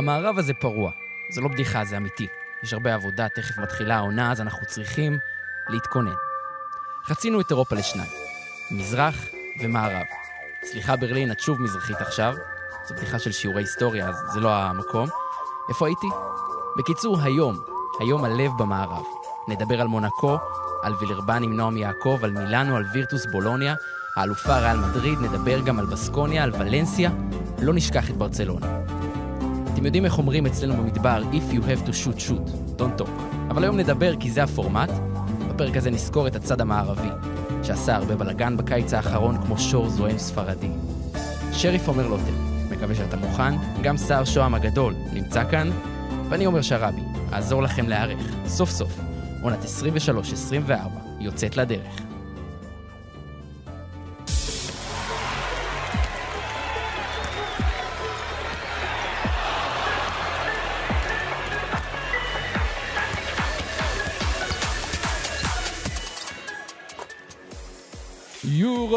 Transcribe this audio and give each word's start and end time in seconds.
המערב 0.00 0.38
הזה 0.38 0.54
פרוע. 0.54 0.90
זה 1.30 1.40
לא 1.40 1.48
בדיחה, 1.48 1.84
זה 1.84 1.96
אמיתי. 1.96 2.26
יש 2.62 2.72
הרבה 2.72 2.94
עבודה, 2.94 3.28
תכף 3.28 3.58
מתחילה 3.58 3.96
העונה, 3.96 4.32
אז 4.32 4.40
אנחנו 4.40 4.66
צריכים 4.66 5.18
להתכונן. 5.68 6.14
חצינו 7.04 7.40
את 7.40 7.50
אירופה 7.50 7.76
לשניים, 7.76 8.10
מזרח 8.70 9.14
ומערב. 9.62 10.06
סליחה 10.64 10.96
ברלין, 10.96 11.32
את 11.32 11.40
שוב 11.40 11.62
מזרחית 11.62 11.96
עכשיו. 12.00 12.34
זו 12.88 12.94
בדיחה 12.94 13.18
של 13.18 13.32
שיעורי 13.32 13.62
היסטוריה, 13.62 14.08
אז 14.08 14.16
זה 14.32 14.40
לא 14.40 14.54
המקום. 14.54 15.08
איפה 15.68 15.86
הייתי? 15.86 16.06
בקיצור, 16.78 17.20
היום, 17.22 17.60
היום 18.00 18.24
הלב 18.24 18.50
במערב. 18.58 19.04
נדבר 19.48 19.80
על 19.80 19.86
מונקו, 19.86 20.38
על 20.82 20.94
וילרבן 21.00 21.42
עם 21.42 21.56
נועם 21.56 21.76
יעקב, 21.76 22.18
על 22.22 22.30
מילאנו, 22.30 22.76
על 22.76 22.84
וירטוס 22.92 23.26
בולוניה, 23.26 23.74
האלופה 24.16 24.58
ריאל 24.58 24.76
מדריד, 24.76 25.18
נדבר 25.18 25.60
גם 25.60 25.78
על 25.78 25.86
בסקוניה, 25.86 26.44
על 26.44 26.52
ולנסיה, 26.54 27.10
לא 27.62 27.74
נשכח 27.74 28.10
את 28.10 28.16
ברצלונה. 28.16 28.79
אתם 29.80 29.86
יודעים 29.86 30.04
איך 30.04 30.18
אומרים 30.18 30.46
אצלנו 30.46 30.76
במדבר, 30.76 31.22
If 31.32 31.54
you 31.54 31.58
have 31.58 31.88
to 31.88 31.92
shoot, 31.92 32.18
shoot, 32.28 32.78
don't 32.78 33.02
talk. 33.02 33.10
אבל 33.50 33.62
היום 33.62 33.76
נדבר 33.76 34.16
כי 34.16 34.30
זה 34.30 34.42
הפורמט. 34.42 34.90
בפרק 35.48 35.76
הזה 35.76 35.90
נזכור 35.90 36.26
את 36.26 36.36
הצד 36.36 36.60
המערבי, 36.60 37.08
שעשה 37.62 37.96
הרבה 37.96 38.16
בלאגן 38.16 38.56
בקיץ 38.56 38.94
האחרון 38.94 39.42
כמו 39.42 39.58
שור 39.58 39.88
זועם 39.88 40.18
ספרדי. 40.18 40.70
שריף 41.52 41.88
אומר 41.88 42.08
לוטם, 42.08 42.70
מקווה 42.70 42.94
שאתה 42.94 43.16
מוכן, 43.16 43.54
גם 43.82 43.96
סער 43.96 44.24
שוהם 44.24 44.54
הגדול 44.54 44.94
נמצא 45.12 45.50
כאן, 45.50 45.70
ואני 46.28 46.46
אומר 46.46 46.62
שרבי, 46.62 47.02
אעזור 47.32 47.62
לכם 47.62 47.88
להיערך, 47.88 48.34
סוף 48.46 48.70
סוף, 48.70 49.00
עונת 49.42 49.64
23-24 49.64 50.70
יוצאת 51.20 51.56
לדרך. 51.56 52.09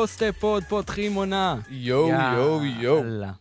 יורוסטפוד 0.04 0.64
פותחים 0.64 1.14
עונה. 1.14 1.56
יואו, 1.70 2.10
יואו, 2.10 2.66
יואו. 2.66 2.98
יאללה. 2.98 3.32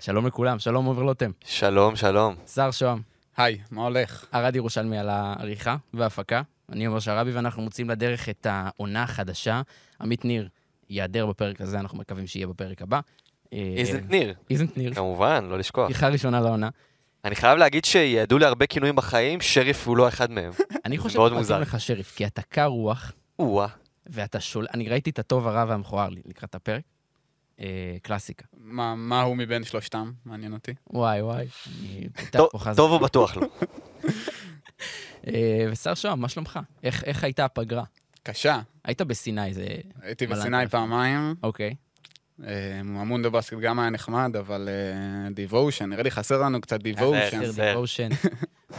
שלום 0.00 0.26
לכולם, 0.26 0.58
שלום 0.58 0.86
עובר 0.86 1.02
לוטם. 1.02 1.30
שלום, 1.44 1.96
שלום. 1.96 2.34
שר 2.54 2.70
שוהם, 2.70 3.00
היי, 3.36 3.58
מה 3.70 3.82
הולך? 3.82 4.24
ארד 4.34 4.56
ירושלמי 4.56 4.98
על 4.98 5.08
העריכה 5.08 5.76
וההפקה. 5.94 6.42
אני 6.72 6.86
עומר 6.86 7.00
שרבי 7.00 7.32
ואנחנו 7.32 7.62
מוצאים 7.62 7.90
לדרך 7.90 8.28
את 8.28 8.46
העונה 8.50 9.02
החדשה. 9.02 9.62
עמית 10.00 10.24
ניר 10.24 10.48
ייעדר 10.90 11.26
בפרק 11.26 11.60
הזה, 11.60 11.80
אנחנו 11.80 11.98
מקווים 11.98 12.26
שיהיה 12.26 12.46
בפרק 12.46 12.82
הבא. 12.82 13.00
איזנט 13.52 14.10
ניר, 14.10 14.34
איזנט 14.50 14.76
ניר, 14.76 14.94
כמובן, 14.94 15.46
לא 15.50 15.58
לשכוח. 15.58 15.86
פתיחה 15.88 16.08
ראשונה 16.08 16.40
לעונה. 16.40 16.68
אני 17.24 17.34
חייב 17.34 17.58
להגיד 17.58 17.84
שיעדו 17.84 18.38
לי 18.38 18.44
הרבה 18.44 18.66
כינויים 18.66 18.96
בחיים, 18.96 19.40
שריף 19.40 19.88
הוא 19.88 19.96
לא 19.96 20.08
אחד 20.08 20.30
מהם. 20.30 20.52
אני 20.84 20.98
חושב 20.98 21.18
מאוד 21.18 21.30
שמתאים 21.30 21.38
מוזר. 21.38 21.58
לך 21.58 21.80
שריף, 21.80 22.14
כי 22.16 22.26
אתה 22.26 22.42
קר 22.42 22.66
רוח, 22.66 23.12
או-אה. 23.38 23.85
ואתה 24.10 24.40
שול... 24.40 24.66
אני 24.74 24.88
ראיתי 24.88 25.10
את 25.10 25.18
הטוב, 25.18 25.46
הרע 25.46 25.64
והמכוער 25.68 26.08
לקראת 26.24 26.54
הפרק. 26.54 26.82
אה, 27.60 27.96
קלאסיקה. 28.02 28.44
מה 28.58 28.94
מה 28.94 29.22
הוא 29.22 29.36
מבין 29.36 29.64
שלושתם? 29.64 30.12
מעניין 30.24 30.52
אותי. 30.52 30.74
וואי 30.90 31.22
וואי, 31.22 31.46
אני 31.80 32.08
פותח 32.08 32.30
טוב- 32.38 32.48
פה 32.52 32.58
חזק. 32.58 32.76
טוב 32.76 32.92
הוא 32.92 33.00
בטוח 33.00 33.36
לא. 33.36 33.46
אה, 35.26 35.66
ושר 35.72 35.94
שוהם, 35.94 36.20
מה 36.20 36.28
שלומך? 36.28 36.60
איך 36.82 37.04
איך 37.04 37.24
הייתה 37.24 37.44
הפגרה? 37.44 37.84
קשה. 38.22 38.60
היית 38.84 39.02
בסיני, 39.02 39.54
זה... 39.54 39.66
הייתי 40.02 40.26
בסיני. 40.26 40.68
פעמיים. 40.68 41.34
אוקיי. 41.42 41.74
אה, 42.46 42.80
המונדו 42.80 43.30
בסקט 43.30 43.58
גם 43.58 43.78
היה 43.78 43.90
נחמד, 43.90 44.36
אבל 44.36 44.68
דיבושן, 45.34 45.84
נראה 45.84 46.02
לי 46.02 46.10
חסר 46.10 46.42
לנו 46.42 46.60
קצת. 46.60 46.78
סר 47.52 47.72
דיבושן. 47.72 48.08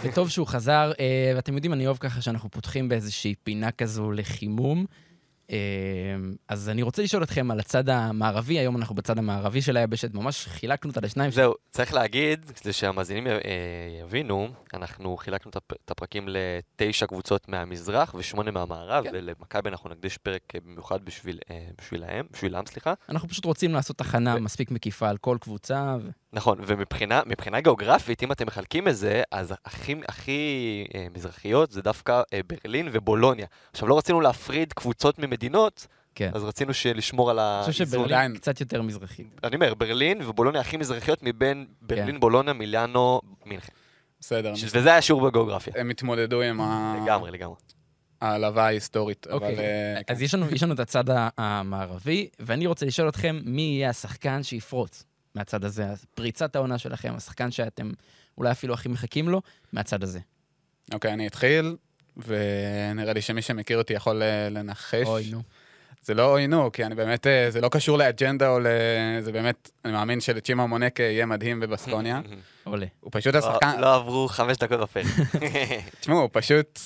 וטוב 0.03 0.29
שהוא 0.29 0.47
חזר, 0.47 0.91
אה, 0.99 1.31
ואתם 1.35 1.53
יודעים, 1.53 1.73
אני 1.73 1.85
אוהב 1.85 1.97
ככה 1.97 2.21
שאנחנו 2.21 2.51
פותחים 2.51 2.89
באיזושהי 2.89 3.35
פינה 3.43 3.71
כזו 3.71 4.11
לחימום. 4.11 4.85
אה, 5.51 5.57
אז 6.47 6.69
אני 6.69 6.81
רוצה 6.81 7.03
לשאול 7.03 7.23
אתכם 7.23 7.51
על 7.51 7.59
הצד 7.59 7.89
המערבי, 7.89 8.59
היום 8.59 8.77
אנחנו 8.77 8.95
בצד 8.95 9.17
המערבי 9.17 9.61
של 9.61 9.77
היבשת, 9.77 10.13
ממש 10.13 10.45
חילקנו 10.47 10.89
אותה 10.89 11.01
לשניים. 11.01 11.31
זהו, 11.31 11.53
צריך 11.71 11.93
להגיד, 11.93 12.51
כדי 12.61 12.73
שהמאזינים 12.73 13.27
אה, 13.27 13.31
יבינו, 14.03 14.47
אנחנו 14.73 15.17
חילקנו 15.17 15.49
את 15.49 15.55
הפ- 15.55 15.73
את 15.85 15.91
הפרקים 15.91 16.27
לתשע 16.29 17.05
קבוצות 17.07 17.49
מהמזרח 17.49 18.15
ושמונה 18.17 18.51
מהמערב, 18.51 19.03
כן. 19.03 19.09
ולמכבי 19.13 19.69
אנחנו 19.69 19.89
נקדיש 19.89 20.17
פרק 20.17 20.41
אה, 20.55 20.59
במיוחד 20.65 21.05
בשביל- 21.05 21.39
אה, 21.51 21.67
בשבילהם, 21.81 22.25
בשבילם, 22.31 22.63
סליחה. 22.65 22.93
אנחנו 23.09 23.29
פשוט 23.29 23.45
רוצים 23.45 23.73
לעשות 23.73 23.97
תחנה 23.97 24.35
ו- 24.37 24.41
מספיק 24.41 24.71
מקיפה 24.71 25.09
על 25.09 25.17
כל 25.17 25.37
קבוצה. 25.41 25.95
ו... 26.03 26.09
נכון, 26.33 26.57
ומבחינה 26.67 27.21
מבחינה 27.25 27.61
גיאוגרפית, 27.61 28.23
אם 28.23 28.31
אתם 28.31 28.47
מחלקים 28.47 28.87
את 28.87 28.97
זה, 28.97 29.23
אז 29.31 29.53
הכי, 29.65 29.95
הכי 30.07 30.39
אה, 30.95 31.07
מזרחיות 31.15 31.71
זה 31.71 31.81
דווקא 31.81 32.21
אה, 32.33 32.39
ברלין 32.47 32.89
ובולוניה. 32.91 33.45
עכשיו, 33.71 33.87
לא 33.87 33.97
רצינו 33.97 34.21
להפריד 34.21 34.73
קבוצות 34.73 35.19
ממדינות, 35.37 35.87
כן. 36.15 36.31
אז 36.33 36.43
רצינו 36.43 36.71
לשמור 36.95 37.29
על 37.31 37.39
אני 37.39 37.65
חושב 37.65 37.83
האיזון. 37.83 37.99
שברלין 37.99 38.15
עדיין. 38.17 38.35
קצת 38.37 38.61
יותר 38.61 38.81
מזרחית. 38.81 39.27
אני 39.43 39.55
אומר, 39.55 39.73
ברלין 39.73 40.21
ובולוניה 40.21 40.61
הכי 40.61 40.77
מזרחיות 40.77 41.19
מבין 41.23 41.65
כן. 41.79 41.87
ברלין, 41.87 42.19
בולוניה, 42.19 42.53
מילאנו, 42.53 43.21
מינכן. 43.45 43.71
בסדר. 44.19 44.55
ש- 44.55 44.63
וזה 44.73 44.89
היה 44.89 45.01
שיעור 45.01 45.29
בגיאוגרפיה. 45.29 45.73
הם 45.77 45.89
התמודדו 45.89 46.41
עם 46.41 46.61
ה- 46.61 46.97
לגמרי, 47.03 47.31
לגמרי. 47.31 47.55
ההעלבה 48.21 48.65
ההיסטורית. 48.65 49.27
אוקיי, 49.29 49.53
אבל, 49.53 49.59
אה, 49.59 50.01
אז 50.07 50.21
יש 50.21 50.33
לנו, 50.33 50.45
יש 50.49 50.63
לנו 50.63 50.73
את 50.73 50.79
הצד 50.79 51.03
המערבי, 51.37 52.29
ואני 52.39 52.67
רוצה 52.67 52.85
לשאול 52.85 53.09
אתכם, 53.09 53.39
מי 53.45 53.61
יהיה 53.61 53.89
השחקן 53.89 54.43
שיפרוץ 54.43 55.03
מהצד 55.35 55.65
הזה? 55.65 55.85
פריצת 56.13 56.55
העונה 56.55 56.77
שלכם, 56.77 57.13
השחקן 57.17 57.51
שאתם 57.51 57.91
אולי 58.37 58.51
אפילו 58.51 58.73
הכי 58.73 58.89
מחכים 58.89 59.29
לו, 59.29 59.41
מהצד 59.73 60.03
הזה. 60.03 60.19
אוקיי, 60.93 61.13
אני 61.13 61.27
אתחיל, 61.27 61.75
ונראה 62.25 63.13
לי 63.13 63.21
שמי 63.21 63.41
שמכיר 63.41 63.77
אותי 63.77 63.93
יכול 63.93 64.23
אה, 64.23 64.49
לנחש. 64.49 65.07
אוי, 65.07 65.27
נו. 65.31 65.41
זה 66.01 66.13
לא 66.13 66.31
אוי 66.31 66.47
נו, 66.47 66.71
כי 66.71 66.85
אני 66.85 66.95
באמת, 66.95 67.27
אה, 67.27 67.51
זה 67.51 67.61
לא 67.61 67.69
קשור 67.69 67.97
לאג'נדה 67.97 68.49
או 68.49 68.59
ל... 68.59 68.67
זה 69.19 69.31
באמת, 69.31 69.71
אני 69.85 69.93
מאמין 69.93 70.21
שלצ'ימה 70.21 70.67
מונקה 70.67 71.03
יהיה 71.03 71.25
מדהים 71.25 71.59
בבסקוניה. 71.59 72.21
עולה. 72.63 72.85
הוא 72.99 73.11
פשוט 73.13 73.33
לא- 73.33 73.39
השחקן... 73.39 73.79
לא 73.79 73.95
עברו 73.95 74.27
חמש 74.27 74.57
דקות 74.57 74.79
בפרק. 74.79 75.05
תשמעו, 75.99 76.19
הוא 76.21 76.29
פשוט... 76.31 76.79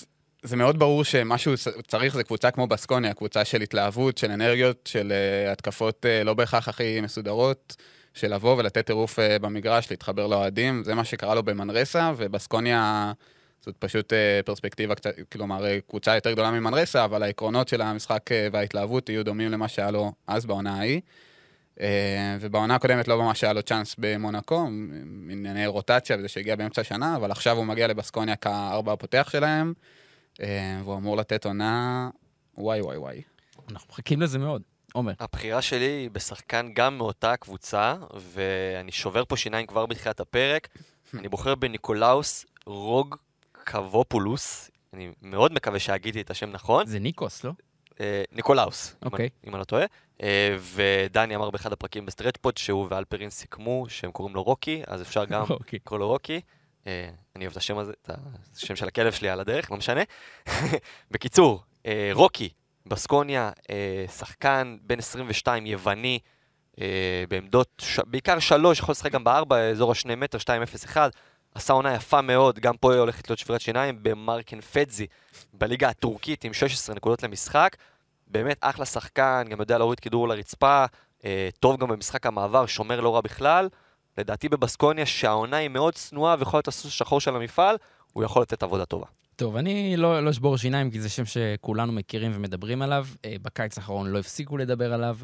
זה 0.43 0.55
מאוד 0.55 0.79
ברור 0.79 1.03
שמה 1.03 1.37
שהוא 1.37 1.55
צריך 1.87 2.13
זה 2.13 2.23
קבוצה 2.23 2.51
כמו 2.51 2.67
בסקוניה, 2.67 3.13
קבוצה 3.13 3.45
של 3.45 3.61
התלהבות, 3.61 4.17
של 4.17 4.31
אנרגיות, 4.31 4.89
של 4.91 5.13
uh, 5.47 5.51
התקפות 5.51 6.05
לא 6.25 6.33
בהכרח 6.33 6.67
הכי 6.67 7.01
מסודרות, 7.01 7.75
של 8.13 8.33
לבוא 8.33 8.57
ולתת 8.57 8.85
טירוף 8.85 9.19
במגרש, 9.41 9.91
להתחבר 9.91 10.27
לאוהדים, 10.27 10.83
זה 10.83 10.95
מה 10.95 11.05
שקרה 11.05 11.35
לו 11.35 11.43
במנרסה, 11.43 12.11
ובסקוניה 12.17 13.11
זאת 13.61 13.75
פשוט 13.79 14.13
uh, 14.13 14.15
פרספקטיבה 14.45 14.93
כלומר, 15.31 15.63
uh, 15.63 15.89
קבוצה 15.89 16.15
יותר 16.15 16.31
גדולה 16.31 16.51
ממנרסה, 16.51 17.05
אבל 17.05 17.23
העקרונות 17.23 17.67
של 17.67 17.81
המשחק 17.81 18.31
uh, 18.31 18.53
וההתלהבות 18.53 19.09
יהיו 19.09 19.25
דומים 19.25 19.51
למה 19.51 19.67
שהיה 19.67 19.91
לו 19.91 20.11
אז 20.27 20.45
בעונה 20.45 20.77
ההיא. 20.77 21.01
ובעונה 22.39 22.75
הקודמת 22.75 23.07
לא 23.07 23.17
ממש 23.17 23.43
היה 23.43 23.53
לו 23.53 23.63
צ'אנס 23.63 23.95
במונקו, 23.97 24.67
ענייני 25.31 25.67
רוטציה 25.67 26.17
וזה 26.17 26.27
שהגיע 26.27 26.55
באמצע 26.55 26.81
השנה, 26.81 27.15
אבל 27.15 27.31
עכשיו 27.31 27.57
הוא 27.57 27.65
מגיע 27.65 27.87
לבסקוניה 27.87 28.35
כארבע 28.35 28.93
הפותח 28.93 29.29
שלהם. 29.31 29.73
אה, 30.41 30.79
והוא 30.83 30.95
אמור 30.97 31.17
לתת 31.17 31.45
עונה... 31.45 32.09
וואי 32.57 32.81
וואי 32.81 32.97
וואי. 32.97 33.21
אנחנו 33.71 33.87
מחכים 33.91 34.21
לזה 34.21 34.39
מאוד. 34.39 34.61
עומר. 34.93 35.13
הבחירה 35.19 35.61
שלי 35.61 35.85
היא 35.85 36.09
בשחקן 36.11 36.73
גם 36.73 36.97
מאותה 36.97 37.37
קבוצה, 37.37 37.95
ואני 38.33 38.91
שובר 38.91 39.25
פה 39.25 39.37
שיניים 39.37 39.67
כבר 39.67 39.85
בתחילת 39.85 40.19
הפרק. 40.19 40.67
אני 41.19 41.29
בוחר 41.29 41.55
בניקולאוס 41.55 42.45
רוגקבופולוס. 42.65 44.71
אני 44.93 45.11
מאוד 45.21 45.53
מקווה 45.53 45.79
שהגיתי 45.79 46.21
את 46.21 46.31
השם 46.31 46.49
נכון. 46.51 46.85
זה 46.85 46.99
ניקוס, 46.99 47.43
לא? 47.43 47.51
אה, 48.01 48.23
ניקולאוס, 48.31 48.95
אם 49.03 49.07
אוקיי. 49.07 49.29
אם 49.47 49.53
אני 49.53 49.59
לא 49.59 49.63
טועה. 49.63 49.85
אה, 50.23 50.55
ודני 50.73 51.35
אמר 51.35 51.49
באחד 51.49 51.73
הפרקים 51.73 52.05
בסטרטפוד 52.05 52.57
שהוא 52.57 52.87
ואלפרין 52.89 53.29
סיכמו 53.29 53.85
שהם 53.89 54.11
קוראים 54.11 54.35
לו 54.35 54.43
רוקי, 54.43 54.81
אז 54.87 55.01
אפשר 55.01 55.25
גם. 55.25 55.45
לקרוא 55.73 55.99
לו 55.99 56.07
רוקי. 56.07 56.41
אה, 56.87 57.09
אני 57.35 57.45
אוהב 57.45 57.51
את 57.51 57.57
השם 57.57 57.77
הזה, 57.77 57.93
את 58.01 58.55
השם 58.55 58.75
של 58.75 58.87
הכלב 58.87 59.13
שלי 59.13 59.29
על 59.29 59.39
הדרך, 59.39 59.71
לא 59.71 59.77
משנה. 59.77 60.01
בקיצור, 61.11 61.63
רוקי, 62.13 62.49
בסקוניה, 62.85 63.51
שחקן 64.17 64.77
בן 64.81 64.99
22, 64.99 65.65
יווני, 65.65 66.19
בעמדות. 67.29 67.83
בעיקר 68.05 68.39
שלוש, 68.39 68.79
יכול 68.79 68.91
לשחק 68.91 69.11
גם 69.11 69.23
בארבע, 69.23 69.69
אזור 69.69 69.91
השני 69.91 70.15
מטר, 70.15 70.37
2-0-1. 70.37 70.97
עשה 71.55 71.73
עונה 71.73 71.93
יפה 71.93 72.21
מאוד, 72.21 72.59
גם 72.59 72.77
פה 72.77 72.95
הולכת 72.95 73.29
להיות 73.29 73.39
שבירת 73.39 73.61
שיניים, 73.61 74.03
במרקן 74.03 74.61
פדזי, 74.61 75.07
בליגה 75.53 75.89
הטורקית 75.89 76.43
עם 76.43 76.53
16 76.53 76.95
נקודות 76.95 77.23
למשחק. 77.23 77.75
באמת 78.27 78.57
אחלה 78.61 78.85
שחקן, 78.85 79.43
גם 79.49 79.59
יודע 79.59 79.77
להוריד 79.77 79.99
כדור 79.99 80.27
לרצפה, 80.27 80.85
אה, 81.25 81.49
טוב 81.59 81.79
גם 81.79 81.87
במשחק 81.87 82.25
המעבר, 82.25 82.65
שומר 82.65 83.01
לא 83.01 83.15
רע 83.15 83.21
בכלל. 83.21 83.69
לדעתי 84.17 84.49
בבסקוניה, 84.49 85.05
שהעונה 85.05 85.57
היא 85.57 85.69
מאוד 85.69 85.93
צנועה 85.93 86.35
ויכול 86.39 86.57
להיות 86.57 86.67
הסוס 86.67 86.85
השחור 86.85 87.21
של 87.21 87.35
המפעל, 87.35 87.75
הוא 88.13 88.23
יכול 88.23 88.41
לתת 88.41 88.63
עבודה 88.63 88.85
טובה. 88.85 89.05
טוב, 89.35 89.55
אני 89.55 89.97
לא 89.97 90.23
לא 90.23 90.29
אשבור 90.29 90.57
שיניים, 90.57 90.91
כי 90.91 91.01
זה 91.01 91.09
שם 91.09 91.25
שכולנו 91.25 91.91
מכירים 91.91 92.31
ומדברים 92.35 92.81
עליו. 92.81 93.07
אה, 93.25 93.35
בקיץ 93.41 93.77
האחרון 93.77 94.07
לא 94.07 94.19
הפסיקו 94.19 94.57
לדבר 94.57 94.93
עליו, 94.93 95.17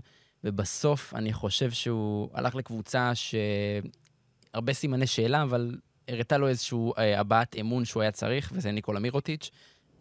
ובסוף 0.43 1.13
אני 1.13 1.33
חושב 1.33 1.71
שהוא 1.71 2.29
הלך 2.33 2.55
לקבוצה 2.55 3.11
שהרבה 3.15 4.73
סימני 4.73 5.07
שאלה, 5.07 5.43
אבל 5.43 5.75
הראתה 6.07 6.37
לו 6.37 6.47
איזושהי 6.47 6.77
אה, 6.97 7.19
הבעת 7.19 7.55
אמון 7.59 7.85
שהוא 7.85 8.01
היה 8.01 8.11
צריך, 8.11 8.51
וזה 8.55 8.71
ניקולה 8.71 8.99
מירוטיץ', 8.99 9.51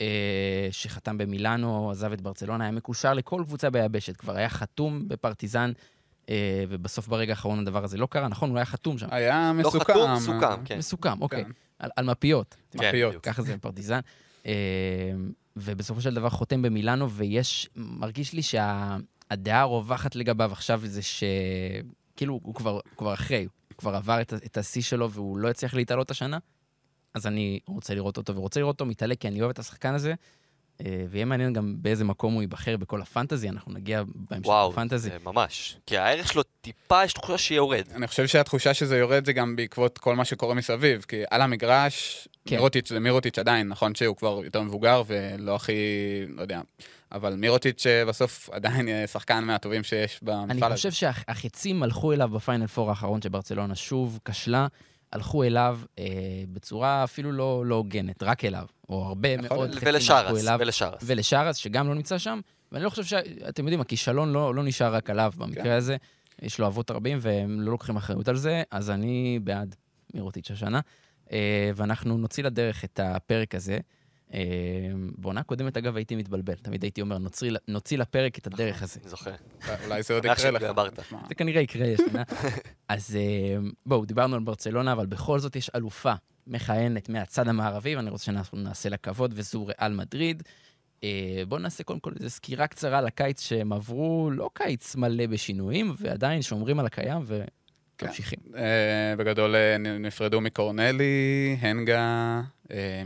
אה, 0.00 0.68
שחתם 0.70 1.18
במילאנו, 1.18 1.90
עזב 1.90 2.12
את 2.12 2.20
ברצלונה, 2.20 2.64
היה 2.64 2.70
מקושר 2.70 3.14
לכל 3.14 3.42
קבוצה 3.46 3.70
ביבשת, 3.70 4.16
כבר 4.16 4.36
היה 4.36 4.48
חתום 4.48 5.08
בפרטיזן, 5.08 5.72
אה, 6.28 6.64
ובסוף 6.68 7.08
ברגע 7.08 7.32
האחרון 7.32 7.58
הדבר 7.58 7.84
הזה 7.84 7.98
לא 7.98 8.06
קרה, 8.06 8.28
נכון? 8.28 8.50
הוא 8.50 8.58
היה 8.58 8.64
חתום 8.64 8.98
שם. 8.98 9.06
היה 9.10 9.52
לא 9.54 9.60
מסוכם. 9.60 9.92
חתום, 9.92 10.18
סוכם, 10.18 10.64
כן. 10.64 10.78
מסוכם, 10.78 11.22
אוקיי. 11.22 11.44
כן. 11.44 11.50
על, 11.78 11.90
על 11.96 12.04
מפיות. 12.04 12.56
כן, 12.70 12.88
מפיות. 12.88 13.22
ככה 13.22 13.42
זה 13.42 13.56
בפרטיזן. 13.56 14.00
אה, 14.46 14.52
ובסופו 15.56 16.00
של 16.00 16.14
דבר 16.14 16.28
חותם 16.28 16.62
במילאנו, 16.62 17.10
ויש, 17.10 17.68
מרגיש 17.76 18.32
לי 18.32 18.42
שהדעה 18.42 19.60
הרווחת 19.60 20.16
לגביו 20.16 20.52
עכשיו 20.52 20.80
זה 20.84 21.02
ש... 21.02 21.24
כאילו, 22.16 22.40
הוא 22.42 22.54
כבר, 22.54 22.70
הוא 22.70 22.96
כבר 22.96 23.14
אחרי, 23.14 23.46
כבר 23.78 23.94
עבר 23.94 24.20
את, 24.20 24.32
את 24.32 24.56
השיא 24.56 24.82
שלו 24.82 25.10
והוא 25.10 25.38
לא 25.38 25.50
הצליח 25.50 25.74
להתעלות 25.74 26.10
השנה, 26.10 26.38
אז 27.14 27.26
אני 27.26 27.60
רוצה 27.66 27.94
לראות 27.94 28.16
אותו, 28.16 28.36
ורוצה 28.36 28.60
לראות 28.60 28.74
אותו 28.74 28.86
מתעלה, 28.86 29.14
כי 29.14 29.28
אני 29.28 29.40
אוהב 29.40 29.50
את 29.50 29.58
השחקן 29.58 29.94
הזה, 29.94 30.14
אה, 30.80 31.04
ויהיה 31.10 31.24
מעניין 31.24 31.52
גם 31.52 31.74
באיזה 31.78 32.04
מקום 32.04 32.34
הוא 32.34 32.42
ייבחר 32.42 32.76
בכל 32.76 33.02
הפנטזי, 33.02 33.48
אנחנו 33.48 33.72
נגיע 33.72 34.02
בהמשך 34.14 34.48
וואו, 34.48 34.72
לפנטזי. 34.72 35.10
זה 35.10 35.16
ממש. 35.24 35.76
כי 35.86 35.98
הערך 35.98 36.32
שלו 36.32 36.42
טיפה, 36.60 37.04
יש 37.04 37.12
תחושה 37.12 37.38
שיורד. 37.38 37.84
אני 37.94 38.06
חושב 38.06 38.26
שהתחושה 38.26 38.74
שזה 38.74 38.98
יורד 38.98 39.24
זה 39.24 39.32
גם 39.32 39.56
בעקבות 39.56 39.98
כל 39.98 40.16
מה 40.16 40.24
שקורה 40.24 40.54
מסביב, 40.54 41.04
כי 41.08 41.22
על 41.30 41.42
המגרש, 41.42 42.28
כן. 42.44 42.56
מירוטיץ' 42.56 42.88
זה 42.88 43.00
מירוטיץ' 43.00 43.38
עדיין, 43.38 43.68
נכון 43.68 43.94
שהוא 43.94 44.16
כבר 44.16 44.40
יותר 44.44 44.62
מבוגר 44.62 45.02
ולא 45.06 45.56
הכי, 45.56 45.72
לא 46.28 46.42
יודע, 46.42 46.60
אבל 47.12 47.34
מירוטיץ' 47.34 47.86
אה, 47.86 48.04
בסוף 48.04 48.50
עדיין 48.50 48.88
אה, 48.88 49.06
שחקן 49.06 49.44
מהטובים 49.44 49.82
שיש 49.82 50.20
אני 50.22 50.30
במפעל 50.48 50.72
הזה. 50.72 50.76
חושב 50.76 50.90
שהחצים 50.90 51.82
הלכו 51.82 52.12
אליו 52.12 52.28
בפיינל 52.28 52.66
פור 52.66 52.88
האחרון 52.88 53.22
של 53.22 53.28
ברצלונה, 53.28 53.74
שוב 53.74 54.18
כשלה, 54.24 54.66
הלכו 55.12 55.44
אליו 55.44 55.80
אה, 55.98 56.04
בצורה 56.52 57.04
אפילו 57.04 57.32
לא 57.32 57.66
לא 57.66 57.74
הוגנת, 57.74 58.22
רק 58.22 58.44
אליו, 58.44 58.64
או 58.88 59.04
הרבה 59.04 59.28
יכול 59.28 59.56
מאוד. 59.56 59.74
חצים 59.74 59.88
הלכו 60.14 60.38
אליו, 60.38 60.56
ולשרס. 60.60 61.02
ולשרס, 61.06 61.56
שגם 61.56 61.88
לא 61.88 61.94
נמצא 61.94 62.18
שם, 62.18 62.40
ואני 62.72 62.84
לא 62.84 62.90
חושב 62.90 63.04
ש... 63.04 63.12
אתם 63.48 63.62
יודעים, 63.62 63.80
הכישלון 63.80 64.32
לא, 64.32 64.54
לא 64.54 64.62
נשאר 64.62 64.94
רק 64.94 65.10
עליו 65.10 65.32
במקרה 65.36 65.64
כן. 65.64 65.70
הזה, 65.70 65.96
יש 66.42 66.58
לו 66.58 66.66
אבות 66.66 66.90
רבים 66.90 67.18
והם 67.20 67.60
לא 67.60 67.70
לוקחים 67.70 67.96
אחריות 67.96 68.28
על 68.28 68.36
זה, 68.36 68.62
אז 68.70 68.90
אני 68.90 69.38
בעד 69.44 69.74
מירוטיץ' 70.14 70.50
השנה. 70.50 70.80
אה, 71.32 71.70
ואנחנו 71.74 72.18
נוציא 72.18 72.44
לדרך 72.44 72.84
את 72.84 73.00
הפרק 73.02 73.54
הזה. 73.54 73.78
אה, 74.34 74.40
בעונה 75.18 75.42
קודמת, 75.42 75.76
אגב, 75.76 75.96
הייתי 75.96 76.16
מתבלבל, 76.16 76.54
תמיד 76.54 76.82
הייתי 76.82 77.00
אומר, 77.00 77.18
נוציא, 77.18 77.52
נוציא 77.68 77.98
לפרק 77.98 78.38
את 78.38 78.46
הדרך 78.46 78.82
הזה. 78.82 79.00
זוכר. 79.04 79.34
אולי 79.84 80.02
זה 80.02 80.14
עוד 80.14 80.24
יקרה 80.24 80.50
לך. 80.50 80.62
זה 81.28 81.34
כנראה 81.34 81.60
יקרה 81.60 81.86
השנה. 81.92 82.22
אז 82.88 83.16
אה, 83.16 83.56
בואו, 83.86 84.04
דיברנו 84.04 84.36
על 84.36 84.42
ברצלונה, 84.42 84.92
אבל 84.92 85.06
בכל 85.06 85.38
זאת 85.38 85.56
יש 85.56 85.70
אלופה 85.74 86.12
מכהנת 86.46 87.08
מהצד 87.08 87.48
המערבי, 87.48 87.96
ואני 87.96 88.10
רוצה 88.10 88.24
שאנחנו 88.24 88.58
נעשה 88.58 88.88
לה 88.88 88.96
כבוד, 88.96 89.32
וזו 89.36 89.66
ריאל 89.66 89.92
מדריד. 89.92 90.42
אה, 91.04 91.42
בואו 91.48 91.60
נעשה 91.60 91.84
קודם 91.84 92.00
כל 92.00 92.12
איזו 92.20 92.30
סקירה 92.30 92.66
קצרה 92.66 93.00
לקיץ 93.00 93.40
שהם 93.40 93.72
עברו, 93.72 94.30
לא 94.32 94.50
קיץ 94.54 94.96
מלא 94.96 95.26
בשינויים, 95.26 95.94
ועדיין 95.98 96.42
שומרים 96.42 96.80
על 96.80 96.86
הקיים 96.86 97.22
וממשיכים. 97.26 98.38
אה, 98.56 99.16
בגדול 99.16 99.56
אה, 99.56 99.78
נפרדו 99.78 100.40
מקורנלי, 100.40 101.56
האנגה, 101.60 101.98
אה, 101.98 102.42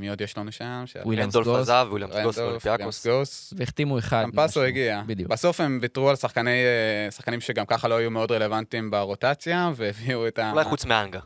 מי 0.01 0.09
עוד 0.09 0.21
יש 0.21 0.39
לנו 0.39 0.53
שם? 0.53 0.85
וויליאמס 1.05 1.37
גוס 1.37 1.47
רנדולף. 1.59 1.69
עזב, 1.69 1.87
וויליאמס 1.91 2.17
גוס, 2.23 2.39
רנדולף. 2.39 2.67
וויליאמס 2.67 3.07
גוס. 3.07 3.55
והחתימו 3.57 3.99
אחד. 3.99 4.25
קמפסו. 4.25 4.62
הגיע. 4.62 5.03
בדיוק. 5.07 5.31
בסוף 5.31 5.61
הם 5.61 5.79
ויתרו 5.83 6.11
על 6.11 6.17
שחקני, 6.17 6.51
אה, 6.51 7.11
שחקנים 7.11 7.41
שגם 7.41 7.67
ככה 7.67 7.89
לא 7.89 7.95
היו 7.95 8.11
מאוד 8.11 8.33
רלוונטיים 8.33 8.91
ברוטציה, 8.91 9.71
והביאו 9.77 10.29
את 10.29 10.39
ה... 10.39 10.51
אולי 10.53 10.65
חוץ 10.65 10.85
מאנגה. 10.85 11.21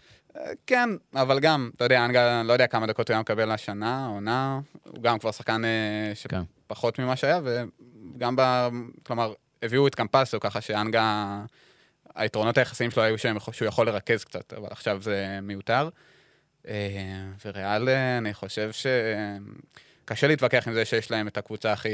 כן, 0.67 0.89
אבל 1.15 1.41
גם, 1.41 1.71
אתה 1.77 1.85
יודע, 1.85 2.05
אנגה, 2.05 2.43
לא 2.43 2.53
יודע 2.53 2.67
כמה 2.67 2.87
דקות 2.87 3.09
הוא 3.09 3.15
היה 3.15 3.21
מקבל 3.21 3.51
השנה, 3.51 4.07
עונה, 4.07 4.61
הוא 4.85 5.03
גם 5.03 5.19
כבר 5.19 5.31
שחקן 5.31 5.65
אה, 5.65 6.13
כן. 6.29 6.43
שפחות 6.67 6.99
ממה 6.99 7.17
שהיה, 7.17 7.41
וגם 7.45 8.37
ב... 8.37 8.69
כלומר, 9.03 9.33
הביאו 9.63 9.87
את 9.87 9.95
קמפסו, 9.95 10.41
ככה 10.41 10.61
שאנגה, 10.61 11.41
היתרונות 12.15 12.59
היחסיים 12.59 12.91
שלו 12.91 13.03
היו 13.03 13.19
שהוא 13.19 13.69
יכול 13.69 13.87
לרכז 13.87 14.25
קצת, 14.25 14.53
אבל 14.53 14.69
עכשיו 14.71 15.03
זה 15.03 15.39
מיותר. 15.43 15.89
אה, 16.69 16.75
וריאל, 17.45 17.89
אה, 17.89 18.19
אני 18.19 18.35
חושב 18.35 18.73
ש... 18.73 18.87
קשה 20.05 20.27
להתווכח 20.27 20.69
עם 20.69 20.75
זה 20.75 20.85
שיש 20.85 21.11
להם 21.11 21.29
את 21.29 21.37
הקבוצה 21.39 21.73
הכי... 21.73 21.89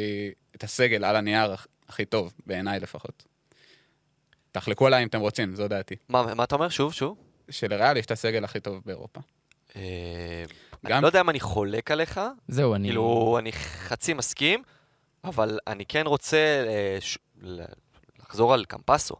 את 0.56 0.64
הסגל 0.64 1.04
על 1.04 1.16
הנייר 1.16 1.54
הכ- 1.54 1.66
הכי 1.88 2.04
טוב, 2.04 2.32
בעיניי 2.46 2.80
לפחות. 2.80 3.24
תחלקו 4.52 4.86
עליי 4.86 5.02
אם 5.02 5.08
אתם 5.08 5.20
רוצים, 5.20 5.54
זו 5.56 5.68
דעתי. 5.68 5.94
מה 6.08 6.34
מה 6.34 6.44
אתה 6.44 6.54
אומר? 6.54 6.68
שוב, 6.68 6.92
שוב. 6.94 7.18
שלריאל 7.50 7.96
יש 7.96 8.06
את 8.06 8.10
הסגל 8.10 8.44
הכי 8.44 8.60
טוב 8.60 8.82
באירופה. 8.86 9.20
אה, 9.76 9.82
גם- 10.86 10.92
אני 10.96 11.02
לא 11.02 11.06
יודע 11.08 11.20
אם 11.20 11.30
אני 11.30 11.40
חולק 11.40 11.90
עליך, 11.90 12.20
זהו, 12.48 12.74
אני... 12.74 12.88
כאילו, 12.88 13.36
אני 13.38 13.52
חצי 13.52 14.14
מסכים, 14.14 14.62
אבל 15.24 15.58
אני 15.66 15.86
כן 15.86 16.06
רוצה 16.06 16.64
אה, 16.68 16.98
לחזור 18.18 18.54
על 18.54 18.64
קמפסו. 18.64 19.16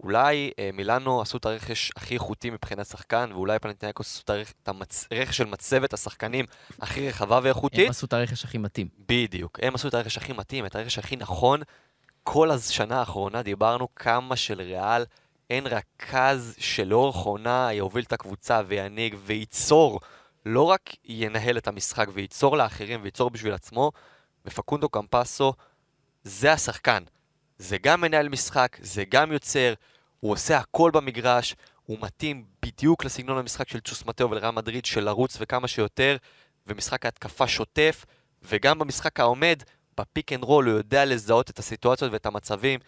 אולי 0.00 0.50
אה, 0.58 0.70
מילאנו 0.72 1.20
עשו 1.20 1.36
את 1.38 1.46
הרכש 1.46 1.92
הכי 1.96 2.14
איכותי 2.14 2.50
מבחינת 2.50 2.86
שחקן, 2.86 3.30
ואולי 3.32 3.58
פלנטינקוס 3.58 4.06
עשו 4.14 4.22
את 4.24 4.30
הרכ- 4.30 4.52
את 4.62 4.68
המצ- 4.68 5.06
הרכש 5.10 5.36
של 5.36 5.44
מצבת 5.44 5.92
השחקנים 5.92 6.44
הכי 6.80 7.08
רחבה 7.08 7.40
ואיכותית. 7.42 7.84
הם 7.84 7.90
עשו 7.90 8.06
את 8.06 8.12
הרכש 8.12 8.44
הכי 8.44 8.58
מתאים. 8.58 8.88
בדיוק. 9.08 9.58
הם 9.62 9.74
עשו 9.74 9.88
את 9.88 9.94
הרכש 9.94 10.16
הכי 10.16 10.32
מתאים, 10.32 10.66
את 10.66 10.76
הרכש 10.76 10.98
הכי 10.98 11.16
נכון. 11.16 11.60
כל 12.22 12.50
השנה 12.50 12.98
האחרונה 12.98 13.42
דיברנו 13.42 13.88
כמה 13.96 14.36
שלריאל 14.36 15.04
אין 15.50 15.66
רכז 15.66 16.54
שלאורך 16.58 17.16
עונה 17.16 17.68
יוביל 17.72 18.04
את 18.04 18.12
הקבוצה 18.12 18.60
וינהיג 18.66 19.16
וייצור, 19.26 20.00
לא 20.46 20.62
רק 20.62 20.90
ינהל 21.04 21.58
את 21.58 21.68
המשחק 21.68 22.06
וייצור 22.12 22.56
לאחרים 22.56 23.00
וייצור 23.02 23.30
בשביל 23.30 23.52
עצמו, 23.54 23.92
ופקונדו 24.46 24.88
קמפסו 24.88 25.52
זה 26.24 26.52
השחקן. 26.52 27.02
זה 27.58 27.76
גם 27.82 28.00
מנהל 28.00 28.28
משחק, 28.28 28.76
זה 28.80 29.04
גם 29.08 29.32
יוצר, 29.32 29.74
הוא 30.20 30.32
עושה 30.32 30.58
הכל 30.58 30.90
במגרש, 30.90 31.56
הוא 31.86 31.98
מתאים 32.00 32.44
בדיוק 32.62 33.04
לסגנון 33.04 33.38
המשחק 33.38 33.68
של 33.68 33.80
צ'וס 33.80 34.06
מטאו 34.06 34.30
וריאל 34.30 34.50
מדריד 34.50 34.84
של 34.84 35.04
לרוץ 35.04 35.36
וכמה 35.40 35.68
שיותר, 35.68 36.16
ומשחק 36.66 37.04
ההתקפה 37.04 37.46
שוטף, 37.46 38.04
וגם 38.42 38.78
במשחק 38.78 39.20
העומד, 39.20 39.62
ב 39.98 40.05
pick 40.05 40.32
and 40.32 40.42
roll 40.44 40.68
הוא 40.68 40.76
יודע 40.76 41.04
לזהות 41.04 41.50
את 41.50 41.58
הסיטואציות 41.58 42.12
ואת 42.12 42.26
המצבים. 42.26 42.80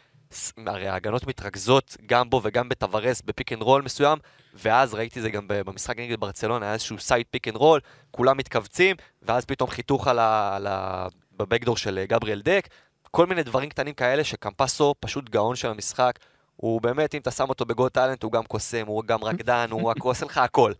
הרי 0.66 0.88
ההגנות 0.88 1.26
מתרכזות 1.26 1.96
גם 2.06 2.30
בו 2.30 2.40
וגם 2.44 2.68
בטווארס 2.68 3.22
ב 3.22 3.28
pick 3.28 3.52
and 3.52 3.62
roll 3.62 3.82
מסוים, 3.82 4.18
ואז 4.54 4.94
ראיתי 4.94 5.20
זה 5.20 5.30
גם 5.30 5.44
במשחק 5.48 5.98
נגד 5.98 6.20
ברצלונה, 6.20 6.66
היה 6.66 6.72
איזשהו 6.72 6.98
side 6.98 7.26
pick 7.30 7.48
and 7.48 7.56
roll, 7.56 7.80
כולם 8.10 8.36
מתכווצים, 8.36 8.96
ואז 9.22 9.44
פתאום 9.44 9.70
חיתוך 9.70 10.08
על 10.08 10.18
ה... 10.18 10.56
על 10.56 10.66
ה... 10.66 11.06
ב 11.38 11.43
backdoor 11.43 11.76
של 11.76 11.98
אה, 11.98 12.06
גבריאל 12.06 12.42
דק, 12.42 12.68
כל 13.10 13.26
מיני 13.26 13.42
דברים 13.42 13.68
קטנים 13.68 13.94
כאלה 13.94 14.24
שקמפסו 14.24 14.94
פשוט 15.00 15.28
גאון 15.30 15.56
של 15.56 15.68
המשחק. 15.68 16.18
הוא 16.56 16.80
באמת, 16.80 17.14
אם 17.14 17.20
אתה 17.20 17.30
שם 17.30 17.48
אותו 17.48 17.64
ב 17.64 17.70
Got 17.70 17.88
Talent, 17.88 18.22
הוא 18.22 18.32
גם 18.32 18.44
קוסם, 18.44 18.86
הוא 18.86 19.04
גם 19.04 19.24
רקדן, 19.24 19.68
הוא 19.70 19.90
רק- 19.90 20.02
עושה 20.02 20.26
לך 20.26 20.38
הכל. 20.38 20.72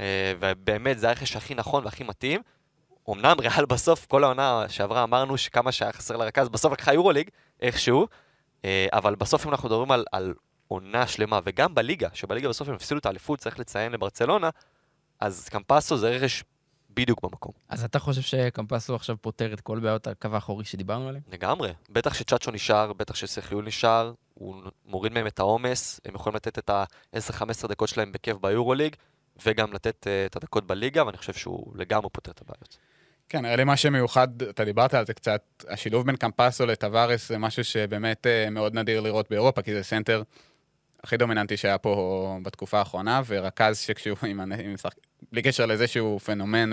אה, 0.00 0.32
ובאמת, 0.40 0.98
זה 0.98 1.08
הרכש 1.08 1.36
הכי 1.36 1.54
נכון 1.54 1.84
והכי 1.84 2.04
מתאים. 2.04 2.42
אמנם 3.10 3.36
ריאל 3.40 3.64
בסוף, 3.64 4.06
כל 4.06 4.24
העונה 4.24 4.64
שעברה 4.68 5.02
אמרנו 5.02 5.38
שכמה 5.38 5.72
שהיה 5.72 5.92
חסר 5.92 6.16
לרכז, 6.16 6.48
בסוף 6.48 6.72
לקחה 6.72 6.94
יורוליג, 6.94 7.30
איכשהו, 7.60 8.06
אה, 8.64 8.86
אבל 8.92 9.14
בסוף 9.14 9.46
אם 9.46 9.50
אנחנו 9.50 9.68
מדברים 9.68 9.90
על, 9.90 10.04
על 10.12 10.34
עונה 10.68 11.06
שלמה, 11.06 11.40
וגם 11.44 11.74
בליגה, 11.74 12.08
שבליגה 12.12 12.48
בסוף 12.48 12.68
הם 12.68 12.74
הפסידו 12.74 12.98
את 12.98 13.06
האליפות, 13.06 13.38
צריך 13.38 13.58
לציין 13.58 13.92
לברצלונה, 13.92 14.50
אז 15.20 15.48
קמפסו 15.48 15.96
זה 15.96 16.10
רכש 16.10 16.44
בדיוק 16.96 17.22
במקום. 17.22 17.52
אז 17.68 17.84
אתה 17.84 17.98
חושב 17.98 18.20
שקמפסו 18.20 18.94
עכשיו 18.94 19.16
פותר 19.20 19.52
את 19.52 19.60
כל 19.60 19.80
בעיות 19.80 20.06
הקו 20.06 20.28
האחורי 20.32 20.64
שדיברנו 20.64 21.08
עליהן? 21.08 21.22
לגמרי. 21.32 21.72
בטח 21.90 22.14
שצ'אצ'ו 22.14 22.50
נשאר, 22.50 22.92
בטח 22.92 23.14
שסחיול 23.14 23.64
נשאר, 23.64 24.12
הוא 24.34 24.56
מוריד 24.86 25.12
מהם 25.12 25.26
את 25.26 25.38
העומס, 25.38 26.00
הם 26.04 26.14
יכולים 26.14 26.36
לתת 26.36 26.58
את 26.58 26.70
ה-10-15 26.70 27.68
דקות 27.68 27.88
שלהם 27.88 28.12
בכיף 28.12 28.36
ביורוליג, 28.40 28.96
וגם 29.46 29.72
לתת 29.72 30.06
אה, 30.06 30.26
את 30.26 30.36
הדקות 30.36 30.66
בליגה, 30.66 31.06
ואני 31.06 31.16
חושב 31.16 31.32
שהוא 31.32 31.72
לגמרי 31.76 32.10
פותר 32.12 32.30
את 32.30 32.40
הבעיות. 32.40 32.78
כן, 33.28 33.42
נראה 33.42 33.56
לי 33.56 33.64
מה 33.64 33.76
שמיוחד, 33.76 34.42
אתה 34.42 34.64
דיברת 34.64 34.94
על 34.94 35.06
זה 35.06 35.14
קצת, 35.14 35.64
השילוב 35.68 36.06
בין 36.06 36.16
קמפסו 36.16 36.66
לטווארס 36.66 37.28
זה 37.28 37.38
משהו 37.38 37.64
שבאמת 37.64 38.26
אה, 38.26 38.50
מאוד 38.50 38.74
נדיר 38.74 39.00
לראות 39.00 39.30
באירופה, 39.30 39.62
כי 39.62 39.74
זה 39.74 39.82
סנטר 39.82 40.22
הכי 41.04 41.16
דומיננטי 41.16 41.56
שהיה 41.56 41.78
פה 41.78 42.38
בתקופה 42.42 42.78
האחרונה, 42.78 43.22
ורכז 43.26 43.78
שכשהוא 43.78 44.16
עם, 44.22 44.40
עם 44.40 44.74
בלי 45.32 45.42
קשר 45.42 45.66
לזה 45.66 45.86
שהוא 45.86 46.20
פנומן 46.20 46.70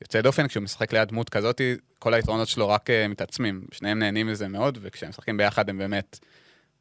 ויוצא 0.00 0.20
דופן, 0.20 0.48
כשהוא 0.48 0.62
משחק 0.62 0.92
ליד 0.92 1.08
דמות 1.08 1.30
כזאת, 1.30 1.60
כל 1.98 2.14
היתרונות 2.14 2.48
שלו 2.48 2.68
רק 2.68 2.90
אה, 2.90 3.08
מתעצמים. 3.08 3.64
שניהם 3.72 3.98
נהנים 3.98 4.26
מזה 4.26 4.48
מאוד, 4.48 4.78
וכשהם 4.82 5.08
משחקים 5.08 5.36
ביחד 5.36 5.70
הם 5.70 5.78
באמת, 5.78 6.18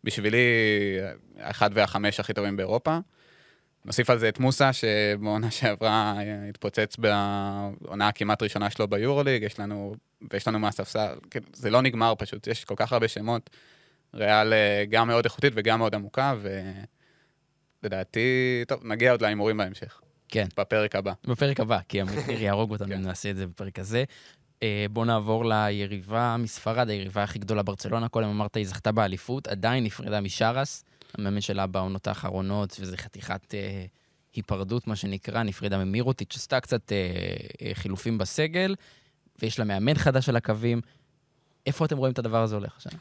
בשבילי, 0.04 0.38
האחד 1.40 1.70
והחמש 1.74 2.20
הכי 2.20 2.34
טובים 2.34 2.58
באירופה. 2.58 2.98
נוסיף 3.86 4.10
על 4.10 4.20
זה 4.20 4.30
את 4.30 4.40
מוסה, 4.40 4.74
שבעונה 4.74 5.52
שעברה 5.52 6.14
אה, 6.18 6.50
התפוצץ 6.50 6.96
בעונה 6.98 8.08
הכמעט 8.08 8.44
ראשונה 8.44 8.70
שלו 8.70 8.88
ביורוליג, 8.88 9.44
יש 9.44 9.60
לנו, 9.60 9.96
ויש 10.32 10.48
לנו 10.48 10.60
מהספסל, 10.60 11.16
כאילו, 11.32 11.46
זה 11.54 11.70
לא 11.70 11.82
נגמר 11.82 12.14
פשוט, 12.18 12.48
יש 12.48 12.66
כל 12.66 12.76
כך 12.78 12.94
הרבה 12.94 13.08
שמות. 13.08 13.50
ריאל 14.14 14.54
אה, 14.54 14.84
גם 14.90 15.08
מאוד 15.08 15.26
איכותית 15.26 15.54
וגם 15.56 15.80
מאוד 15.80 15.96
עמוקה, 15.96 16.36
ולדעתי, 17.84 18.64
טוב, 18.68 18.86
נגיע 18.86 19.12
עוד 19.12 19.22
להימורים 19.22 19.58
בהמשך. 19.58 20.02
כן. 20.30 20.48
בפרק 20.58 20.96
הבא. 20.96 21.14
בפרק 21.28 21.60
הבא, 21.60 21.80
כי 21.90 22.02
המחיר 22.02 22.42
יהרוג 22.44 22.72
אותנו 22.72 22.96
אם 22.96 23.02
נעשה 23.02 23.30
את 23.32 23.36
זה 23.36 23.48
בפרק 23.48 23.80
הזה. 23.80 24.04
אה, 24.64 24.86
בואו 24.92 25.06
נעבור 25.06 25.46
ליריבה 25.46 26.36
מספרד, 26.40 26.90
היריבה 26.90 27.24
הכי 27.24 27.40
גדולה 27.40 27.64
ברצלונה. 27.64 28.10
קודם 28.10 28.28
אמרת, 28.28 28.56
היא 28.56 28.68
זכתה 28.68 28.92
באליפות, 28.92 29.48
עדיין 29.48 29.84
נפרדה 29.84 30.22
משרס, 30.22 30.84
המאמן 31.18 31.42
שלה 31.42 31.68
בעונות 31.68 32.08
האחרונות, 32.08 32.78
וזה 32.80 32.98
חתיכת 32.98 33.54
אה, 33.54 33.86
היפרדות, 34.34 34.88
מה 34.88 34.96
שנקרא, 34.96 35.44
נפרדה 35.44 35.78
ממירוטיץ', 35.78 36.36
עשתה 36.36 36.60
קצת 36.60 36.92
אה, 36.92 36.98
אה, 37.62 37.72
חילופים 37.74 38.18
בסגל, 38.18 38.76
ויש 39.42 39.60
לה 39.60 39.66
מאמן 39.66 39.96
חדש 39.96 40.30
על 40.30 40.36
הקווים. 40.36 40.82
איפה 41.66 41.86
אתם 41.86 41.98
רואים 41.98 42.14
את 42.14 42.20
הדבר 42.20 42.44
הזה 42.44 42.56
הולך 42.56 42.78
השנה? 42.78 43.00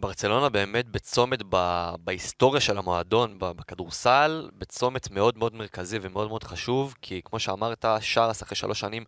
ברצלונה 0.00 0.48
באמת 0.48 0.88
בצומת 0.88 1.42
ב... 1.48 1.56
בהיסטוריה 2.04 2.60
של 2.60 2.78
המועדון. 2.78 3.36
בכדורסל, 3.38 4.50
בצומת 4.58 5.10
מאוד 5.10 5.38
מאוד 5.38 5.54
מרכזי 5.54 5.98
ומאוד 6.02 6.28
מאוד 6.28 6.44
חשוב, 6.44 6.94
כי 7.02 7.20
כמו 7.24 7.38
שאמרת, 7.38 7.84
שרס 8.00 8.42
אחרי 8.42 8.56
שלוש 8.56 8.80
שנים, 8.80 9.04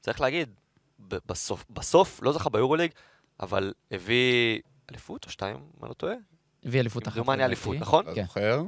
צריך 0.00 0.20
להגיד. 0.20 0.54
בסוף, 1.08 1.64
בסוף 1.70 2.22
לא 2.22 2.32
זכה 2.32 2.50
ביורוליג, 2.50 2.90
אבל 3.40 3.72
הביא 3.90 4.60
אליפות 4.90 5.24
או 5.24 5.30
שתיים, 5.30 5.56
אם 5.56 5.82
אני 5.82 5.88
לא 5.88 5.94
טועה? 5.94 6.14
הביא 6.64 6.80
אליפות 6.80 7.08
אחת. 7.08 7.16
גרמניה 7.16 7.46
אליפות, 7.46 7.76
נכון? 7.76 8.04
אתה 8.04 8.14
כן. 8.14 8.24
זוכר? 8.24 8.62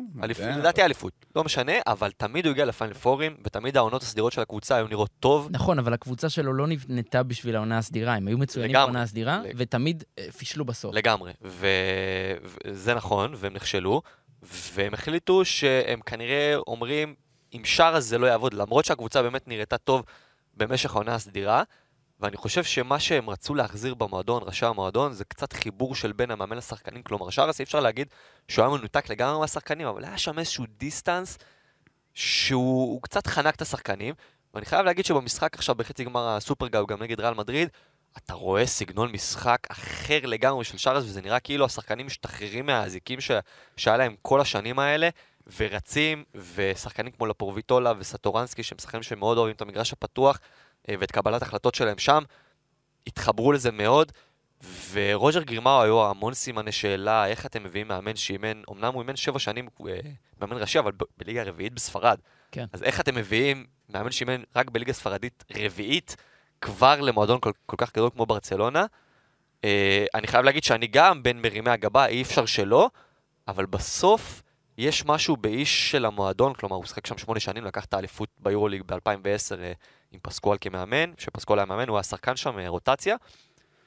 לדעתי 0.59 0.83
אליפות, 0.83 1.13
לא 1.37 1.45
משנה, 1.45 1.73
אבל 1.87 2.11
תמיד 2.11 2.47
הוא 2.47 2.53
הגיע 2.53 2.65
לפיינל 2.65 2.95
פורים, 2.95 3.37
ותמיד 3.45 3.77
העונות 3.77 4.03
הסדירות 4.03 4.33
של 4.33 4.41
הקבוצה 4.41 4.77
היו 4.77 4.89
נראות 4.89 5.11
טוב. 5.21 5.49
נכון, 5.51 5.79
אבל 5.79 5.93
הקבוצה 5.93 6.29
שלו 6.29 6.53
לא 6.53 6.67
נבנתה 6.67 7.23
בשביל 7.23 7.57
העונה 7.57 7.79
הסדירה, 7.79 8.15
הם 8.15 8.29
היו 8.29 8.39
מצוינים. 8.39 8.73
בעונה 8.73 9.03
הסדירה, 9.03 9.43
ותמיד 9.57 10.05
אה, 10.19 10.33
פישלו 10.39 10.65
בסוף. 10.65 10.95
לגמרי, 10.95 11.33
וזה 11.43 12.95
נכון, 12.95 13.33
והם 13.37 13.53
נכשלו, 13.53 14.03
והם 14.75 14.95
החליטו 14.95 15.45
שהם 15.45 16.01
כנראה 16.07 16.55
אומרים, 16.67 17.15
אם 17.55 17.61
שרס 17.65 18.05
זה 18.05 18.19
לא 18.19 18.27
יעבוד, 18.27 18.55
למרות 18.55 18.85
שהקבוצה 18.85 19.23
באמת 19.23 19.49
נראתה 19.49 19.79
טוב 19.79 20.05
במשך 20.57 20.95
העונה 20.95 21.15
הסדירה, 21.15 21.63
ואני 22.23 22.37
חושב 22.37 22.65
שמה 22.65 23.01
שהם 23.01 23.31
רצו 23.31 23.55
להחזיר 23.55 23.95
במועדון, 23.95 24.43
ראשי 24.47 24.67
המועדון, 24.67 25.13
זה 25.13 25.25
קצת 25.25 25.53
חיבור 25.53 25.95
של 25.95 26.13
בין 26.13 26.31
המאמן 26.31 26.57
לשחקנים. 26.57 27.03
כלומר, 27.03 27.31
שרס 27.31 27.61
אי 27.61 27.65
אפשר 27.65 27.81
להגיד 27.81 28.09
שהוא 28.49 28.65
היה 28.65 28.77
מנותק 28.77 29.11
לגמרי 29.11 29.41
מהשחקנים, 29.41 29.87
אבל 29.87 30.05
היה 30.05 30.19
שם 30.19 30.39
איזשהו 30.39 30.65
דיסטנס 30.79 31.39
שהוא 32.15 32.93
הוא 32.93 33.03
קצת 33.03 33.27
חנק 33.27 33.55
את 33.55 33.63
השחקנים, 33.63 34.15
ואני 34.55 34.67
חייב 34.67 34.87
להגיד 34.87 35.05
שבמשחק 35.05 35.55
עכשיו 35.55 35.75
בחצי 35.75 36.05
גמר 36.05 36.29
הסופרגאו, 36.29 36.87
גם 36.87 37.03
נגד 37.03 37.21
ריאל 37.21 37.35
מדריד, 37.35 37.69
אתה 38.17 38.35
רואה 38.35 38.67
סגנון 38.67 39.13
משחק 39.13 39.59
אחר 39.71 40.19
לגמרי 40.23 40.65
של 40.65 40.79
שרס, 40.79 41.05
וזה 41.05 41.23
נראה 41.23 41.41
כאילו 41.41 41.65
השחקנים 41.65 42.07
משתחררים 42.07 42.67
מהאזיקים 42.67 43.21
ש... 43.21 43.31
שהיה 43.77 43.97
להם 43.97 44.15
כל 44.23 44.41
השנים 44.41 44.79
האלה, 44.79 45.09
ורצים, 45.57 46.25
ושחקנים 46.55 47.13
כמו 47.13 47.27
לפורביטולה 47.27 47.93
וסטורנסקי, 47.99 48.63
שהם 48.63 48.79
שחקנים 48.79 49.03
שמאוד 49.03 49.39
אוהבים 49.39 49.57
את 49.57 49.61
המגרש 49.63 49.93
הפתוח, 49.93 50.39
ואת 50.89 51.11
קבלת 51.11 51.43
החלטות 51.43 51.75
שלהם 51.75 51.99
שם, 51.99 52.23
התחברו 53.07 53.53
לזה 53.53 53.73
מאוד, 53.73 54.13
ורוג'ר 54.93 55.43
גרימאו 55.43 55.83
היו 55.83 56.11
המון 56.11 56.35
סימני 56.35 56.73
שאלה, 56.73 57.27
איך 57.27 57.47
אתם 57.47 57.65
מביאים 57.65 57.89
מאמן 57.89 58.17
שאימן, 58.17 58.63
אמנם 58.71 58.93
הוא 58.93 59.03
אימן 59.03 59.17
שבע 59.17 59.39
שנים, 59.39 59.69
אה, 59.89 60.01
מאמן 60.41 60.57
ראשי, 60.57 60.79
אבל 60.79 60.93
ב- 60.93 61.05
בליגה 61.17 61.41
הרביעית 61.41 61.73
בספרד. 61.73 62.19
כן. 62.53 62.67
אז 62.73 62.83
איך 62.83 63.01
אתם 63.01 63.15
מביאים 63.15 63.67
מאמן 63.89 64.11
שאימן 64.11 64.43
רק 64.57 64.71
בליגה 64.71 64.93
ספרדית 64.93 65.45
רביעית, 65.57 66.17
כבר 66.61 67.01
למועדון 67.01 67.41
כל, 67.41 67.53
כל 67.67 67.77
כך 67.79 67.93
גדול 67.93 68.11
כמו 68.11 68.27
ברצלונה? 68.27 68.87
אה, 69.65 70.05
אני 70.15 70.27
חייב 70.27 70.45
להגיד 70.45 70.65
שאני 70.65 70.87
גם 70.87 71.23
בין 71.23 71.43
מרימי 71.43 71.71
הגבה, 71.71 72.07
אי 72.07 72.23
אפשר 72.23 72.47
שלא, 72.47 72.91
אבל 73.49 73.67
בסוף 73.67 74.43
יש 74.79 75.05
משהו 75.07 75.37
באיש 75.37 75.91
של 75.91 76.05
המועדון, 76.05 76.55
כלומר 76.55 76.77
הוא 76.77 76.85
שיחק 76.85 77.07
שם 77.07 77.19
שמונה 77.19 77.41
שנים, 77.41 77.65
לקח 77.65 77.85
את 77.85 77.95
האליפות 77.95 78.29
ביורוליג 78.39 78.83
ב-2010 78.87 79.59
אה, 79.59 79.73
עם 80.13 80.21
פסקואל 80.23 80.59
כמאמן, 80.61 81.13
שפסקואל 81.19 81.59
היה 81.59 81.67
מאמן, 81.67 81.89
הוא 81.89 81.97
היה 81.97 82.03
שחקן 82.03 82.37
שם, 82.37 82.59
אה, 82.59 82.69
רוטציה, 82.69 83.17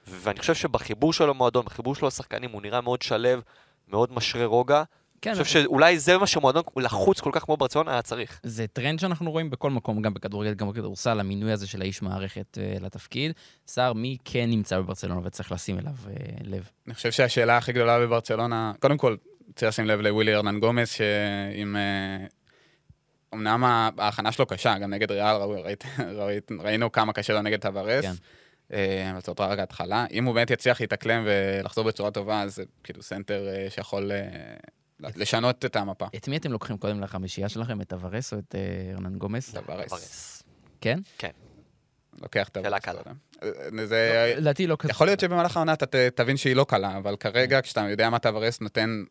ואני 0.08 0.39
חושב 0.39 0.53
שבחיבור 0.53 1.13
שלו 1.13 1.27
למועדון, 1.27 1.65
בחיבור 1.65 1.96
שלו 1.96 2.08
לשחקנים, 2.08 2.51
הוא 2.51 2.62
נראה 2.62 2.82
מאוד 2.82 3.01
שלו, 3.01 3.39
מאוד 3.88 4.13
משרה 4.13 4.46
רוגע. 4.46 4.84
כן, 5.22 5.32
אני 5.32 5.44
חושב 5.44 5.62
שאולי 5.62 6.00
זה 6.00 6.17
מה 6.17 6.27
שמועדון 6.27 6.63
לחוץ 6.77 7.20
כל 7.20 7.29
כך 7.34 7.44
כמו 7.44 7.58
ברצלונה 7.58 7.91
היה 7.91 8.01
צריך. 8.01 8.39
זה 8.44 8.67
טרנד 8.67 9.00
שאנחנו 9.00 9.32
רואים 9.32 9.50
בכל 9.50 9.72
מקום, 9.72 10.01
גם 10.01 10.13
בכדורגל, 10.13 10.53
גם 10.53 10.70
בכדורסל, 10.70 11.20
המינוי 11.20 11.51
הזה 11.51 11.67
של 11.67 11.82
האיש 11.82 12.01
מערכת 12.01 12.58
אה, 12.57 12.84
לתפקיד. 12.84 13.32
סער, 13.67 13.94
מי 13.94 14.17
כן 14.25 14.50
נמצא 14.50 14.79
בברצלונה 14.79 15.22
וצריך 15.24 15.51
לשים 15.51 15.79
אליו 15.79 15.94
אה, 16.05 16.10
לב? 16.44 16.70
אני 16.88 16.94
חושב 16.94 17.12
שהשאלה 17.12 17.58
הכי 17.58 17.74
גדולה 17.74 18.00
בברצלונה, 18.00 18.72
קודם 18.79 18.98
כל, 18.98 19.15
צריך 19.55 19.70
לשים 19.70 19.86
לב 19.86 20.00
לווילי 20.00 20.36
הרנן 20.36 20.60
גומס, 20.60 20.91
שעם... 20.91 21.75
אה, 21.75 22.25
אמנם 23.34 23.63
ההכנה 23.98 24.32
שלו 24.32 24.46
קשה, 24.46 24.77
גם 24.77 24.89
נגד 24.94 25.12
ריאל, 25.12 25.36
ראו- 25.36 25.63
ראית- 25.63 25.84
ראית- 26.15 26.51
ראינו 26.60 26.91
כמה 26.91 27.13
קשה 27.13 27.34
לו 27.34 27.41
נגד 27.41 27.62
טווארס. 27.62 28.05
כן. 28.05 28.12
אה, 28.74 29.12
אבל 29.12 29.20
זאת 29.22 29.39
רק 29.39 29.60
ההתחלה. 29.60 30.05
אם 30.12 30.25
הוא 30.25 30.36
באמת 30.36 30.50
יצליח 30.51 30.82
להתאקלם 30.82 31.24
ולחזור 31.25 31.84
בצורה 31.86 32.12
טובה, 32.12 32.41
אז 32.41 32.55
זה 32.55 32.63
כאילו 32.84 33.03
סנטר 33.03 33.48
אה, 33.48 33.67
שיכול 33.70 34.12
אה, 34.12 34.20
לשנות 35.15 35.65
את 35.65 35.75
המפה. 35.75 36.05
את 36.15 36.27
מי 36.27 36.38
אתם 36.38 36.51
לוקחים 36.51 36.77
קודם 36.77 37.01
לחמישייה 37.01 37.50
שלכם, 37.50 37.82
את 37.82 37.88
טווארס 37.89 38.34
או 38.34 38.39
את 38.39 38.55
הרנן 38.94 39.15
גומס? 39.17 39.50
טווארס. 39.55 39.88
טווארס. 39.88 40.44
כן? 40.82 41.00
לוקח 42.22 42.48
את 42.50 42.51
טווארס. 42.51 42.57
שאלה 42.63 42.84
קלה. 43.03 43.13
קודם. 43.41 43.86
זה... 43.86 44.34
לדעתי 44.38 44.67
לא 44.67 44.75
כזה. 44.79 44.91
יכול 44.91 45.08
להיות 45.08 45.20
שבמהלך 45.20 45.58
העונה 45.58 45.74
אתה 45.74 45.86
תבין 46.15 46.38
שהיא 46.38 46.55
לא 46.55 46.65
קלה, 46.70 46.98
אבל 46.98 47.15
כרגע, 47.15 47.62
כשאתה 47.62 47.82
יודע 47.89 48.10
מה 48.10 48.20
טווארס 48.20 48.62
נותן, 48.62 49.03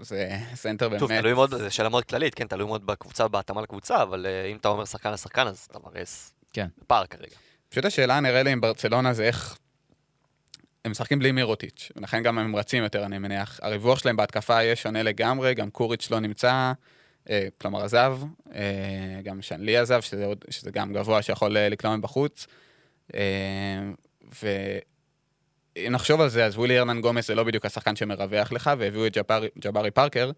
זה 0.00 0.38
סנטר 0.54 0.88
באמת... 0.88 1.00
שוב, 1.00 1.20
תלוי 1.20 1.34
מאוד, 1.34 1.50
זו 1.54 1.74
שאלה 1.74 1.88
מאוד 1.88 2.04
כללית, 2.04 2.34
כן, 2.34 2.46
תלוי 2.46 2.66
מאוד 2.66 2.86
בקבוצה, 2.86 3.28
בהתאמה 3.28 3.62
לקבוצה, 3.62 4.02
אבל 4.02 4.26
אה, 4.26 4.46
אם 4.46 4.56
אתה 4.56 4.68
אומר 4.68 4.84
שחקן 4.84 5.12
לשחקן, 5.12 5.46
אז 5.46 5.68
טווארס 5.70 6.34
כן. 6.52 6.66
פער 6.86 7.06
כרגע. 7.06 7.36
פשוט 7.68 7.84
השאלה 7.84 8.20
נראה 8.20 8.42
לי 8.42 8.50
עם 8.50 8.60
ברצלונה 8.60 9.12
זה 9.12 9.24
איך... 9.24 9.58
הם 10.84 10.90
משחקים 10.90 11.18
בלי 11.18 11.32
מירוטיץ', 11.32 11.92
ולכן 11.96 12.22
גם 12.22 12.38
הם 12.38 12.56
רצים 12.56 12.82
יותר, 12.82 13.04
אני 13.04 13.18
מניח. 13.18 13.60
הריווח 13.62 13.98
שלהם 13.98 14.16
בהתקפה 14.16 14.62
יהיה 14.62 14.76
שונה 14.76 15.02
לגמרי, 15.02 15.54
גם 15.54 15.70
קוריץ' 15.70 16.10
לא 16.10 16.20
נמצא, 16.20 16.72
אה, 17.30 17.48
כלומר 17.60 17.84
עזב, 17.84 18.18
אה, 18.54 19.20
גם 19.22 19.42
שנלי 19.42 19.76
עזב, 19.76 20.00
שזה, 20.00 20.24
עוד, 20.24 20.44
שזה 20.50 20.70
גם 20.70 20.92
גבוה 20.92 21.22
שיכול 21.22 21.58
לקלוע 21.58 21.96
מבחוץ. 21.96 22.46
ואם 23.10 23.18
נחשוב 25.90 26.20
על 26.20 26.28
זה, 26.28 26.44
אז 26.44 26.56
ווילי 26.56 26.78
ארנן 26.78 27.00
גומס 27.00 27.26
זה 27.26 27.34
לא 27.34 27.44
בדיוק 27.44 27.66
השחקן 27.66 27.96
שמרווח 27.96 28.52
לך, 28.52 28.70
והביאו 28.78 29.06
את 29.06 29.16
ג'בארי, 29.16 29.48
ג'בארי 29.58 29.90
פארקר, 29.90 30.30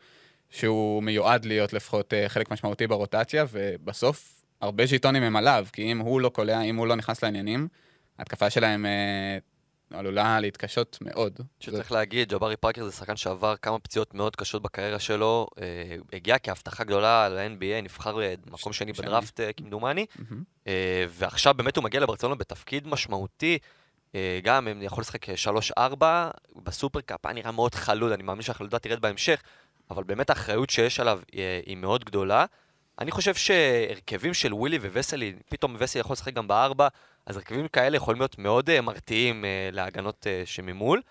שהוא 0.50 1.02
מיועד 1.02 1.44
להיות 1.44 1.72
לפחות 1.72 2.14
אה, 2.14 2.28
חלק 2.28 2.50
משמעותי 2.50 2.86
ברוטציה, 2.86 3.44
ובסוף 3.50 4.44
הרבה 4.60 4.86
ז'יטונים 4.86 5.22
הם 5.22 5.36
עליו, 5.36 5.66
כי 5.72 5.92
אם 5.92 5.98
הוא 5.98 6.20
לא 6.20 6.28
קולע, 6.28 6.60
אם 6.60 6.76
הוא 6.76 6.86
לא 6.86 6.96
נכנס 6.96 7.22
לעניינים, 7.22 7.68
ההתקפה 8.18 8.50
שלהם 8.50 8.86
אה, 8.86 9.38
עלולה 9.90 10.40
להתקשות 10.40 10.98
מאוד. 11.00 11.40
שצריך 11.60 11.92
להגיד, 11.92 12.32
ג'בארי 12.32 12.56
פארקר 12.56 12.84
זה 12.84 12.92
שחקן 12.92 13.16
שעבר 13.16 13.56
כמה 13.56 13.78
פציעות 13.78 14.14
מאוד 14.14 14.36
קשות 14.36 14.62
בקריירה 14.62 14.98
שלו, 14.98 15.46
אה, 15.60 15.96
הגיע 16.12 16.38
כהבטחה 16.38 16.84
גדולה 16.84 17.28
ל-NBA, 17.28 17.82
נבחר 17.82 18.22
אה, 18.22 18.34
מקום 18.50 18.72
שני. 18.72 18.92
בדראפט 18.92 19.40
אה, 19.40 19.52
כמדומני, 19.52 20.06
מהמם. 20.16 20.42
אה, 20.66 21.04
ועכשיו 21.08 21.54
באמת 21.54 21.76
הוא 21.76 21.84
מגיע 21.84 22.00
לברצלונה 22.00 22.34
בתפקיד 22.34 22.88
משמעותי. 22.88 23.58
אה, 24.14 24.40
גם 24.42 24.68
אם 24.68 24.82
יכול 24.82 25.00
לשחק 25.02 25.26
3-4 25.78 26.04
בסופרקאפ, 26.56 27.26
היה 27.26 27.34
נראה 27.34 27.50
מאוד 27.50 27.74
חלוד, 27.74 28.12
אני 28.12 28.22
מאמין 28.22 28.42
שהחלודה 28.42 28.78
תרד 28.78 29.00
בהמשך, 29.00 29.42
אבל 29.90 30.04
באמת 30.04 30.30
האחריות 30.30 30.70
שיש 30.70 31.00
עליו 31.00 31.20
אה, 31.36 31.60
היא 31.66 31.76
מאוד 31.76 32.04
גדולה. 32.04 32.44
אני 33.00 33.10
חושב 33.10 33.34
שהרכבים 33.34 34.34
של 34.34 34.54
ווילי 34.54 34.78
ווסלי, 34.78 35.34
פתאום 35.48 35.76
וסלי 35.78 36.00
יכול 36.00 36.12
לשחק 36.12 36.34
גם 36.34 36.48
בארבע, 36.48 36.88
אז 37.26 37.36
הרכבים 37.36 37.68
כאלה 37.68 37.96
יכולים 37.96 38.20
להיות 38.20 38.38
מאוד 38.38 38.70
אה, 38.70 38.80
מרתיעים 38.80 39.44
אה, 39.44 39.68
להגנות 39.72 40.26
אה, 40.26 40.42
שממול. 40.44 41.02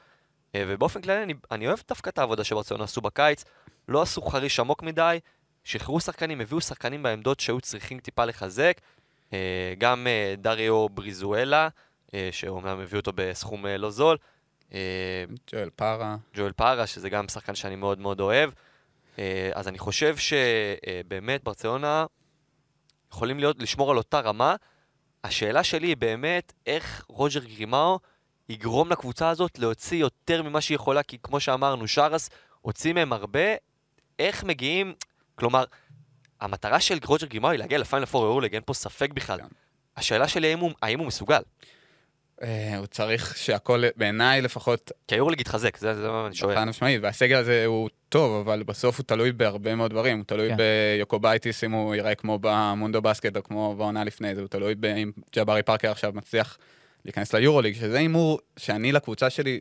אה, 0.55 0.63
ובאופן 0.67 1.01
כללי 1.01 1.23
אני, 1.23 1.33
אני 1.51 1.67
אוהב 1.67 1.79
דווקא 1.87 2.09
את 2.09 2.17
העבודה 2.17 2.43
שברצלונה 2.43 2.83
עשו 2.83 3.01
בקיץ, 3.01 3.45
לא 3.87 4.01
עשו 4.01 4.21
חריש 4.21 4.59
עמוק 4.59 4.83
מדי, 4.83 5.19
שחררו 5.63 5.99
שחקנים, 5.99 6.41
הביאו 6.41 6.61
שחקנים 6.61 7.03
בעמדות 7.03 7.39
שהיו 7.39 7.61
צריכים 7.61 7.99
טיפה 7.99 8.25
לחזק. 8.25 8.81
אה, 9.33 9.73
גם 9.77 10.07
אה, 10.07 10.35
דריו 10.37 10.89
בריזואלה, 10.89 11.63
אה, 11.63 11.67
שאומנם 12.31 12.79
הביאו 12.79 12.99
אותו 12.99 13.11
בסכום 13.15 13.65
אה, 13.65 13.77
לא 13.77 13.89
זול. 13.89 14.17
אה, 14.73 15.23
ג'ואל 15.51 15.69
פארה. 15.75 16.17
ג'ואל 16.33 16.51
פארה, 16.51 16.87
שזה 16.87 17.09
גם 17.09 17.27
שחקן 17.27 17.55
שאני 17.55 17.75
מאוד 17.75 17.99
מאוד 17.99 18.19
אוהב. 18.19 18.49
אה, 19.19 19.49
אז 19.53 19.67
אני 19.67 19.77
חושב 19.77 20.15
שבאמת 20.17 21.43
ברצלונה 21.43 22.05
יכולים 23.11 23.39
להיות, 23.39 23.59
לשמור 23.59 23.91
על 23.91 23.97
אותה 23.97 24.19
רמה. 24.19 24.55
השאלה 25.23 25.63
שלי 25.63 25.87
היא 25.87 25.97
באמת 25.97 26.53
איך 26.65 27.05
רוג'ר 27.07 27.43
גרימאו 27.43 27.99
יגרום 28.49 28.89
לקבוצה 28.89 29.29
הזאת 29.29 29.59
להוציא 29.59 29.97
יותר 29.97 30.43
ממה 30.43 30.61
שהיא 30.61 30.75
יכולה, 30.75 31.03
כי 31.03 31.17
כמו 31.23 31.39
שאמרנו, 31.39 31.87
שאראס 31.88 32.29
הוציא 32.61 32.93
מהם 32.93 33.13
הרבה. 33.13 33.55
איך 34.19 34.43
מגיעים, 34.43 34.93
כלומר, 35.35 35.63
המטרה 36.41 36.79
של 36.79 36.97
רוג'ר 37.05 37.27
גרימאו 37.27 37.49
היא 37.49 37.59
להגיע 37.59 37.77
לפיינל 37.77 38.05
פור 38.05 38.23
היורוליג, 38.24 38.53
אין 38.53 38.63
פה 38.65 38.73
ספק 38.73 39.09
בכלל. 39.13 39.39
כן. 39.39 39.47
השאלה 39.97 40.27
שלי 40.27 40.47
האם 40.47 40.59
הוא, 40.59 40.71
האם 40.81 40.99
הוא 40.99 41.07
מסוגל. 41.07 41.41
אה, 42.44 42.77
הוא 42.77 42.86
צריך 42.86 43.38
שהכל, 43.38 43.84
בעיניי 43.96 44.41
לפחות, 44.41 44.91
כי 45.08 45.15
היורוליג 45.15 45.41
יתחזק, 45.41 45.77
זה 45.77 45.94
זה 45.94 46.08
מה 46.08 46.27
אני 46.27 46.36
שואל. 46.36 46.56
חד 46.56 46.63
משמעית, 46.63 47.00
והסגל 47.03 47.38
הזה 47.38 47.65
הוא 47.65 47.89
טוב, 48.10 48.48
אבל 48.48 48.63
בסוף 48.63 48.98
הוא 48.98 49.03
תלוי 49.03 49.32
בהרבה 49.32 49.75
מאוד 49.75 49.91
דברים. 49.91 50.17
הוא 50.17 50.25
תלוי 50.25 50.50
כן. 50.50 50.56
ביוקובאיטיס, 50.57 51.63
אם 51.63 51.72
הוא 51.72 51.96
ייראה 51.96 52.15
כמו 52.15 52.39
במונדובאסקט 52.41 53.38
או 53.38 53.44
כמו 53.44 53.75
בעונה 53.75 54.03
לפני 54.03 54.36
זה, 54.36 54.41
הוא 54.41 54.48
תלוי 54.48 54.75
אם 55.03 55.12
ג'אברי 55.36 55.63
פארקר 55.63 55.91
עכשיו 55.91 56.12
מצליח 56.15 56.58
להיכנס 57.06 57.34
ליורוליג, 57.34 57.75
שזה 57.75 57.98
הימור 57.98 58.39
שאני 58.58 58.91
לקבוצה 58.91 59.29
שלי 59.29 59.60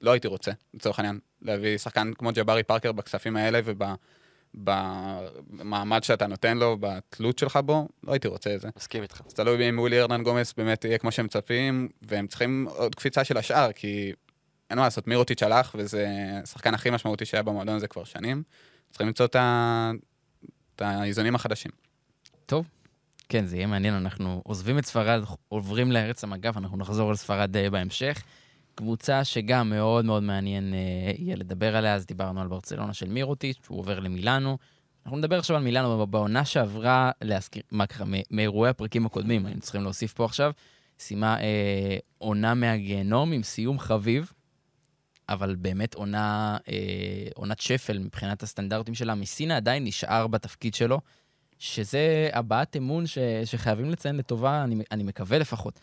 לא 0.00 0.10
הייתי 0.10 0.28
רוצה, 0.28 0.52
לצורך 0.74 0.98
העניין, 0.98 1.18
להביא 1.42 1.78
שחקן 1.78 2.12
כמו 2.18 2.32
ג'אברי 2.32 2.62
פארקר 2.62 2.92
בכספים 2.92 3.36
האלה 3.36 3.60
ובמעמד 4.56 6.04
שאתה 6.04 6.26
נותן 6.26 6.58
לו, 6.58 6.76
בתלות 6.80 7.38
שלך 7.38 7.58
בו, 7.64 7.88
לא 8.04 8.12
הייתי 8.12 8.28
רוצה 8.28 8.54
את 8.54 8.60
זה. 8.60 8.68
מסכים 8.76 9.02
איתך. 9.02 9.20
אז 9.26 9.34
תלוי 9.34 9.68
אם 9.68 9.78
ווילי 9.78 10.00
ארנן 10.00 10.22
גומס 10.22 10.54
באמת 10.56 10.84
יהיה 10.84 10.98
כמו 10.98 11.12
שהם 11.12 11.24
מצפים, 11.24 11.88
והם 12.02 12.26
צריכים 12.26 12.68
עוד 12.70 12.94
קפיצה 12.94 13.24
של 13.24 13.36
השאר, 13.36 13.72
כי 13.72 14.12
אין 14.70 14.78
מה 14.78 14.84
לעשות, 14.84 15.06
מירוטיץ' 15.06 15.42
הלך, 15.42 15.74
וזה 15.78 16.06
השחקן 16.42 16.74
הכי 16.74 16.90
משמעותי 16.90 17.24
שהיה 17.24 17.42
במועדון 17.42 17.76
הזה 17.76 17.88
כבר 17.88 18.04
שנים. 18.04 18.42
צריכים 18.90 19.06
למצוא 19.06 19.26
את, 19.26 19.36
ה... 19.36 19.90
את 20.76 20.82
האיזונים 20.82 21.34
החדשים. 21.34 21.70
כן, 23.28 23.46
זה 23.46 23.56
יהיה 23.56 23.66
מעניין, 23.66 23.94
אנחנו 23.94 24.42
עוזבים 24.44 24.78
את 24.78 24.86
ספרד, 24.86 25.22
עוברים 25.48 25.92
לארץ 25.92 26.24
המגף, 26.24 26.56
אנחנו 26.56 26.76
נחזור 26.76 27.12
לספרד 27.12 27.56
אה, 27.56 27.70
בהמשך. 27.70 28.22
קבוצה 28.76 29.24
שגם 29.24 29.70
מאוד 29.70 30.04
מאוד 30.04 30.22
מעניין 30.22 30.74
אה, 30.74 31.12
יהיה 31.18 31.36
לדבר 31.36 31.76
עליה, 31.76 31.94
אז 31.94 32.06
דיברנו 32.06 32.40
על 32.40 32.48
ברצלונה 32.48 32.92
של 32.92 33.08
מירוטיץ', 33.08 33.58
הוא 33.68 33.78
עובר 33.78 34.00
למילאנו. 34.00 34.58
אנחנו 35.04 35.18
נדבר 35.18 35.38
עכשיו 35.38 35.56
על 35.56 35.62
מילאנו, 35.62 36.06
בעונה 36.06 36.44
שעברה, 36.44 37.10
להזכיר, 37.22 37.62
מה 37.70 37.84
מ- 38.06 38.36
מאירועי 38.36 38.70
הפרקים 38.70 39.06
הקודמים, 39.06 39.46
היינו 39.46 39.60
צריכים 39.60 39.82
להוסיף 39.82 40.12
פה 40.12 40.24
עכשיו, 40.24 40.52
סיימה 40.98 41.40
אה, 41.40 41.96
עונה 42.18 42.54
מהגיהנום 42.54 43.32
עם 43.32 43.42
סיום 43.42 43.78
חביב, 43.78 44.32
אבל 45.28 45.54
באמת 45.54 45.94
עונה, 45.94 46.56
אה, 46.68 47.28
עונת 47.34 47.60
שפל 47.60 47.98
מבחינת 47.98 48.42
הסטנדרטים 48.42 48.94
שלה. 48.94 49.14
מסינה 49.14 49.56
עדיין 49.56 49.84
נשאר 49.84 50.26
בתפקיד 50.26 50.74
שלו, 50.74 51.00
שזה 51.58 52.28
הבעת 52.32 52.76
אמון 52.76 53.06
ש, 53.06 53.18
שחייבים 53.44 53.90
לציין 53.90 54.16
לטובה, 54.16 54.64
אני, 54.64 54.84
אני 54.90 55.02
מקווה 55.02 55.38
לפחות. 55.38 55.80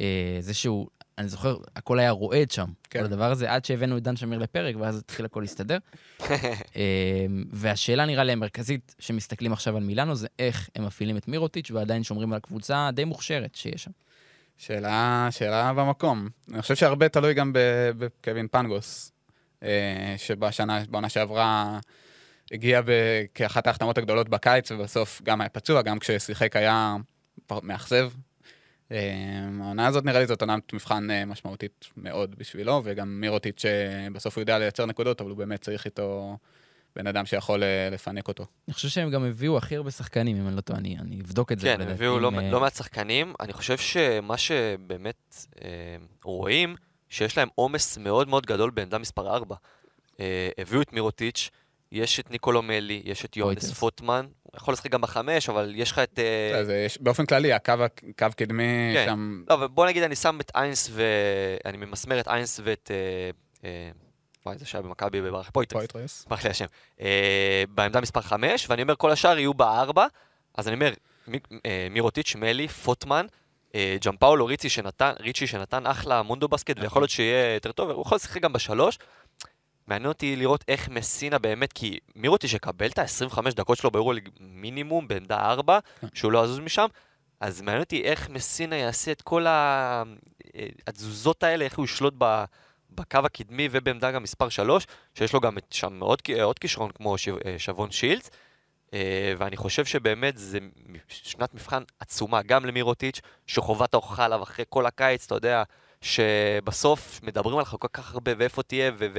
אה, 0.00 0.36
זה 0.40 0.54
שהוא, 0.54 0.86
אני 1.18 1.28
זוכר, 1.28 1.56
הכל 1.76 1.98
היה 1.98 2.10
רועד 2.10 2.50
שם, 2.50 2.66
כן. 2.90 2.98
כל 2.98 3.04
הדבר 3.04 3.30
הזה, 3.30 3.52
עד 3.52 3.64
שהבאנו 3.64 3.96
את 3.96 4.02
דן 4.02 4.16
שמיר 4.16 4.38
לפרק, 4.38 4.74
ואז 4.78 4.98
התחיל 4.98 5.24
הכל 5.24 5.40
להסתדר. 5.40 5.78
אה, 6.30 7.26
והשאלה 7.50 8.06
נראה 8.06 8.24
לי 8.24 8.32
המרכזית 8.32 8.94
שמסתכלים 8.98 9.52
עכשיו 9.52 9.76
על 9.76 9.82
מילאנו, 9.82 10.14
זה 10.14 10.28
איך 10.38 10.70
הם 10.74 10.84
מפעילים 10.84 11.16
את 11.16 11.28
מירוטיץ' 11.28 11.70
ועדיין 11.70 12.02
שומרים 12.02 12.32
על 12.32 12.36
הקבוצה 12.36 12.88
הדי 12.88 13.04
מוכשרת 13.04 13.54
שיש 13.54 13.84
שם. 13.84 13.90
שאלה, 14.58 15.28
שאלה 15.30 15.72
במקום. 15.72 16.28
אני 16.52 16.62
חושב 16.62 16.74
שהרבה 16.74 17.08
תלוי 17.08 17.34
גם 17.34 17.52
בקווין 17.98 18.48
פנגוס, 18.48 19.12
אה, 19.62 20.14
שבשנה, 20.16 20.82
בעונה 20.90 21.08
שעברה 21.08 21.78
הגיע 22.52 22.80
כאחת 23.34 23.66
ההחתמות 23.66 23.98
הגדולות 23.98 24.28
בקיץ, 24.28 24.70
ובסוף 24.70 25.22
גם 25.24 25.40
היה 25.40 25.48
פצוע, 25.48 25.82
גם 25.82 25.98
כששיחק 25.98 26.56
היה 26.56 26.96
מאכזב. 27.62 28.10
אה, 28.92 29.48
העונה 29.60 29.86
הזאת 29.86 30.04
נראה 30.04 30.20
לי 30.20 30.26
זאת 30.26 30.42
עונת 30.42 30.72
מבחן 30.72 31.10
אה, 31.10 31.24
משמעותית 31.24 31.86
מאוד 31.96 32.34
בשבילו, 32.38 32.82
וגם 32.84 33.20
מירוטיץ' 33.20 33.62
שבסוף 33.62 34.36
הוא 34.36 34.42
יודע 34.42 34.58
לייצר 34.58 34.86
נקודות, 34.86 35.20
אבל 35.20 35.30
הוא 35.30 35.38
באמת 35.38 35.60
צריך 35.60 35.84
איתו 35.84 36.36
בן 36.96 37.06
אדם 37.06 37.26
שיכול 37.26 37.62
אה, 37.62 37.88
לפנק 37.92 38.28
אותו. 38.28 38.46
אני 38.68 38.74
חושב 38.74 38.88
שהם 38.88 39.10
גם 39.10 39.24
הביאו 39.24 39.56
הכי 39.56 39.76
הרבה 39.76 39.90
שחקנים, 39.90 40.36
אם 40.36 40.48
אני 40.48 40.56
לא 40.56 40.60
טועה, 40.60 40.78
אני, 40.78 40.98
אני 40.98 41.20
אבדוק 41.20 41.52
את 41.52 41.58
זה. 41.58 41.66
כן, 41.66 41.74
הם 41.74 41.80
לדעתי, 41.80 41.94
הביאו 41.94 42.18
לא, 42.18 42.32
אה, 42.38 42.50
לא 42.50 42.60
מעט 42.60 42.74
שחקנים. 42.74 43.34
אני 43.40 43.52
חושב 43.52 43.78
שמה 43.78 44.36
שבאמת 44.36 45.46
אה, 45.64 45.68
רואים, 46.24 46.76
שיש 47.08 47.38
להם 47.38 47.48
עומס 47.54 47.98
מאוד 47.98 48.28
מאוד 48.28 48.46
גדול 48.46 48.70
בעמדה 48.70 48.98
מספר 48.98 49.34
4. 49.34 49.56
אה, 50.20 50.48
הביאו 50.58 50.82
את 50.82 50.92
מירוטיץ', 50.92 51.50
יש 51.92 52.20
את 52.20 52.30
ניקולו 52.30 52.62
מלי, 52.62 53.02
יש 53.04 53.24
את 53.24 53.34
פוית'רס. 53.40 53.70
פויתרס, 53.72 54.26
הוא 54.42 54.52
יכול 54.56 54.74
לשחק 54.74 54.90
גם 54.90 55.00
בחמש, 55.00 55.48
אבל 55.48 55.72
יש 55.76 55.90
לך 55.90 55.98
את... 55.98 56.18
אה, 56.18 56.58
אז 56.58 56.68
יש- 56.70 56.98
באופן 57.00 57.26
כללי, 57.26 57.52
הקו 57.52 57.72
קו 58.18 58.26
קדמי 58.36 58.64
כן. 58.94 59.04
שם... 59.06 59.42
לא, 59.48 59.54
אבל 59.54 59.66
בוא 59.68 59.86
נגיד, 59.86 60.02
אני 60.02 60.16
שם 60.16 60.38
את 60.40 60.52
היינס 60.54 60.88
ו... 60.92 61.02
אני 61.64 61.76
ממסמר 61.76 62.20
את 62.20 62.28
היינס 62.28 62.60
ואת... 62.64 62.90
אה, 62.94 63.30
אה, 63.68 63.90
וואי, 64.46 64.58
זה 64.58 64.66
שהיה 64.66 64.82
במכבי 64.82 65.20
בברך 65.22 65.50
פויטרס. 65.50 65.78
פויטרס. 65.78 66.26
ברח 66.28 66.44
לי 66.44 66.50
השם. 66.50 66.64
אה, 67.00 67.64
בעמדה 67.68 68.00
מספר 68.00 68.20
5, 68.20 68.70
ואני 68.70 68.82
אומר 68.82 68.96
כל 68.96 69.10
השאר 69.10 69.38
יהיו 69.38 69.54
בארבע, 69.54 70.06
אז 70.58 70.68
אני 70.68 70.74
אומר, 70.74 70.92
מי- 71.28 71.38
אה, 71.66 71.86
מירוטיץ', 71.90 72.34
מלי, 72.36 72.68
פוטמן, 72.68 73.26
אה, 73.74 73.96
ג'אמפאולו 74.04 74.46
ריצ'י 74.46 74.68
שנתן, 74.68 75.12
ריצ'י 75.20 75.46
שנתן 75.46 75.86
אחלה 75.86 76.22
מונדובאסקט, 76.22 76.76
ויכול 76.80 77.02
להיות 77.02 77.10
שיהיה 77.10 77.54
יותר 77.54 77.72
טוב, 77.72 77.90
הוא 77.90 78.02
יכול 78.02 78.16
לשחק 78.16 78.42
גם 78.42 78.52
בשלוש. 78.52 78.98
מעניין 79.88 80.08
אותי 80.08 80.36
לראות 80.36 80.64
איך 80.68 80.88
מסינה 80.88 81.38
באמת, 81.38 81.72
כי 81.72 81.98
מירוטיץ' 82.16 82.52
יקבל 82.52 82.86
את 82.86 82.98
ה-25 82.98 83.50
דקות 83.50 83.78
שלו 83.78 83.90
ביורוליג 83.90 84.28
מינימום 84.40 85.08
בעמדה 85.08 85.36
4, 85.36 85.78
כן. 86.00 86.06
שהוא 86.14 86.32
לא 86.32 86.44
יזוז 86.44 86.58
משם, 86.58 86.86
אז 87.40 87.60
מעניין 87.60 87.82
אותי 87.82 88.02
איך 88.02 88.30
מסינה 88.30 88.76
יעשה 88.76 89.12
את 89.12 89.22
כל 89.22 89.46
אה, 89.46 90.02
התזוזות 90.86 91.42
האלה, 91.42 91.64
איך 91.64 91.76
הוא 91.76 91.84
ישלוט 91.84 92.14
ב... 92.18 92.44
בקו 92.90 93.18
הקדמי 93.24 93.68
ובעמדה 93.70 94.10
גם 94.10 94.22
מספר 94.22 94.48
3, 94.48 94.86
שיש 95.14 95.32
לו 95.32 95.40
גם 95.40 95.56
שם 95.70 96.00
עוד, 96.00 96.22
עוד 96.42 96.58
כישרון 96.58 96.90
כמו 96.90 97.18
ש, 97.18 97.28
אה, 97.28 97.58
שבון 97.58 97.90
שילץ, 97.90 98.30
אה, 98.94 99.32
ואני 99.38 99.56
חושב 99.56 99.84
שבאמת 99.84 100.38
זה 100.38 100.58
שנת 101.08 101.54
מבחן 101.54 101.82
עצומה 102.00 102.42
גם 102.42 102.66
למירוטיץ', 102.66 103.20
שחובת 103.46 103.94
ההוכחה 103.94 104.24
עליו 104.24 104.42
אחרי 104.42 104.64
כל 104.68 104.86
הקיץ, 104.86 105.26
אתה 105.26 105.34
יודע, 105.34 105.62
שבסוף 106.06 107.20
מדברים 107.22 107.56
עליך 107.56 107.68
כל 107.80 107.88
כך 107.92 108.12
הרבה 108.14 108.32
ואיפה 108.38 108.62
תהיה, 108.62 108.90
ו- 108.98 109.06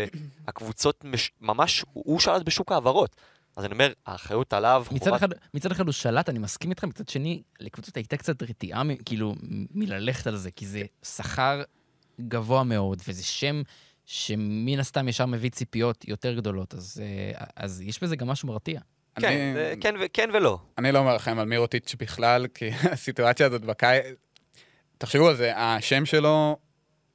והקבוצות 0.46 1.04
מש, 1.04 1.32
ממש, 1.42 1.86
הוא 1.94 2.20
שלט 2.20 2.42
בשוק 2.46 2.72
ההעברות. 2.72 3.16
אז 3.56 3.66
אני 3.66 3.74
אומר, 3.74 3.94
האחריות 4.06 4.54
עליו, 4.54 4.86
מצד 4.92 5.14
אחד, 5.14 5.28
מצד 5.54 5.72
אחד 5.72 5.86
הוא 5.86 5.94
שלט, 5.94 6.30
אני 6.30 6.40
מסכים 6.40 6.70
איתך, 6.70 6.84
מצד 6.84 7.10
שני, 7.10 7.42
לקבוצות 7.60 7.96
הייתה 7.96 8.18
קצת 8.18 8.44
רתיעה, 8.44 8.82
כאילו, 9.06 9.36
מללכת 9.72 10.28
על 10.28 10.36
זה, 10.36 10.52
כי 10.52 10.66
זה 10.68 10.82
שכר 11.06 11.64
גבוה 12.22 12.64
מאוד, 12.64 13.02
וזה 13.08 13.24
שם 13.24 13.62
שמן 14.06 14.80
הסתם 14.80 15.08
ישר 15.08 15.26
מביא 15.26 15.50
ציפיות 15.50 16.08
יותר 16.08 16.34
גדולות, 16.34 16.74
אז, 16.74 17.02
אה, 17.36 17.44
אז 17.56 17.82
יש 17.82 18.04
בזה 18.04 18.16
גם 18.16 18.28
משהו 18.28 18.48
מרתיע. 18.48 18.80
כן, 19.20 19.28
אני- 19.28 19.54
זה- 19.54 19.74
כן, 19.82 19.96
ו- 20.00 20.06
כן 20.14 20.30
ולא. 20.34 20.60
אני 20.78 20.92
לא 20.92 21.04
מרחם 21.04 21.40
על 21.40 21.46
מירוטיץ' 21.46 21.96
בכלל, 22.00 22.48
כי 22.54 22.70
הסיטואציה 22.92 23.46
הזאת 23.46 23.62
בקיץ... 23.66 24.04
תחשבו 24.98 25.28
על 25.28 25.36
זה, 25.36 25.52
השם 25.58 26.06
שלו, 26.06 26.58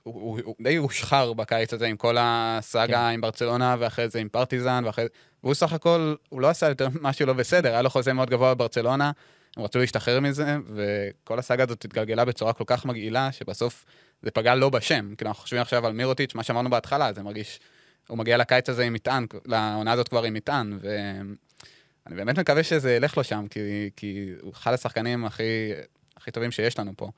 הוא, 0.02 0.14
הוא, 0.14 0.40
הוא 0.44 0.54
די 0.60 0.76
הושחר 0.76 1.32
בקיץ 1.32 1.72
הזה 1.72 1.86
עם 1.86 1.96
כל 1.96 2.16
הסאגה 2.20 2.98
כן. 2.98 3.14
עם 3.14 3.20
ברצלונה, 3.20 3.76
ואחרי 3.78 4.08
זה 4.08 4.18
עם 4.18 4.28
פרטיזן, 4.28 4.82
ואחרי 4.86 5.04
זה... 5.04 5.10
והוא 5.42 5.54
סך 5.54 5.72
הכל, 5.72 6.14
הוא 6.28 6.40
לא 6.40 6.48
עשה 6.48 6.68
יותר 6.68 6.88
משהו 7.02 7.26
לא 7.26 7.32
בסדר, 7.32 7.72
היה 7.72 7.82
לו 7.82 7.90
חוזה 7.90 8.12
מאוד 8.12 8.30
גבוה 8.30 8.54
בברצלונה, 8.54 9.10
הם 9.56 9.62
רצו 9.62 9.78
להשתחרר 9.78 10.20
מזה, 10.20 10.56
וכל 10.74 11.38
הסאגה 11.38 11.64
הזאת 11.64 11.84
התגלגלה 11.84 12.24
בצורה 12.24 12.52
כל 12.52 12.64
כך 12.66 12.84
מגעילה, 12.84 13.32
שבסוף 13.32 13.84
זה 14.22 14.30
פגע 14.30 14.54
לא 14.54 14.70
בשם. 14.70 15.14
כאילו, 15.16 15.28
אנחנו 15.28 15.42
חושבים 15.42 15.62
עכשיו 15.62 15.86
על 15.86 15.92
מירוטיץ', 15.92 16.34
מה 16.34 16.42
שאמרנו 16.42 16.70
בהתחלה, 16.70 17.12
זה 17.12 17.22
מרגיש... 17.22 17.60
הוא 18.08 18.18
מגיע 18.18 18.36
לקיץ 18.36 18.68
הזה 18.68 18.84
עם 18.84 18.92
מטען, 18.92 19.26
לעונה 19.46 19.92
הזאת 19.92 20.08
כבר 20.08 20.22
עם 20.22 20.34
מטען, 20.34 20.78
ואני 20.80 22.16
באמת 22.16 22.38
מקווה 22.38 22.62
שזה 22.62 22.94
ילך 22.94 23.16
לו 23.16 23.24
שם, 23.24 23.46
כי, 23.50 23.90
כי 23.96 24.30
הוא 24.40 24.52
אחד 24.52 24.72
השחקנים 24.72 25.24
הכי, 25.24 25.72
הכי 26.16 26.30
טובים 26.30 26.50
שיש 26.50 26.78
לנו 26.78 26.92
פה. 26.96 27.10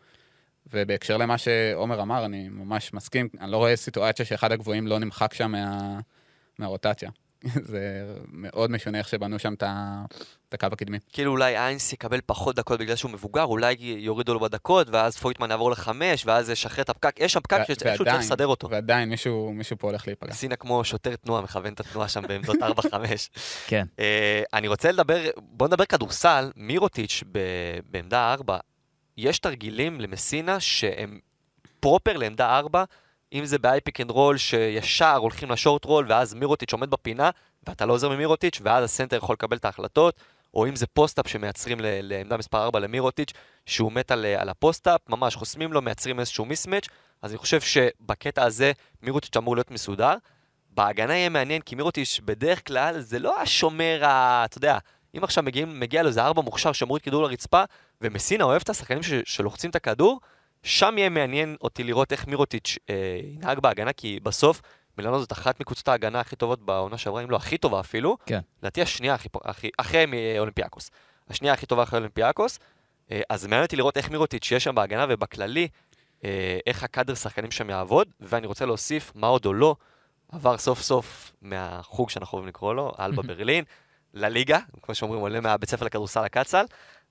ובהקשר 0.73 1.17
למה 1.17 1.39
שעומר 1.39 2.03
אמר, 2.03 2.25
אני 2.25 2.49
ממש 2.49 2.95
מסכים, 2.95 3.29
אני 3.41 3.51
לא 3.51 3.57
רואה 3.57 3.77
סיטואציה 3.77 4.25
שאחד 4.25 4.53
הגבוהים 4.53 4.87
לא 4.87 4.99
נמחק 4.99 5.35
שם 5.35 5.51
מה, 5.51 5.99
מהרוטציה. 6.59 7.11
זה 7.71 7.81
מאוד 8.33 8.71
משונה 8.71 8.99
איך 8.99 9.09
שבנו 9.09 9.39
שם 9.39 9.55
את 9.55 10.55
הקו 10.55 10.67
הקדמי. 10.73 10.99
כאילו 11.13 11.31
אולי 11.31 11.59
איינס 11.59 11.93
יקבל 11.93 12.21
פחות 12.27 12.57
דקות 12.57 12.81
בגלל 12.81 12.97
שהוא 12.97 13.11
מבוגר, 13.11 13.45
אולי 13.45 13.77
יורידו 13.81 14.35
לו 14.35 14.41
בדקות, 14.41 14.89
ואז 14.91 15.17
פויטמן 15.17 15.51
יעבור 15.51 15.71
לחמש, 15.71 16.27
ואז 16.27 16.51
ישחרר 16.51 16.83
את 16.83 16.89
הפקק, 16.89 17.17
יש 17.21 17.33
שם 17.33 17.41
פקק 17.41 17.65
שאיכשהו 17.67 18.05
צריך 18.05 18.19
לסדר 18.19 18.47
אותו. 18.47 18.71
ועדיין 18.71 19.09
מישהו, 19.09 19.53
מישהו 19.53 19.79
פה 19.79 19.89
הולך 19.89 20.07
להיפגע. 20.07 20.33
סינה 20.33 20.57
כמו 20.57 20.85
שוטר 20.85 21.17
תנועה, 21.17 21.43
מכוון 21.43 21.73
את 21.73 21.81
התנועה 21.81 22.09
שם 22.09 22.23
בעמדות 22.29 22.57
4-5. 22.57 22.87
כן. 23.67 23.87
אה, 23.99 24.43
אני 24.53 24.69
רוצה 24.69 24.93
לדבר, 24.93 25.31
בוא 25.37 25.67
נדבר 25.67 25.85
כדורסל, 25.85 26.51
מירוטיץ' 26.57 27.23
ב- 27.33 27.79
בעמדה 27.91 28.33
4, 28.33 28.59
יש 29.17 29.39
תרגילים 29.39 30.01
למסינה 30.01 30.61
שהם 30.61 31.21
proper 31.81 32.17
לעמדה 32.17 32.59
4, 32.59 32.85
אם 33.33 33.45
זה 33.45 33.59
ב 33.59 33.63
high 33.63 33.82
pick 33.82 34.01
and 34.01 34.11
roll, 34.11 34.37
שישר 34.37 35.17
הולכים 35.17 35.51
ל 35.51 35.57
short 35.57 35.85
roll, 35.85 36.07
ואז 36.09 36.35
מירוטיץ' 36.35 36.73
עומד 36.73 36.91
בפינה, 36.91 37.31
ואתה 37.67 37.87
לא 37.87 37.93
עוזר 37.93 38.09
ממירוטיץ', 38.09 38.61
ואז 38.63 38.85
הסנטר 38.85 39.17
יכול 39.17 39.33
לקבל 39.33 39.57
את 39.57 39.65
ההחלטות, 39.65 40.21
או 40.55 40.67
אם 40.69 40.77
זה 40.77 40.87
post-up 40.87 41.29
שמייצרים 41.29 41.79
לעמדה 41.81 42.37
מספר 42.37 42.65
4 42.65 42.81
למירוטיץ', 42.81 43.33
שהוא 43.67 43.93
מת 43.93 44.11
על, 44.11 44.27
על 44.27 44.49
ה 44.49 44.55
post-up, 44.55 45.01
ממש 45.09 45.37
חוסמים 45.37 45.73
לו, 45.73 45.83
מייצרים 45.83 46.21
איזשהו 46.21 46.45
mismatch, 46.45 46.87
אז 47.23 47.31
אני 47.31 47.39
חושב 47.39 47.61
שבקטע 47.61 48.43
הזה 48.43 48.73
מירוטיץ' 49.03 49.37
אמור 49.37 49.57
להיות 49.57 49.71
מסודר. 49.71 50.15
בהגנה 50.71 51.15
יהיה 51.17 51.29
מעניין, 51.29 51.63
כי 51.63 51.75
מירוטיץ' 51.75 52.21
בדרך 52.25 52.67
כלל 52.67 53.01
זה 53.01 53.19
לא 53.19 53.41
השומר. 53.41 53.97
אתה 54.45 54.59
יודע, 54.59 54.79
אם 55.19 55.25
עכשיו 55.25 55.45
מגיעים, 55.45 55.81
מגיע 55.81 56.03
לו 56.03 56.09
איזה 56.09 56.23
ארבע 56.23 56.43
מוכשר 56.43 56.73
שמוריד 56.73 57.03
כדור 57.03 57.23
לרצפה, 57.23 57.65
ומסינה 58.01 58.45
אוהב 58.45 58.63
את 58.63 58.69
השחקנים 58.69 59.03
ש, 59.03 59.13
שלוחצים 59.25 59.71
את 59.71 59.77
הכדור, 59.77 60.21
שם 60.63 60.95
יהיה 60.99 61.09
מעניין 61.09 61.57
אותי 61.61 61.85
לראות 61.85 62.13
איך 62.13 62.27
מירוטיץ' 62.27 62.79
אה, 62.91 63.21
ינהג 63.25 63.59
בהגנה, 63.59 63.93
כי 63.93 64.21
בסוף 64.23 64.63
מילאנו 64.99 65.21
זאת 65.21 65.33
אחת 65.33 65.61
מקבוצות 65.61 65.89
ההגנה 65.89 66.21
הכי 66.21 66.37
טובות 66.37 66.63
בעונה 66.63 66.99
שעברה, 66.99 67.23
אם 67.23 67.31
לא 67.31 67.37
הכי 67.37 67.59
טובה 67.59 67.81
אפילו. 67.81 68.17
כן. 68.27 68.41
לדעתי 68.63 68.83
השנייה 68.83 69.15
הכי, 69.15 69.29
הכי, 69.45 69.71
אחרי 69.79 70.07
אולימפיאקוס. 70.39 70.91
השנייה 71.31 71.55
הכי 71.55 71.67
טובה 71.67 71.83
אחרי 71.83 71.97
אולימפיאקוס. 71.97 72.59
אה, 73.11 73.21
אז 73.29 73.47
מעניין 73.47 73.63
אותי 73.63 73.77
לראות 73.77 73.97
איך 73.97 74.11
מירוטיץ' 74.11 74.51
יהיה 74.51 74.61
שם 74.61 74.75
בהגנה 74.75 75.07
ובכללי, 75.09 75.69
אה, 76.25 76.59
איך 76.67 76.83
הקאדר 76.83 77.15
שחקנים 77.15 77.51
שם 77.51 77.71
יעבוד, 77.71 78.09
ואני 78.21 78.47
רוצה 78.47 78.67
להוסיף, 78.67 79.13
מה 79.15 79.27
עוד 79.27 79.47
או 79.47 79.53
לא, 79.53 79.77
עבר 80.33 80.59
סוף 80.59 80.81
סוף 80.81 81.33
מהחוג 81.43 82.11
שאנחנו 82.11 82.37
אוהבים 82.37 82.49
לקרוא 82.49 82.75
לו, 82.75 82.93
אלבה 83.01 83.23
ברלין, 83.23 83.65
לליגה, 84.15 84.59
כמו 84.83 84.95
שאומרים, 84.95 85.21
עולה 85.21 85.41
מהבית 85.41 85.71
ספר 85.71 85.87
לכדורסל 85.87 86.25
הקצ"ל. 86.25 86.65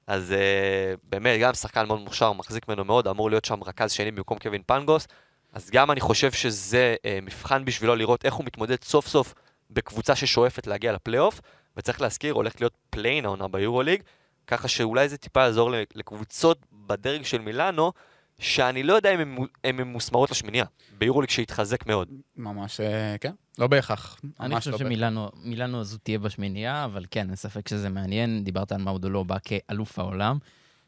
אז 0.08 0.32
אה, 0.32 0.99
באמת, 1.04 1.39
גם 1.39 1.54
שחקן 1.54 1.88
מאוד 1.88 2.00
מוכשר, 2.00 2.34
מחזיק 2.34 2.68
ממנו 2.68 2.86
מאוד, 2.86 3.08
אמור 3.08 3.30
להיות 3.30 3.46
שם 3.46 3.63
רכז 3.63 3.92
שני 3.92 4.12
במקום 4.12 4.38
קווין 4.39 4.62
פאנגוס. 4.65 5.08
אז 5.54 5.70
גם 5.70 5.92
אני 5.92 6.00
חושב 6.00 6.32
שזה 6.32 6.96
אה, 6.97 7.26
מבחן 7.26 7.66
בשבילו 7.66 7.96
לראות 7.96 8.26
איך 8.26 8.34
הוא 8.34 8.46
מתמודד 8.46 8.84
סוף 8.84 9.08
סוף 9.08 9.34
בקבוצה 9.70 10.16
ששואפת 10.16 10.68
להגיע 10.68 10.92
לפלייאוף, 10.92 11.42
וצריך 11.78 12.02
להזכיר, 12.02 12.34
הולך 12.34 12.54
להיות 12.60 12.74
פליי-אין 12.89 13.26
העונה 13.26 13.48
ביורוליג, 13.48 14.04
ככה 14.48 14.68
שאולי 14.68 15.10
זה 15.10 15.18
טיפה 15.18 15.42
יעזור 15.42 15.72
לקבוצות 15.96 16.58
בדרג 16.72 17.24
של 17.26 17.42
מילאנו, 17.42 17.92
שאני 18.39 18.84
לא 18.84 18.93
יודע 18.93 19.13
אם 19.13 19.48
הן 19.63 19.76
ממוסמרות 19.76 20.32
לשמינייה, 20.32 20.65
ביורוליג 20.98 21.30
שהתחזק 21.30 21.86
מאוד. 21.86 22.10
ממש, 22.38 22.80
אה, 22.80 23.15
כן, 23.22 23.34
לא 23.58 23.67
בהכרח. 23.67 24.22
אני 24.39 24.56
חושב 24.56 24.72
לא 24.72 24.78
שמילאנו 24.78 25.80
הזו 25.80 25.98
תהיה 25.98 26.19
בשמינייה, 26.19 26.86
אבל 26.86 27.06
כן, 27.12 27.28
אין 27.28 27.36
ספק 27.36 27.67
שזה 27.67 27.89
מעניין. 27.89 28.43
דיברת 28.43 28.72
על 28.72 28.82
מאודולו, 28.82 29.26
בא 29.26 29.38
כאלוף 29.43 30.00
העולם. 30.00 30.38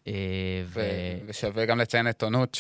אה, 0.07 0.13
ו... 0.65 0.81
ושווה 1.27 1.65
גם 1.65 1.79
לציין 1.79 2.09
את 2.09 2.23
עונות 2.23 2.57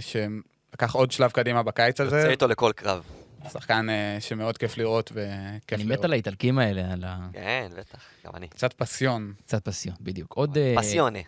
שלקח 0.00 0.94
עוד 0.94 1.10
שלב 1.12 1.30
קדימה 1.30 1.62
בקיץ 1.62 2.00
הזה. 2.00 2.16
יוצא 2.16 2.30
איתו 2.30 2.48
לכל 2.48 2.72
קרב. 2.76 3.04
שחקן 3.52 3.86
uh, 3.88 4.20
שמאוד 4.20 4.58
כיף 4.58 4.78
לראות 4.78 5.12
וכיף 5.14 5.78
לראות. 5.78 5.90
אני 5.90 5.96
מת 5.98 6.04
על 6.04 6.12
האיטלקים 6.12 6.58
האלה, 6.58 6.92
על 6.92 7.04
ה... 7.04 7.28
כן, 7.32 7.70
בטח, 7.78 7.98
גם 8.26 8.32
אני. 8.34 8.48
קצת 8.48 8.72
פסיון. 8.72 9.32
קצת 9.46 9.64
פסיון, 9.64 9.96
בדיוק. 10.00 10.32
עוד... 10.32 10.58
פסיונה. 10.76 11.18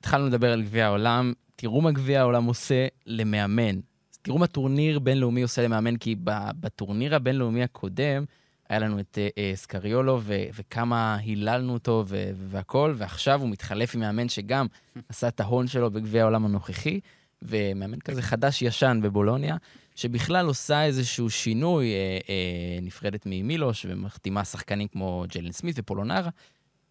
התחלנו 0.00 0.26
לדבר 0.26 0.52
על 0.52 0.62
גביע 0.62 0.86
העולם, 0.86 1.32
תראו 1.62 1.80
מה 1.80 1.90
גביע 1.90 2.20
העולם 2.20 2.44
עושה 2.44 2.86
למאמן. 3.06 3.80
תראו 4.22 4.38
מה 4.38 4.46
טורניר 4.46 4.98
בינלאומי 4.98 5.42
עושה 5.42 5.62
למאמן, 5.62 5.96
כי 5.96 6.16
בטורניר 6.60 7.14
הבינלאומי 7.14 7.62
הקודם 7.62 8.24
היה 8.68 8.78
לנו 8.78 9.00
את 9.00 9.18
uh, 9.18 9.56
סקריולו, 9.56 10.20
ו- 10.22 10.44
וכמה 10.54 11.16
היללנו 11.16 11.72
אותו 11.72 12.04
ו- 12.06 12.30
והכול, 12.36 12.94
ועכשיו 12.96 13.40
הוא 13.40 13.48
מתחלף 13.48 13.94
עם 13.94 14.00
מאמן 14.00 14.28
שגם 14.28 14.66
עשה 15.08 15.28
את 15.28 15.40
ההון 15.40 15.66
שלו 15.66 15.90
בגביע 15.90 16.22
העולם 16.22 16.44
הנוכחי, 16.44 17.00
ומאמן 17.42 17.98
כזה 17.98 18.22
חדש-ישן 18.22 19.00
בבולוניה, 19.02 19.56
שבכלל 19.96 20.46
עושה 20.46 20.84
איזשהו 20.84 21.30
שינוי, 21.30 21.86
אה, 21.86 22.18
אה, 22.28 22.78
נפרדת 22.82 23.22
ממילוש, 23.26 23.86
ומחתימה 23.88 24.44
שחקנים 24.44 24.88
כמו 24.88 25.24
ג'לן 25.34 25.52
סמית 25.52 25.76
ופולונרה, 25.78 26.30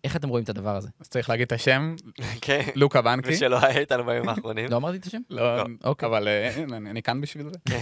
איך 0.04 0.16
אתם 0.16 0.30
רואים 0.30 0.44
את 0.44 0.50
הדבר 0.50 0.76
הזה? 0.76 0.90
אז 1.00 1.10
צריך 1.10 1.30
להגיד 1.30 1.46
את 1.46 1.52
השם, 1.52 1.96
כן. 2.42 2.62
לוקה 2.76 3.02
בנקי. 3.02 3.30
ושלא 3.30 3.66
היה 3.66 3.80
איתנו 3.80 4.04
בימים 4.06 4.30
האחרונים. 4.30 4.72
לא 4.72 4.76
אמרתי 4.76 4.98
את 4.98 5.06
השם? 5.06 5.22
לא, 5.30 5.64
אוקיי. 5.84 6.10
אבל 6.10 6.28
אה, 6.28 6.64
אני 6.72 7.02
כאן 7.02 7.22
בשביל 7.22 7.46
זה. 7.50 7.60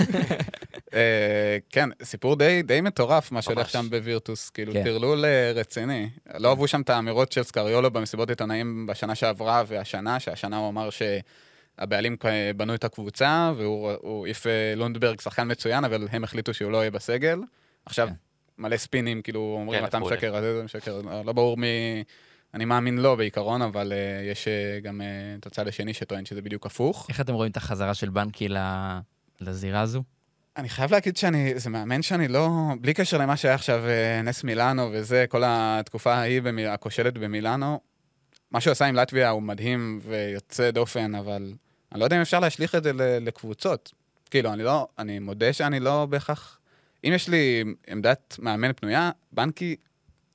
אה, 0.93 1.57
כן, 1.69 1.89
סיפור 2.03 2.35
די 2.65 2.81
מטורף, 2.81 3.31
מה 3.31 3.41
שהולך 3.41 3.69
שם 3.69 3.89
בווירטוס, 3.89 4.49
כאילו 4.49 4.73
כן. 4.73 4.83
טרלול 4.83 5.25
אה, 5.25 5.51
רציני. 5.55 6.09
לא 6.37 6.49
אהבו 6.49 6.67
שם 6.67 6.81
את 6.81 6.89
האמירות 6.89 7.31
של 7.31 7.43
סקריולו 7.43 7.91
במסיבות 7.91 8.29
עיתונאים 8.29 8.85
בשנה 8.85 9.15
שעברה 9.15 9.63
והשנה, 9.67 10.19
שהשנה 10.19 10.57
הוא 10.57 10.69
אמר 10.69 10.89
שהבעלים 10.89 12.17
בנו 12.55 12.75
את 12.75 12.83
הקבוצה, 12.83 13.51
והוא 13.57 14.25
העיף 14.25 14.45
לונדברג 14.75 15.21
שחקן 15.21 15.51
מצוין, 15.51 15.85
אבל 15.85 16.07
הם 16.11 16.23
החליטו 16.23 16.53
שהוא 16.53 16.71
לא 16.71 16.77
יהיה 16.77 16.91
בסגל. 16.91 17.39
עכשיו, 17.85 18.07
כן. 18.07 18.13
מלא 18.59 18.77
ספינים, 18.77 19.21
כאילו 19.21 19.55
אומרים, 19.59 19.81
כן, 19.81 19.87
אתה 19.87 19.99
משקר, 19.99 20.41
זה 20.41 20.61
משקר, 20.63 21.01
לא 21.25 21.33
ברור 21.33 21.57
מי... 21.57 22.03
אני 22.53 22.65
מאמין 22.65 22.97
לו 22.97 23.17
בעיקרון, 23.17 23.61
אבל 23.61 23.93
uh, 23.93 24.31
יש 24.31 24.47
uh, 24.47 24.83
גם 24.83 25.01
uh, 25.01 25.39
את 25.39 25.45
הצד 25.45 25.67
השני 25.67 25.93
שטוען 25.93 26.25
שזה 26.25 26.41
בדיוק 26.41 26.65
הפוך. 26.65 27.05
איך 27.09 27.21
אתם 27.21 27.33
רואים 27.33 27.51
את 27.51 27.57
החזרה 27.57 27.93
של 27.93 28.09
בנקי 28.09 28.47
לזירה 29.41 29.81
הזו? 29.81 30.03
אני 30.57 30.69
חייב 30.69 30.91
להגיד 30.91 31.17
שאני, 31.17 31.59
זה 31.59 31.69
מאמן 31.69 32.01
שאני 32.01 32.27
לא, 32.27 32.49
בלי 32.81 32.93
קשר 32.93 33.17
למה 33.17 33.37
שהיה 33.37 33.53
עכשיו 33.53 33.83
נס 34.23 34.43
מילאנו 34.43 34.89
וזה, 34.93 35.25
כל 35.29 35.43
התקופה 35.45 36.13
ההיא 36.13 36.41
במיל, 36.41 36.67
הכושלת 36.67 37.13
במילאנו, 37.13 37.79
מה 38.51 38.61
שהוא 38.61 38.71
עשה 38.71 38.85
עם 38.85 38.95
לטביה 38.95 39.29
הוא 39.29 39.41
מדהים 39.41 39.99
ויוצא 40.03 40.71
דופן, 40.71 41.15
אבל 41.15 41.53
אני 41.91 41.99
לא 41.99 42.05
יודע 42.05 42.15
אם 42.15 42.21
אפשר 42.21 42.39
להשליך 42.39 42.75
את 42.75 42.83
זה 42.83 42.91
לקבוצות. 43.21 43.93
כאילו, 44.29 44.53
אני 44.53 44.63
לא, 44.63 44.87
אני 44.99 45.19
מודה 45.19 45.53
שאני 45.53 45.79
לא 45.79 46.05
בהכרח 46.05 46.58
אם 47.03 47.11
יש 47.15 47.29
לי 47.29 47.63
עמדת 47.87 48.35
מאמן 48.39 48.73
פנויה, 48.73 49.11
בנקי 49.31 49.75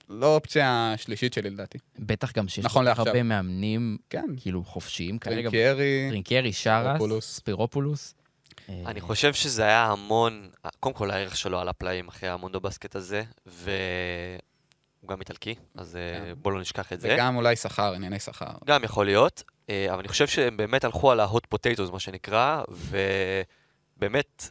לא 0.08 0.34
אופציה 0.34 0.94
שלישית 0.96 1.32
שלי 1.32 1.50
לדעתי. 1.50 1.78
בטח 1.98 2.32
גם 2.32 2.48
שיש 2.48 2.64
נכון 2.64 2.86
הרבה 2.86 3.22
מאמנים, 3.22 3.98
כן. 4.10 4.26
כאילו 4.36 4.64
חופשיים 4.64 5.18
כרגע. 5.18 5.50
טרינקרי, 5.50 6.06
טרינקרי, 6.10 6.52
שרס, 6.52 7.24
ספירופולוס. 7.24 8.14
אני 8.68 9.00
חושב 9.00 9.34
שזה 9.34 9.62
היה 9.62 9.84
המון, 9.84 10.50
קודם 10.80 10.94
כל 10.94 11.10
הערך 11.10 11.36
שלו 11.36 11.60
עלה 11.60 11.68
פלאים 11.68 12.08
אחרי 12.08 12.28
המונדו 12.28 12.60
בסקט 12.60 12.96
הזה, 12.96 13.22
והוא 13.46 15.08
גם 15.08 15.20
איטלקי, 15.20 15.54
אז 15.74 15.96
אה, 15.96 16.18
כן. 16.18 16.34
בואו 16.42 16.54
לא 16.54 16.60
נשכח 16.60 16.92
את 16.92 17.00
זה. 17.00 17.14
וגם 17.14 17.36
אולי 17.36 17.56
שכר, 17.56 17.94
ענייני 17.94 18.18
שכר. 18.18 18.50
גם 18.64 18.84
יכול 18.84 19.06
להיות, 19.06 19.42
אה, 19.70 19.86
אבל 19.90 19.98
אני 19.98 20.08
חושב 20.08 20.26
שהם 20.26 20.56
באמת 20.56 20.84
הלכו 20.84 21.10
על 21.10 21.20
ה-hot 21.20 21.54
potatoes, 21.54 21.92
מה 21.92 22.00
שנקרא, 22.00 22.62
ובאמת, 23.98 24.50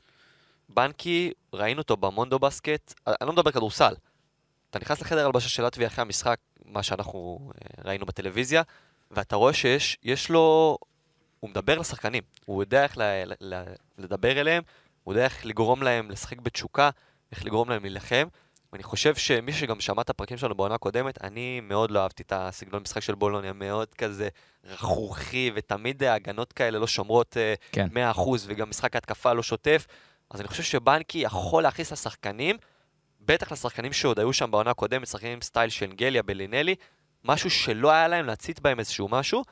בנקי, 0.73 1.31
ראינו 1.53 1.81
אותו 1.81 1.97
במונדו 1.97 2.39
בסקט, 2.39 2.93
אני 3.07 3.27
לא 3.27 3.33
מדבר 3.33 3.51
כדורסל. 3.51 3.93
אתה 4.69 4.79
נכנס 4.79 5.01
לחדר 5.01 5.25
הלבשה 5.25 5.49
של 5.49 5.65
לטביה 5.65 5.87
אחרי 5.87 6.01
המשחק, 6.01 6.37
מה 6.65 6.83
שאנחנו 6.83 7.51
אה, 7.55 7.83
ראינו 7.85 8.05
בטלוויזיה, 8.05 8.61
ואתה 9.11 9.35
רואה 9.35 9.53
שיש 9.53 9.97
יש 10.03 10.29
לו... 10.29 10.77
הוא 11.39 11.49
מדבר 11.49 11.79
לשחקנים, 11.79 12.23
הוא 12.45 12.63
יודע 12.63 12.83
איך 12.83 12.97
ל, 12.97 13.01
ל, 13.41 13.63
לדבר 13.97 14.41
אליהם, 14.41 14.63
הוא 15.03 15.13
יודע 15.13 15.23
איך 15.23 15.45
לגרום 15.45 15.83
להם 15.83 16.11
לשחק 16.11 16.41
בתשוקה, 16.41 16.89
איך 17.31 17.45
לגרום 17.45 17.69
להם 17.69 17.81
להילחם. 17.81 18.27
ואני 18.73 18.83
חושב 18.83 19.15
שמי 19.15 19.53
שגם 19.53 19.79
שמע 19.79 20.01
את 20.01 20.09
הפרקים 20.09 20.37
שלנו 20.37 20.55
בעונה 20.55 20.75
הקודמת, 20.75 21.23
אני 21.23 21.59
מאוד 21.59 21.91
לא 21.91 21.99
אהבתי 21.99 22.23
את 22.23 22.33
הסגנון 22.35 22.81
משחק 22.81 23.01
של 23.01 23.15
בולוניה, 23.15 23.53
מאוד 23.53 23.87
כזה 23.93 24.29
רכרוכי, 24.63 25.51
ותמיד 25.55 26.03
ההגנות 26.03 26.53
כאלה 26.53 26.79
לא 26.79 26.87
שומרות 26.87 27.37
אה, 27.37 27.53
כן. 27.71 27.87
100%, 28.15 28.19
וגם 28.45 28.69
משחק 28.69 28.95
ההתקפה 28.95 29.33
לא 29.33 29.43
שוטף. 29.43 29.87
אז 30.33 30.41
אני 30.41 30.47
חושב 30.47 30.63
שבנקי 30.63 31.17
יכול 31.17 31.63
להכניס 31.63 31.91
לשחקנים, 31.91 32.57
בטח 33.21 33.51
לשחקנים 33.51 33.93
שעוד 33.93 34.19
היו 34.19 34.33
שם 34.33 34.51
בעונה 34.51 34.71
הקודמת, 34.71 35.07
שחקנים 35.07 35.41
סטייל 35.41 35.69
שנגליה, 35.69 36.23
בלינלי, 36.23 36.75
משהו 37.23 37.49
שלא 37.49 37.91
היה 37.91 38.07
להם 38.07 38.25
להצית 38.25 38.59
בהם 38.59 38.79
איזשהו 38.79 39.07
משהו, 39.07 39.43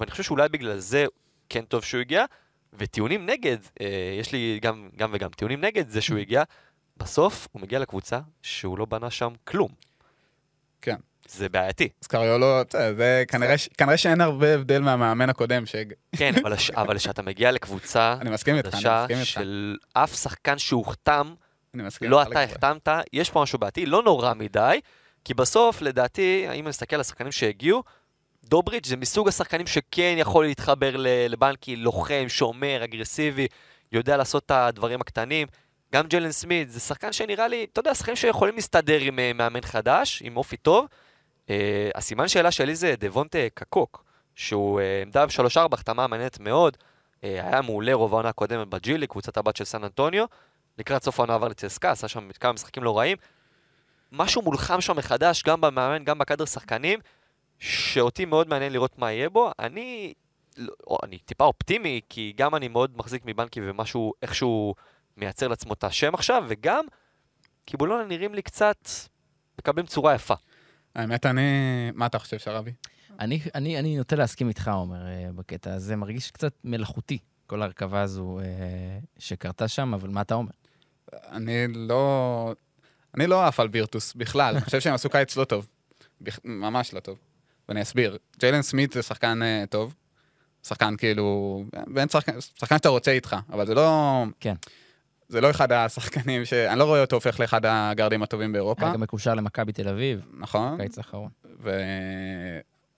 ואני 0.00 0.10
חושב 0.10 0.22
שאולי 0.22 0.48
בגלל 0.48 0.78
זה 0.78 1.04
כן 1.48 1.64
טוב 1.64 1.84
שהוא 1.84 2.00
הגיע, 2.00 2.24
וטיעונים 2.72 3.26
נגד, 3.26 3.58
אה, 3.80 4.16
יש 4.20 4.32
לי 4.32 4.58
גם, 4.62 4.88
גם 4.96 5.10
וגם 5.12 5.30
טיעונים 5.30 5.60
נגד 5.60 5.88
זה 5.88 6.00
שהוא 6.00 6.18
הגיע, 6.18 6.42
בסוף 6.96 7.48
הוא 7.52 7.62
מגיע 7.62 7.78
לקבוצה 7.78 8.20
שהוא 8.42 8.78
לא 8.78 8.84
בנה 8.84 9.10
שם 9.10 9.32
כלום. 9.44 9.70
כן. 10.80 10.96
זה 11.30 11.48
בעייתי. 11.48 11.88
סקריולו, 12.02 12.62
זה 12.96 13.24
כנראה, 13.28 13.54
כנראה 13.78 13.96
שאין 13.96 14.20
הרבה 14.20 14.54
הבדל 14.54 14.78
מהמאמן 14.78 15.30
הקודם. 15.30 15.66
ש... 15.66 15.74
כן, 16.16 16.32
אבל 16.76 16.98
כשאתה 16.98 17.22
מגיע 17.22 17.50
לקבוצה 17.50 18.16
אני 18.20 18.30
מסכים 18.30 18.56
איתך, 18.56 18.74
אני 18.74 19.02
מסכים 19.02 19.16
איתך. 19.18 19.30
של 19.30 19.76
אף 19.92 20.14
שחקן 20.14 20.58
שהוחתם, 20.58 21.34
לא 22.00 22.22
אתה 22.22 22.42
החתמת, 22.42 22.88
יש 23.12 23.30
פה 23.30 23.42
משהו 23.42 23.58
בעייתי, 23.58 23.86
לא 23.86 24.02
נורא 24.02 24.34
מדי, 24.34 24.80
כי 25.24 25.34
בסוף, 25.34 25.82
לדעתי, 25.82 26.46
אם 26.60 26.68
נסתכל 26.68 26.96
על 26.96 27.00
השחקנים 27.00 27.32
שהגיעו, 27.32 27.82
דובריץ' 28.44 28.86
זה 28.86 28.96
מסוג 28.96 29.28
השחקנים 29.28 29.66
שכן 29.66 30.14
יכול 30.18 30.44
להתחבר 30.44 30.94
לבנקי, 31.28 31.76
לוחם, 31.76 32.24
שומר, 32.28 32.84
אגרסיבי, 32.84 33.46
יודע 33.92 34.16
לעשות 34.16 34.42
את 34.46 34.50
הדברים 34.50 35.00
הקטנים. 35.00 35.46
גם 35.94 36.06
ג'לן 36.06 36.32
סמית 36.32 36.70
זה 36.70 36.80
שחקן 36.80 37.12
שנראה 37.12 37.48
לי, 37.48 37.66
אתה 37.72 37.80
יודע, 37.80 37.94
שחקנים 37.94 38.16
שיכולים 38.16 38.54
להסתדר 38.54 39.00
עם 39.00 39.18
אה, 39.18 39.32
מאמן 39.32 39.60
חדש, 39.60 40.22
עם 40.24 40.36
אופי 40.36 40.56
טוב. 40.56 40.86
Uh, 41.50 41.52
הסימן 41.94 42.28
שאלה 42.28 42.50
שלי 42.50 42.74
זה 42.74 42.94
דבונטה 42.98 43.38
קקוק, 43.54 44.04
שהוא 44.34 44.80
uh, 44.80 44.82
עמדה 45.02 45.26
ב-3-4, 45.26 45.68
החתמה 45.72 46.06
מעניינת 46.06 46.40
מאוד, 46.40 46.76
uh, 46.76 47.18
היה 47.22 47.62
מעולה 47.62 47.94
רוב 47.94 48.14
העונה 48.14 48.28
הקודמת 48.28 48.68
בג'ילי, 48.68 49.06
קבוצת 49.06 49.36
הבת 49.36 49.56
של 49.56 49.64
סן 49.64 49.84
אנטוניו, 49.84 50.24
לקראת 50.78 51.04
סוף 51.04 51.20
העונה 51.20 51.34
עבר 51.34 51.48
לצסקה, 51.48 51.90
עשה 51.90 52.08
שם 52.08 52.28
כמה 52.40 52.52
משחקים 52.52 52.82
לא 52.82 52.98
רעים. 52.98 53.16
משהו 54.12 54.42
מולחם 54.42 54.80
שם 54.80 54.96
מחדש, 54.96 55.42
גם 55.42 55.60
במאמן, 55.60 56.04
גם 56.04 56.18
בקאדר 56.18 56.44
שחקנים, 56.44 56.98
שאותי 57.58 58.24
מאוד 58.24 58.48
מעניין 58.48 58.72
לראות 58.72 58.98
מה 58.98 59.12
יהיה 59.12 59.28
בו. 59.28 59.50
אני, 59.58 60.14
לא, 60.56 60.98
אני 61.02 61.18
טיפה 61.18 61.44
אופטימי, 61.44 62.00
כי 62.08 62.32
גם 62.36 62.54
אני 62.54 62.68
מאוד 62.68 62.96
מחזיק 62.96 63.22
מבנקי 63.24 63.60
ומשהו, 63.62 64.12
איכשהו 64.22 64.74
מייצר 65.16 65.48
לעצמו 65.48 65.72
את 65.72 65.84
השם 65.84 66.14
עכשיו, 66.14 66.44
וגם 66.48 66.84
כי 67.66 67.76
בולונה 67.76 68.04
נראים 68.04 68.34
לי 68.34 68.42
קצת 68.42 68.88
מקבלים 69.58 69.86
צורה 69.86 70.14
יפה. 70.14 70.34
האמת, 70.94 71.26
אני... 71.26 71.42
מה 71.94 72.06
אתה 72.06 72.18
חושב, 72.18 72.38
שרבי? 72.38 72.72
אני, 73.20 73.40
אני, 73.54 73.78
אני 73.78 73.96
נוטה 73.96 74.16
להסכים 74.16 74.48
איתך, 74.48 74.70
עומר, 74.74 75.06
אה, 75.06 75.28
בקטע 75.34 75.74
הזה. 75.74 75.96
מרגיש 75.96 76.30
קצת 76.30 76.52
מלאכותי, 76.64 77.18
כל 77.46 77.62
ההרכבה 77.62 78.02
הזו 78.02 78.38
אה, 78.38 78.44
שקרתה 79.18 79.68
שם, 79.68 79.94
אבל 79.94 80.08
מה 80.08 80.20
אתה 80.20 80.34
אומר? 80.34 80.52
אני 81.12 81.66
לא... 81.68 82.54
אני 83.14 83.26
לא 83.26 83.46
עף 83.46 83.60
על 83.60 83.68
וירטוס 83.72 84.14
בכלל, 84.14 84.54
אני 84.54 84.64
חושב 84.64 84.80
שהם 84.80 84.94
עשו 84.94 85.10
קיץ 85.10 85.36
לא 85.36 85.44
טוב. 85.44 85.68
בכ... 86.20 86.38
ממש 86.44 86.94
לא 86.94 87.00
טוב. 87.00 87.18
ואני 87.68 87.82
אסביר. 87.82 88.18
ג'יילן 88.38 88.62
סמית 88.62 88.92
זה 88.92 89.02
שחקן 89.02 89.40
uh, 89.42 89.66
טוב. 89.66 89.94
שחקן 90.62 90.96
כאילו... 90.96 91.64
ואין 91.94 92.08
שחקן, 92.08 92.40
שחקן 92.40 92.76
שאתה 92.76 92.88
רוצה 92.88 93.10
איתך, 93.10 93.36
אבל 93.52 93.66
זה 93.66 93.74
לא... 93.74 94.24
כן. 94.40 94.54
זה 95.30 95.40
לא 95.40 95.50
אחד 95.50 95.72
השחקנים 95.72 96.44
ש... 96.44 96.52
אני 96.52 96.78
לא 96.78 96.84
רואה 96.84 97.00
אותו 97.00 97.16
הופך 97.16 97.40
לאחד 97.40 97.60
הגארדים 97.64 98.22
הטובים 98.22 98.52
באירופה. 98.52 98.82
היה 98.82 98.94
גם 98.94 99.00
מקושר 99.00 99.34
למכבי 99.34 99.72
תל 99.72 99.88
אביב, 99.88 100.20
נכון. 100.38 100.76
קיץ 100.76 100.98
האחרון. 100.98 101.28
ו... 101.62 101.70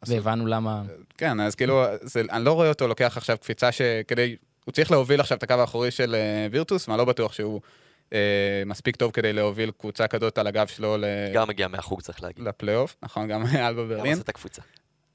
והבנו 0.06 0.46
למה... 0.46 0.82
כן, 1.18 1.40
אז 1.40 1.54
כאילו, 1.54 1.84
זה, 2.00 2.22
אני 2.30 2.44
לא 2.44 2.52
רואה 2.52 2.68
אותו 2.68 2.88
לוקח 2.88 3.16
עכשיו 3.16 3.38
קפיצה 3.38 3.72
שכדי... 3.72 4.36
הוא 4.64 4.72
צריך 4.72 4.90
להוביל 4.90 5.20
עכשיו 5.20 5.38
את 5.38 5.42
הקו 5.42 5.54
האחורי 5.54 5.90
של 5.90 6.14
uh, 6.14 6.52
וירטוס, 6.52 6.88
ואני 6.88 6.98
לא 6.98 7.04
בטוח 7.04 7.32
שהוא 7.32 7.60
uh, 8.10 8.12
מספיק 8.66 8.96
טוב 8.96 9.10
כדי 9.10 9.32
להוביל 9.32 9.70
קבוצה 9.78 10.06
כזאת 10.06 10.38
על 10.38 10.46
הגב 10.46 10.66
שלו 10.66 10.96
ל... 10.96 11.04
גם 11.34 11.48
מגיע 11.48 11.68
מהחוג, 11.68 12.00
צריך 12.00 12.22
להגיד. 12.22 12.44
לפלייאוף, 12.44 12.96
נכון, 13.02 13.28
גם 13.28 13.42
אלבה 13.66 13.82
גם 13.82 13.88
ברלין. 13.88 14.12
עושה 14.12 14.22
את 14.22 14.28
הקבוצה. 14.28 14.62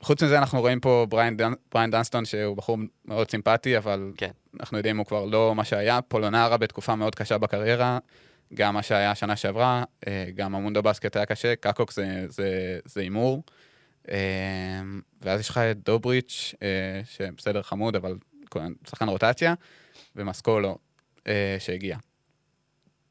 חוץ 0.02 0.24
מזה, 0.24 0.38
אנחנו 0.38 0.60
רואים 0.60 0.80
פה 0.80 1.06
בריין, 1.10 1.38
דנ... 1.38 1.52
בריין 1.72 1.92
דנסטון, 1.92 2.26
שהוא 2.26 2.58
בחור 2.58 2.78
מאוד 3.06 3.32
סימפטי, 3.32 3.78
אבל 3.78 4.12
כן. 4.18 4.32
אנחנו 4.60 4.78
יודעים, 4.78 4.98
הוא 4.98 5.06
כבר 5.06 5.26
לא 5.26 5.56
מה 5.56 5.66
שהיה. 5.66 6.02
פולונרה 6.02 6.58
בתקופה 6.58 6.96
מאוד 6.96 7.16
קשה 7.16 7.38
בקריירה, 7.38 8.00
גם 8.54 8.74
מה 8.74 8.84
שהיה 8.84 9.16
שנה 9.16 9.36
שעברה, 9.36 9.84
אה, 10.08 10.26
גם 10.36 10.56
המונדו 10.56 10.84
בסקט 10.84 11.16
היה 11.16 11.26
קשה, 11.26 11.56
קקוק 11.56 11.92
זה, 11.92 12.80
הימור. 12.96 13.44
אה, 14.12 14.18
ואז 15.22 15.40
יש 15.40 15.50
לך 15.50 15.58
את 15.58 15.78
דובריץ', 15.84 16.56
אה, 16.62 17.02
שבסדר 17.06 17.62
חמוד, 17.62 17.96
אבל 17.96 18.16
שחקן 18.90 19.10
רוטציה, 19.10 19.54
ומסקולו 20.16 20.78
שהגיע. 21.60 21.98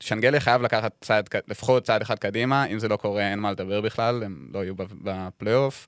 שנגליה 0.01 0.40
חייב 0.40 0.62
לקחת 0.62 0.92
צעד, 1.01 1.29
לפחות 1.49 1.85
צעד 1.85 2.03
אחד 2.03 2.18
קדימה, 2.18 2.66
אם 2.66 2.79
זה 2.79 2.88
לא 2.88 2.96
קורה 2.96 3.31
אין 3.31 3.38
מה 3.38 3.53
לדבר 3.53 3.81
בכלל, 3.81 4.22
הם 4.22 4.49
לא 4.53 4.64
יהיו 4.64 4.75
בפלייאוף. 5.03 5.87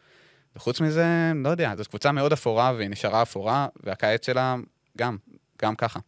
וחוץ 0.56 0.80
מזה, 0.80 1.32
לא 1.34 1.48
יודע, 1.48 1.76
זו 1.76 1.84
קבוצה 1.84 2.12
מאוד 2.12 2.32
אפורה 2.32 2.72
והיא 2.76 2.88
נשארה 2.90 3.22
אפורה, 3.22 3.66
והקיץ 3.82 4.26
שלה 4.26 4.56
גם, 4.98 5.16
גם 5.62 5.76
ככה. 5.76 6.00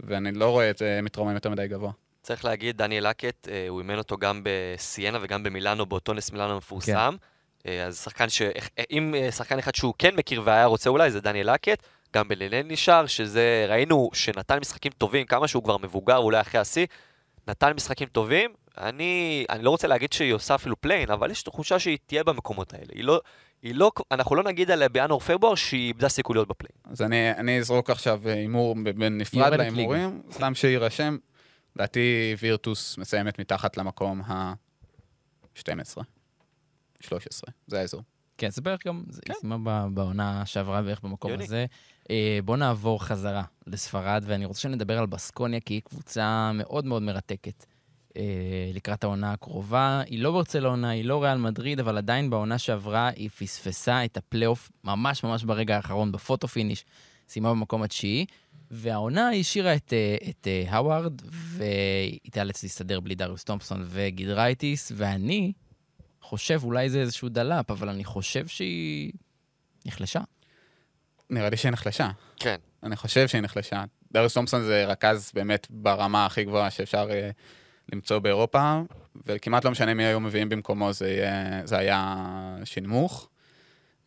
ואני 0.00 0.32
לא 0.32 0.50
רואה 0.50 0.70
את 0.70 0.78
זה 0.78 1.00
מתרומם 1.02 1.34
יותר 1.34 1.50
מדי 1.50 1.68
גבוה. 1.68 1.92
צריך 2.22 2.44
להגיד, 2.44 2.76
דניאל 2.76 3.08
לקט, 3.08 3.48
אה, 3.48 3.66
הוא 3.68 3.80
אימן 3.80 3.98
אותו 3.98 4.16
גם 4.16 4.40
בסיינה 4.44 5.18
וגם 5.22 5.42
במילאנו, 5.42 5.86
באותו 5.86 6.14
נס 6.14 6.32
מילאנו 6.32 6.52
המפורסם. 6.52 7.16
כן. 7.64 7.70
אז 7.86 8.00
שחקן 8.04 8.28
ש... 8.28 8.42
אם 8.90 9.14
שחקן 9.30 9.58
אחד 9.58 9.74
שהוא 9.74 9.94
כן 9.98 10.16
מכיר 10.16 10.42
והיה 10.44 10.64
רוצה 10.64 10.90
אולי, 10.90 11.10
זה 11.10 11.20
דניאל 11.20 11.54
לקט. 11.54 11.82
גם 12.14 12.28
בלילן 12.28 12.68
נשאר, 12.68 13.06
שזה, 13.06 13.66
ראינו 13.68 14.10
שנתן 14.12 14.58
משחקים 14.58 14.92
טובים, 14.98 15.26
כמה 15.26 15.48
שהוא 15.48 15.62
כבר 15.62 15.76
מבוגר, 15.76 16.16
אולי 16.16 16.40
אחרי 16.40 16.60
השיא, 16.60 16.86
נתן 17.48 17.72
משחקים 17.72 18.08
טובים. 18.08 18.50
אני, 18.78 19.44
אני 19.50 19.62
לא 19.62 19.70
רוצה 19.70 19.88
להגיד 19.88 20.12
שהיא 20.12 20.32
עושה 20.32 20.54
אפילו 20.54 20.80
play-in, 20.80 21.10
אבל 21.10 21.30
יש 21.30 21.42
תחושה 21.42 21.78
שהיא 21.78 21.98
תהיה 22.06 22.24
במקומות 22.24 22.74
האלה. 22.74 22.86
היא 22.94 23.04
לא, 23.04 23.20
היא 23.62 23.74
לא, 23.74 23.90
אנחנו 24.10 24.36
לא 24.36 24.42
נגיד 24.42 24.70
עליה 24.70 24.88
בינואר-פברואר 24.88 25.54
שהיא 25.54 25.88
איבדה 25.88 26.08
סיכוי 26.08 26.34
להיות 26.36 26.48
ב 26.48 26.51
play-in. 26.51 26.72
אז 26.84 27.02
אני, 27.02 27.30
אני 27.30 27.58
אזרוק 27.58 27.90
עכשיו 27.90 28.28
הימור 28.28 28.74
בנפרד 28.74 29.54
להימורים, 29.54 30.22
סתם 30.32 30.54
שיירשם. 30.54 31.16
לדעתי 31.76 32.34
וירטוס 32.38 32.98
מסיימת 32.98 33.40
מתחת 33.40 33.76
למקום 33.76 34.22
ה-12, 34.22 35.62
13, 37.00 37.50
זה 37.66 37.80
האזור. 37.80 38.02
כן, 38.38 38.50
זה 38.50 38.62
בערך 38.62 38.86
גם, 38.86 39.04
זה 39.08 39.22
כן. 39.24 39.34
סיימה 39.40 39.88
בעונה 39.88 40.46
שעברה 40.46 40.82
בערך 40.82 41.00
במקום 41.00 41.30
יוני. 41.30 41.44
הזה. 41.44 41.66
אה, 42.10 42.38
בואו 42.44 42.56
נעבור 42.56 43.04
חזרה 43.04 43.42
לספרד, 43.66 44.22
ואני 44.26 44.44
רוצה 44.44 44.60
שנדבר 44.60 44.98
על 44.98 45.06
בסקוניה, 45.06 45.60
כי 45.60 45.74
היא 45.74 45.82
קבוצה 45.82 46.50
מאוד 46.54 46.84
מאוד 46.84 47.02
מרתקת. 47.02 47.66
אה, 48.16 48.70
לקראת 48.74 49.04
העונה 49.04 49.32
הקרובה. 49.32 50.02
היא 50.06 50.22
לא 50.22 50.32
ברצלונה, 50.32 50.90
היא 50.90 51.04
לא 51.04 51.22
ריאל 51.22 51.38
מדריד, 51.38 51.80
אבל 51.80 51.98
עדיין 51.98 52.30
בעונה 52.30 52.58
שעברה 52.58 53.08
היא 53.08 53.30
פספסה 53.30 54.04
את 54.04 54.16
הפלייאוף 54.16 54.70
ממש 54.84 55.24
ממש 55.24 55.44
ברגע 55.44 55.76
האחרון 55.76 56.12
ב 56.12 56.18
photo 56.18 56.48
finish, 56.48 56.84
סיימה 57.28 57.50
במקום 57.50 57.82
התשיעי. 57.82 58.26
והעונה 58.70 59.30
השאירה 59.30 59.74
את, 59.74 59.92
אה, 59.92 60.16
את 60.30 60.46
האווארד, 60.68 61.22
והיא 61.24 62.30
תיאלץ 62.30 62.62
להסתדר 62.62 63.00
בלי 63.00 63.14
דריוס 63.14 63.44
תומפסון 63.44 63.84
וגידרייטיס, 63.86 64.92
ואני 64.96 65.52
חושב, 66.22 66.60
אולי 66.64 66.90
זה 66.90 67.00
איזשהו 67.00 67.28
דלאפ, 67.28 67.70
אבל 67.70 67.88
אני 67.88 68.04
חושב 68.04 68.46
שהיא 68.46 69.12
נחלשה. 69.86 70.20
נראה 71.30 71.50
לי 71.50 71.56
שהיא 71.56 71.72
נחלשה. 71.72 72.10
כן. 72.36 72.56
אני 72.82 72.96
חושב 72.96 73.28
שהיא 73.28 73.42
נחלשה. 73.42 73.84
דריוס 74.12 74.34
תומפסון 74.34 74.64
זה 74.64 74.84
רכז 74.84 75.30
באמת 75.34 75.66
ברמה 75.70 76.26
הכי 76.26 76.44
גבוהה 76.44 76.70
שאפשר 76.70 77.08
אה, 77.08 77.12
למצוא 77.92 78.18
באירופה, 78.18 78.80
וכמעט 79.26 79.64
לא 79.64 79.70
משנה 79.70 79.94
מי 79.94 80.04
היו 80.04 80.20
מביאים 80.20 80.48
במקומו, 80.48 80.92
זה, 80.92 81.08
יהיה, 81.08 81.60
זה 81.64 81.78
היה 81.78 82.16
שינמוך. 82.64 83.28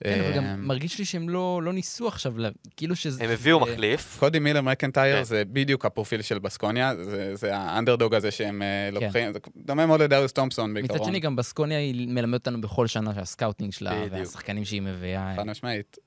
כן, 0.03 0.19
אבל 0.19 0.35
גם 0.35 0.43
אה, 0.43 0.55
מרגיש 0.55 0.99
לי 0.99 1.05
שהם 1.05 1.29
לא, 1.29 1.61
לא 1.63 1.73
ניסו 1.73 2.07
עכשיו, 2.07 2.33
כאילו 2.77 2.95
שזה... 2.95 3.23
הם 3.23 3.29
הביאו 3.29 3.59
מחליף. 3.59 4.17
קודי 4.19 4.39
מילר 4.39 4.61
מקנטייר 4.61 5.17
כן. 5.17 5.23
זה 5.23 5.43
בדיוק 5.45 5.85
הפרופיל 5.85 6.21
של 6.21 6.39
בסקוניה, 6.39 6.95
זה, 6.95 7.35
זה 7.35 7.57
האנדרדוג 7.57 8.15
הזה 8.15 8.31
שהם 8.31 8.61
אה, 8.61 8.89
כן. 8.89 8.93
לוקחים, 8.93 9.33
זה 9.33 9.39
דומה 9.57 9.85
מאוד 9.85 10.01
לדריוס 10.01 10.33
תומפסון 10.33 10.73
בעיקרון. 10.73 10.99
מצד 10.99 11.05
שני, 11.05 11.19
גם 11.19 11.35
בסקוניה 11.35 11.79
היא 11.79 12.07
מלמדת 12.07 12.47
אותנו 12.47 12.61
בכל 12.61 12.87
שנה 12.87 13.13
שה 13.13 13.30
scouting 13.30 13.73
שלה, 13.73 14.03
והשחקנים 14.11 14.65
שהיא 14.65 14.81
מביאה. 14.81 15.33
חד 15.35 15.43
משמעית. 15.43 15.97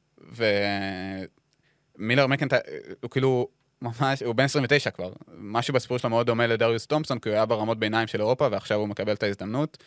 ומילר 1.98 2.26
מקנטייר, 2.26 2.60
הוא 3.02 3.10
כאילו... 3.10 3.48
ממש, 3.82 4.22
הוא 4.22 4.34
בן 4.34 4.44
29 4.44 4.90
כבר. 4.90 5.12
משהו 5.38 5.74
בסיפור 5.74 5.98
שלו 5.98 6.10
מאוד 6.10 6.26
דומה 6.26 6.46
לדריוס 6.46 6.86
תומפסון, 6.86 7.18
כי 7.18 7.28
הוא 7.28 7.34
היה 7.34 7.46
ברמות 7.46 7.78
ביניים 7.78 8.06
של 8.06 8.20
אירופה, 8.20 8.48
ועכשיו 8.50 8.78
הוא 8.78 8.88
מקבל 8.88 9.12
את 9.12 9.22
ההזדמנות. 9.22 9.78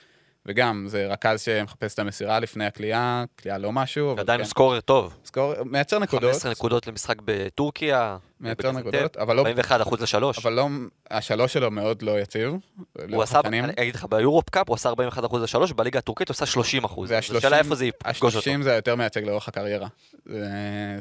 וגם, 0.46 0.86
זה 0.88 1.08
רכז 1.08 1.42
שמחפש 1.42 1.94
את 1.94 2.00
המסירה 2.00 2.40
לפני 2.40 2.66
הקליעה, 2.66 3.24
קליעה 3.36 3.58
לא 3.58 3.72
משהו. 3.72 4.16
עדיין 4.18 4.40
כן. 4.40 4.46
סקורר 4.46 4.80
טוב. 4.80 5.18
סקורר, 5.26 5.64
מייצר 5.64 6.00
נקודות. 6.00 6.32
15 6.32 6.52
נקודות 6.52 6.88
למשחק 6.88 7.16
בטורקיה. 7.26 8.18
מייצר 8.40 8.72
נקודות, 8.72 9.18
אבל 9.18 9.36
לא... 9.36 9.42
41 9.42 9.82
אחוז 9.82 10.02
לשלוש. 10.02 10.40
אבל 10.40 10.54
לא, 10.54 10.68
השלוש 11.12 11.54
שלו 11.54 11.72
מאוד 11.72 12.02
לא 12.02 12.20
יציב. 12.20 12.54
הוא 13.14 13.24
עשה, 13.24 13.40
אני 13.46 13.62
אגיד 13.80 13.96
לך, 13.96 14.06
ביורופ 14.10 14.50
קאפ 14.50 14.70
הוא 14.70 14.76
עשה 14.76 14.90
41 14.90 15.26
אחוז 15.26 15.44
לשלוש, 15.44 15.72
בליגה 15.72 16.00
הטורקית 16.00 16.30
הוא 16.30 16.34
עשה 16.34 16.46
30 16.46 16.84
אחוז. 16.84 17.12
השאלה 17.12 17.58
איפה 17.58 17.76
זה 17.76 17.86
יפגוש 17.86 18.36
אותו. 18.36 18.50
ה-30 18.50 18.64
זה 18.64 18.74
יותר 18.74 18.96
מייצג 18.96 19.24
לאורך 19.24 19.48
הקריירה. 19.48 19.88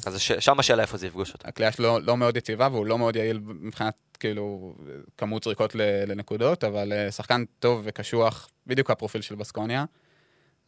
אז 0.07 0.19
שם 0.19 0.61
השאלה 0.61 0.83
איפה 0.83 0.97
זה 0.97 1.07
יפגוש 1.07 1.33
אותו. 1.33 1.49
הקליעה 1.49 1.73
שלו 1.73 1.99
לא 2.01 2.17
מאוד 2.17 2.37
יציבה 2.37 2.69
והוא 2.73 2.87
לא 2.87 2.99
מאוד 2.99 3.17
יעיל 3.17 3.41
מבחינת 3.45 3.95
כאילו 4.17 4.75
כמות 5.19 5.45
זריקות 5.45 5.75
לנקודות, 6.07 6.65
אבל 6.65 6.93
אה, 6.93 7.11
שחקן 7.11 7.45
טוב 7.59 7.83
וקשוח, 7.85 8.49
בדיוק 8.67 8.91
הפרופיל 8.91 9.21
של 9.21 9.35
בסקוניה. 9.35 9.85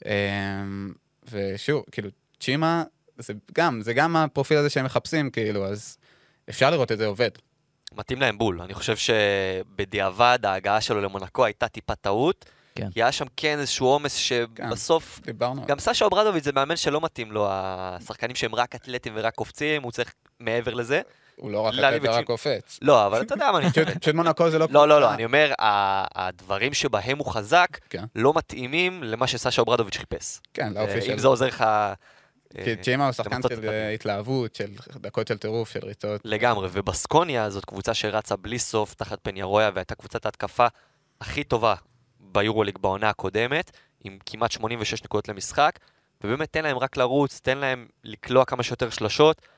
אמ, 0.05 0.93
ושוב, 1.31 1.85
כאילו, 1.93 2.09
צ'ימה, 2.41 2.85
זה 3.19 3.33
גם, 3.55 3.81
זה 3.83 3.95
גם 3.95 4.17
הפרופיל 4.17 4.57
הזה 4.59 4.71
שהם 4.71 4.85
מחפשים, 4.85 5.31
כאילו, 5.31 5.67
אז 5.67 5.99
אפשר 6.49 6.71
לראות 6.71 6.93
את 6.93 6.99
זה 6.99 7.07
עובד. 7.07 7.31
מתאים 7.93 8.21
להם 8.21 8.39
בול. 8.39 8.61
אני 8.63 8.75
חושב 8.75 8.97
שבדיעבד 8.97 10.39
ההגעה 10.43 10.81
שלו 10.81 11.01
למונקו 11.01 11.45
הייתה 11.45 11.69
טיפה 11.69 11.95
טעות. 11.95 12.45
כן. 12.75 12.91
כי 12.91 13.03
היה 13.03 13.13
שם 13.13 13.25
כן 13.37 13.59
איזשהו 13.59 13.87
עומס 13.87 14.15
שבסוף... 14.15 15.17
כן, 15.19 15.23
דיברנו. 15.33 15.67
גם 15.67 15.79
סשה 15.79 16.05
אוברדוביץ' 16.05 16.45
זה 16.45 16.53
מאמן 16.53 16.77
שלא 16.77 17.01
מתאים 17.01 17.33
לו, 17.33 17.47
השחקנים 17.51 18.37
שהם 18.37 18.55
רק 18.55 18.75
אתלטים 18.75 19.13
ורק 19.17 19.35
קופצים, 19.35 19.83
הוא 19.83 19.93
צריך 19.93 20.15
מעבר 20.41 20.75
לזה. 20.75 21.01
הוא 21.37 21.51
לא 21.51 21.61
רק 21.61 21.75
אתלט 21.75 22.03
ורק 22.05 22.25
קופץ. 22.25 22.79
לא, 22.83 23.07
אבל 23.07 23.23
אתה 23.23 23.35
יודע 23.35 23.53
מה 23.53 23.59
אני 23.59 23.67
מתכוון. 23.77 23.99
פשוט 23.99 24.15
מונקו 24.15 24.51
זה 24.51 24.59
לא... 24.59 24.67
לא, 24.71 24.89
לא, 24.89 25.01
לא, 25.01 25.15
אני 25.15 25.25
אומר, 25.25 25.53
הדברים 25.59 26.75
שבהם 26.75 27.19
הוא 27.19 27.27
חזק 27.27 27.69
כן. 27.91 28.05
לא 28.15 28.33
מתאימים 28.37 29.03
למה 29.03 29.27
שסשה 29.27 29.63
אוברדוביץ' 29.63 29.97
חיפש. 29.97 30.41
כן, 30.55 30.73
לאופי 30.73 31.03
שלו. 31.03 31.13
אם 31.13 31.19
זה 31.19 31.29
עוזר 31.29 31.47
לך... 31.47 31.65
כי 32.65 32.77
צ'ימה 32.77 33.05
הוא 33.05 33.13
שחקן 33.13 33.43
של 33.49 33.71
התלהבות, 33.95 34.55
של 34.55 34.67
דקות 34.97 35.29
של 35.29 35.39
טירוף, 35.39 35.71
של 35.71 35.81
ריצות. 35.83 36.21
לגמרי, 36.25 36.69
ובסקוניה 36.73 37.51
זאת 37.51 37.65
קבוצה 37.65 37.95
שרצה 37.95 38.37
בלי 38.37 38.59
סוף 38.59 38.95
תחת 38.95 39.19
פניארויה, 39.23 39.71
והייתה 39.75 39.95
קבוצת 39.95 40.27
ההתקפה 40.27 40.67
הכי 41.21 41.45
טובה 41.45 41.75
ביורוליג 42.21 42.79
בעונה 42.79 43.09
הקודמת, 43.09 43.71
עם 44.05 44.19
כמעט 44.27 44.51
86 44.51 45.05
נקודות 45.05 45.29
למשחק, 45.29 45.79
ובאמת 46.25 46.53
תן 46.53 46.63
להם 46.63 46.79
רק 46.79 46.97
לרוץ, 46.97 47.41
תן 47.43 47.59
להם 47.59 47.87
לקלוע 48.05 48.45
כמה 48.45 48.63
שיותר 48.63 48.91
שלשות, 48.91 49.43
אה, 49.43 49.56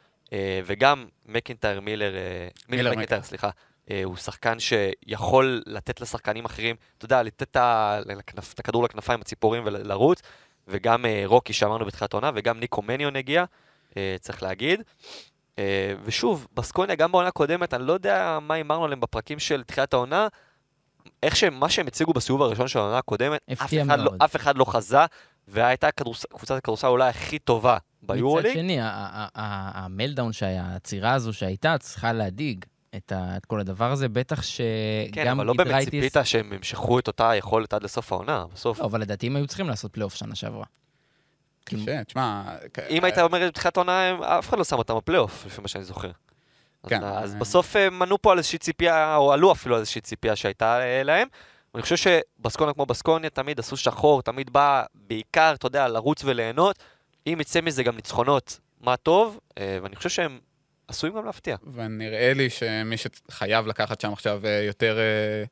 וגם 0.65 1.07
מקינטייר 1.27 1.81
מילר, 1.81 2.15
אה, 2.15 2.49
מילר 2.69 2.91
מקינטייר, 2.91 3.23
סליחה, 3.23 3.51
אה, 3.91 4.01
הוא 4.05 4.17
שחקן 4.17 4.57
שיכול 4.59 5.63
לתת 5.67 6.01
לשחקנים 6.01 6.45
אחרים, 6.45 6.77
אתה 6.99 7.05
יודע, 7.05 7.23
לתת 7.23 7.57
את 8.55 8.59
הכדור 8.59 8.85
לכנפיים, 8.85 9.21
הציפורים 9.21 9.63
ולרוץ, 9.67 10.23
וגם 10.69 11.05
רוקי 11.25 11.53
שאמרנו 11.53 11.85
בתחילת 11.85 12.15
העונה, 12.15 12.31
וגם 12.35 12.61
ניקו 12.61 12.83
מניון 12.83 13.17
הגיע, 13.17 13.45
צריך 14.21 14.43
להגיד. 14.43 14.83
ושוב, 16.05 16.47
בסקוניה, 16.55 16.95
גם 16.95 17.13
בעונה 17.13 17.29
הקודמת, 17.29 17.75
אני 17.75 17.87
לא 17.87 17.93
יודע 17.93 18.39
מה 18.43 18.55
הימרנו 18.55 18.85
עליהם 18.85 19.01
בפרקים 19.01 19.39
של 19.39 19.63
תחילת 19.63 19.95
העונה, 19.95 20.29
איך 21.23 21.37
שהם, 21.37 21.61
מה 21.61 21.69
שהם 21.69 21.87
הציגו 21.87 22.13
בסיבוב 22.13 22.43
הראשון 22.43 22.69
של 22.69 22.79
העונה 22.79 22.99
הקודמת, 22.99 23.41
אף 23.53 23.75
אחד, 23.83 23.99
לא, 23.99 24.11
אף 24.25 24.37
אחד 24.37 24.59
לא 24.59 24.65
חזה, 24.65 24.99
והייתה 25.49 25.91
קבוצת 25.91 26.57
הכדורסל 26.57 26.87
אולי 26.87 27.09
הכי 27.09 27.39
טובה 27.39 27.77
ביורוליג. 28.03 28.47
מצד 28.53 28.61
שני, 28.61 28.79
ה 29.35 29.46
meltdown 29.46 30.33
שהיה, 30.33 30.65
העצירה 30.65 31.13
הזו 31.13 31.33
שהייתה, 31.33 31.79
צריכה 31.79 32.13
להדאיג 32.13 32.65
את 32.97 33.13
ה- 33.13 33.37
את 33.37 33.47
כל 33.47 33.61
הדבר 33.61 33.93
הזה, 33.93 34.09
בטח 34.09 34.43
שגם 34.43 34.65
כן, 35.13 35.29
אבל 35.29 35.47
לא 35.47 35.53
באמת 35.55 35.69
גידרייטיס- 35.71 35.91
ציפית 35.91 36.17
שהם 36.25 36.53
ימשכו 36.53 36.99
את 36.99 37.07
אותה 37.07 37.31
יכולת 37.35 37.73
עד 37.73 37.83
לסוף 37.83 38.13
העונה, 38.13 38.45
בסוף. 38.55 38.81
לא, 38.81 38.85
אבל 38.85 39.01
לדעתי 39.01 39.27
הם 39.27 39.37
היו 39.37 39.47
צריכים 39.47 39.69
לעשות 39.69 39.93
פלייאוף 39.93 40.15
שנה 40.15 40.35
שעברה. 40.35 40.65
קשה, 41.65 42.05
תשמע... 42.05 42.43
אם 42.91 43.05
היית 43.05 43.19
אומר 43.19 43.47
בתחילת 43.49 43.77
העונה, 43.77 44.17
אף 44.39 44.49
אחד 44.49 44.59
לא 44.59 44.65
שם 44.65 44.77
אותם 44.77 44.97
בפלייאוף, 44.97 45.47
לפי 45.47 45.61
מה 45.63 45.69
שאני 45.69 45.85
זוכר. 45.85 46.11
כן, 46.89 47.05
אז 47.05 47.35
אה. 47.35 47.41
בסוף 47.41 47.77
הם 47.77 47.99
מנעו 47.99 48.23
פה 48.23 48.33
על 48.33 48.39
איזושהי 48.39 48.59
ציפייה, 48.59 49.17
או 49.17 49.33
עלו 49.33 49.53
אפילו 49.53 49.75
על 49.75 49.81
איזושהי 49.81 50.01
ציפייה 50.01 50.37
שהייתה 50.37 50.81
אה, 50.81 51.03
להם. 51.03 51.29
אני 51.75 51.83
חושב 51.83 51.97
שבסקוניה 51.97 52.75
כמו 52.75 52.87
בסקוניה 52.87 53.31
תמיד 53.31 53.59
עשו 53.59 53.77
שחור, 53.77 54.23
תמיד 54.23 54.51
בא 54.53 54.85
בעיקר, 54.95 55.53
אתה 55.55 55.67
יודע, 55.67 55.89
לרוץ 55.89 56.25
וליהנות. 56.25 56.79
אם 57.33 57.41
יצא 57.41 57.61
מזה 57.61 57.83
גם 57.83 57.97
ניצחונות, 57.97 58.61
מה 58.81 58.97
טוב, 58.97 59.41
אה, 59.59 59.79
ואני 59.83 59.97
חושב 59.97 60.09
שהם 60.09 60.39
עשויים 60.89 61.17
גם 61.17 61.25
להפתיע. 61.25 61.57
ונראה 61.75 62.33
לי 62.35 62.51
שמי 62.51 62.97
שחייב 62.97 63.67
לקחת 63.67 64.01
שם 64.01 64.13
עכשיו 64.13 64.41
אה, 64.47 64.63
יותר, 64.67 64.99
אה, 64.99 65.45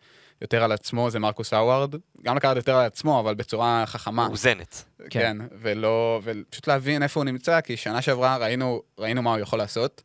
יותר 0.42 0.64
על 0.64 0.72
עצמו 0.72 1.10
זה 1.10 1.18
מרקוס 1.18 1.52
האווארד. 1.52 1.94
גם 2.22 2.36
לקחת 2.36 2.56
יותר 2.56 2.76
על 2.76 2.86
עצמו, 2.86 3.20
אבל 3.20 3.34
בצורה 3.34 3.84
חכמה. 3.86 4.28
מאוזנת. 4.28 4.84
כן. 4.98 5.20
כן, 5.20 5.36
ולא, 5.60 6.20
ופשוט 6.24 6.66
להבין 6.68 7.02
איפה 7.02 7.20
הוא 7.20 7.24
נמצא, 7.24 7.60
כי 7.60 7.76
שנה 7.76 8.02
שעברה 8.02 8.36
ראינו, 8.36 8.82
ראינו 8.98 9.22
מה 9.22 9.30
הוא 9.30 9.38
יכול 9.38 9.58
לעשות, 9.58 10.02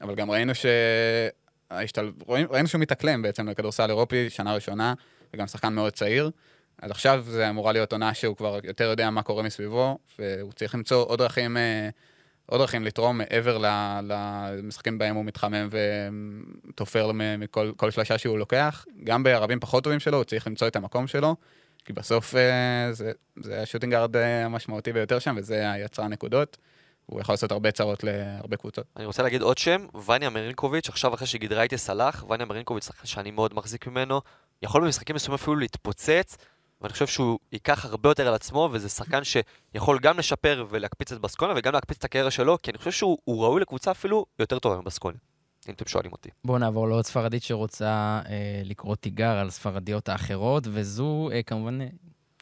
אבל 0.00 0.14
גם 0.14 0.30
ראינו 0.30 0.54
ש... 0.54 0.66
ראינו 2.50 2.68
שהוא 2.68 2.80
מתאקלם 2.80 3.22
בעצם 3.22 3.48
לכדורסל 3.48 3.90
אירופי, 3.90 4.30
שנה 4.30 4.54
ראשונה, 4.54 4.94
וגם 5.34 5.46
שחקן 5.46 5.72
מאוד 5.72 5.92
צעיר. 5.92 6.30
אז 6.82 6.90
עכשיו 6.90 7.24
זה 7.28 7.50
אמורה 7.50 7.72
להיות 7.72 7.92
עונה 7.92 8.14
שהוא 8.14 8.36
כבר 8.36 8.58
יותר 8.64 8.84
יודע 8.84 9.10
מה 9.10 9.22
קורה 9.22 9.42
מסביבו, 9.42 9.98
והוא 10.18 10.52
צריך 10.52 10.74
למצוא 10.74 11.04
עוד 11.04 11.18
דרכים, 11.18 11.56
אה, 11.56 11.88
עוד 12.46 12.60
דרכים 12.60 12.84
לתרום 12.84 13.18
מעבר 13.18 13.58
למשחקים 14.02 14.98
בהם 14.98 15.16
הוא 15.16 15.24
מתחמם 15.24 15.68
ותופר 16.68 17.10
מכל 17.14 17.72
כל 17.76 17.90
שלושה 17.90 18.18
שהוא 18.18 18.38
לוקח. 18.38 18.84
גם 19.04 19.22
בערבים 19.22 19.60
פחות 19.60 19.84
טובים 19.84 20.00
שלו, 20.00 20.16
הוא 20.16 20.24
צריך 20.24 20.46
למצוא 20.46 20.68
את 20.68 20.76
המקום 20.76 21.06
שלו, 21.06 21.36
כי 21.84 21.92
בסוף 21.92 22.34
אה, 22.34 22.92
זה, 22.92 23.12
זה 23.36 23.62
השוטינג 23.62 23.92
גארד 23.92 24.16
אה, 24.16 24.44
המשמעותי 24.44 24.92
ביותר 24.92 25.18
שם, 25.18 25.34
וזה 25.38 25.72
היצרן 25.72 26.12
נקודות. 26.12 26.56
הוא 27.06 27.20
יכול 27.20 27.32
לעשות 27.32 27.52
הרבה 27.52 27.70
צרות 27.70 28.04
להרבה 28.04 28.56
קבוצות. 28.56 28.86
אני 28.96 29.04
רוצה 29.04 29.22
להגיד 29.22 29.42
עוד 29.42 29.58
שם, 29.58 29.86
וניה 30.06 30.30
מרינקוביץ', 30.30 30.88
עכשיו 30.88 31.14
אחרי 31.14 31.26
שגידרייטס 31.26 31.90
הלך, 31.90 32.24
וניה 32.30 32.46
מרינקוביץ', 32.46 32.88
שאני 33.04 33.30
מאוד 33.30 33.54
מחזיק 33.54 33.86
ממנו, 33.86 34.20
יכול 34.62 34.84
במשחקים 34.84 35.16
מסוימים 35.16 35.34
אפילו 35.34 35.56
להתפוצץ, 35.56 36.36
ואני 36.80 36.92
חושב 36.92 37.06
שהוא 37.06 37.38
ייקח 37.52 37.84
הרבה 37.84 38.08
יותר 38.08 38.28
על 38.28 38.34
עצמו, 38.34 38.68
וזה 38.72 38.88
שחקן 38.88 39.20
שיכול 39.24 39.98
גם 39.98 40.18
לשפר 40.18 40.66
ולהקפיץ 40.70 41.12
את 41.12 41.20
בסקונה, 41.20 41.52
וגם 41.56 41.72
להקפיץ 41.72 41.96
את 41.98 42.04
הקריירה 42.04 42.30
שלו, 42.30 42.58
כי 42.62 42.70
אני 42.70 42.78
חושב 42.78 42.90
שהוא 42.90 43.18
הוא 43.24 43.42
ראוי 43.42 43.60
לקבוצה 43.60 43.90
אפילו 43.90 44.26
יותר 44.38 44.58
טובה 44.58 44.80
מבסקונה, 44.80 45.16
אם 45.68 45.74
אתם 45.74 45.86
שואלים 45.86 46.12
אותי. 46.12 46.28
בואו 46.44 46.58
נעבור 46.58 46.88
לעוד 46.88 47.04
ספרדית 47.04 47.42
שרוצה 47.42 48.20
אה, 48.28 48.62
לקרוא 48.64 48.96
תיגר 48.96 49.38
על 49.38 49.50
ספרדיות 49.50 50.08
האחרות, 50.08 50.66
וזו 50.70 51.30
אה, 51.32 51.42
כמובן, 51.42 51.78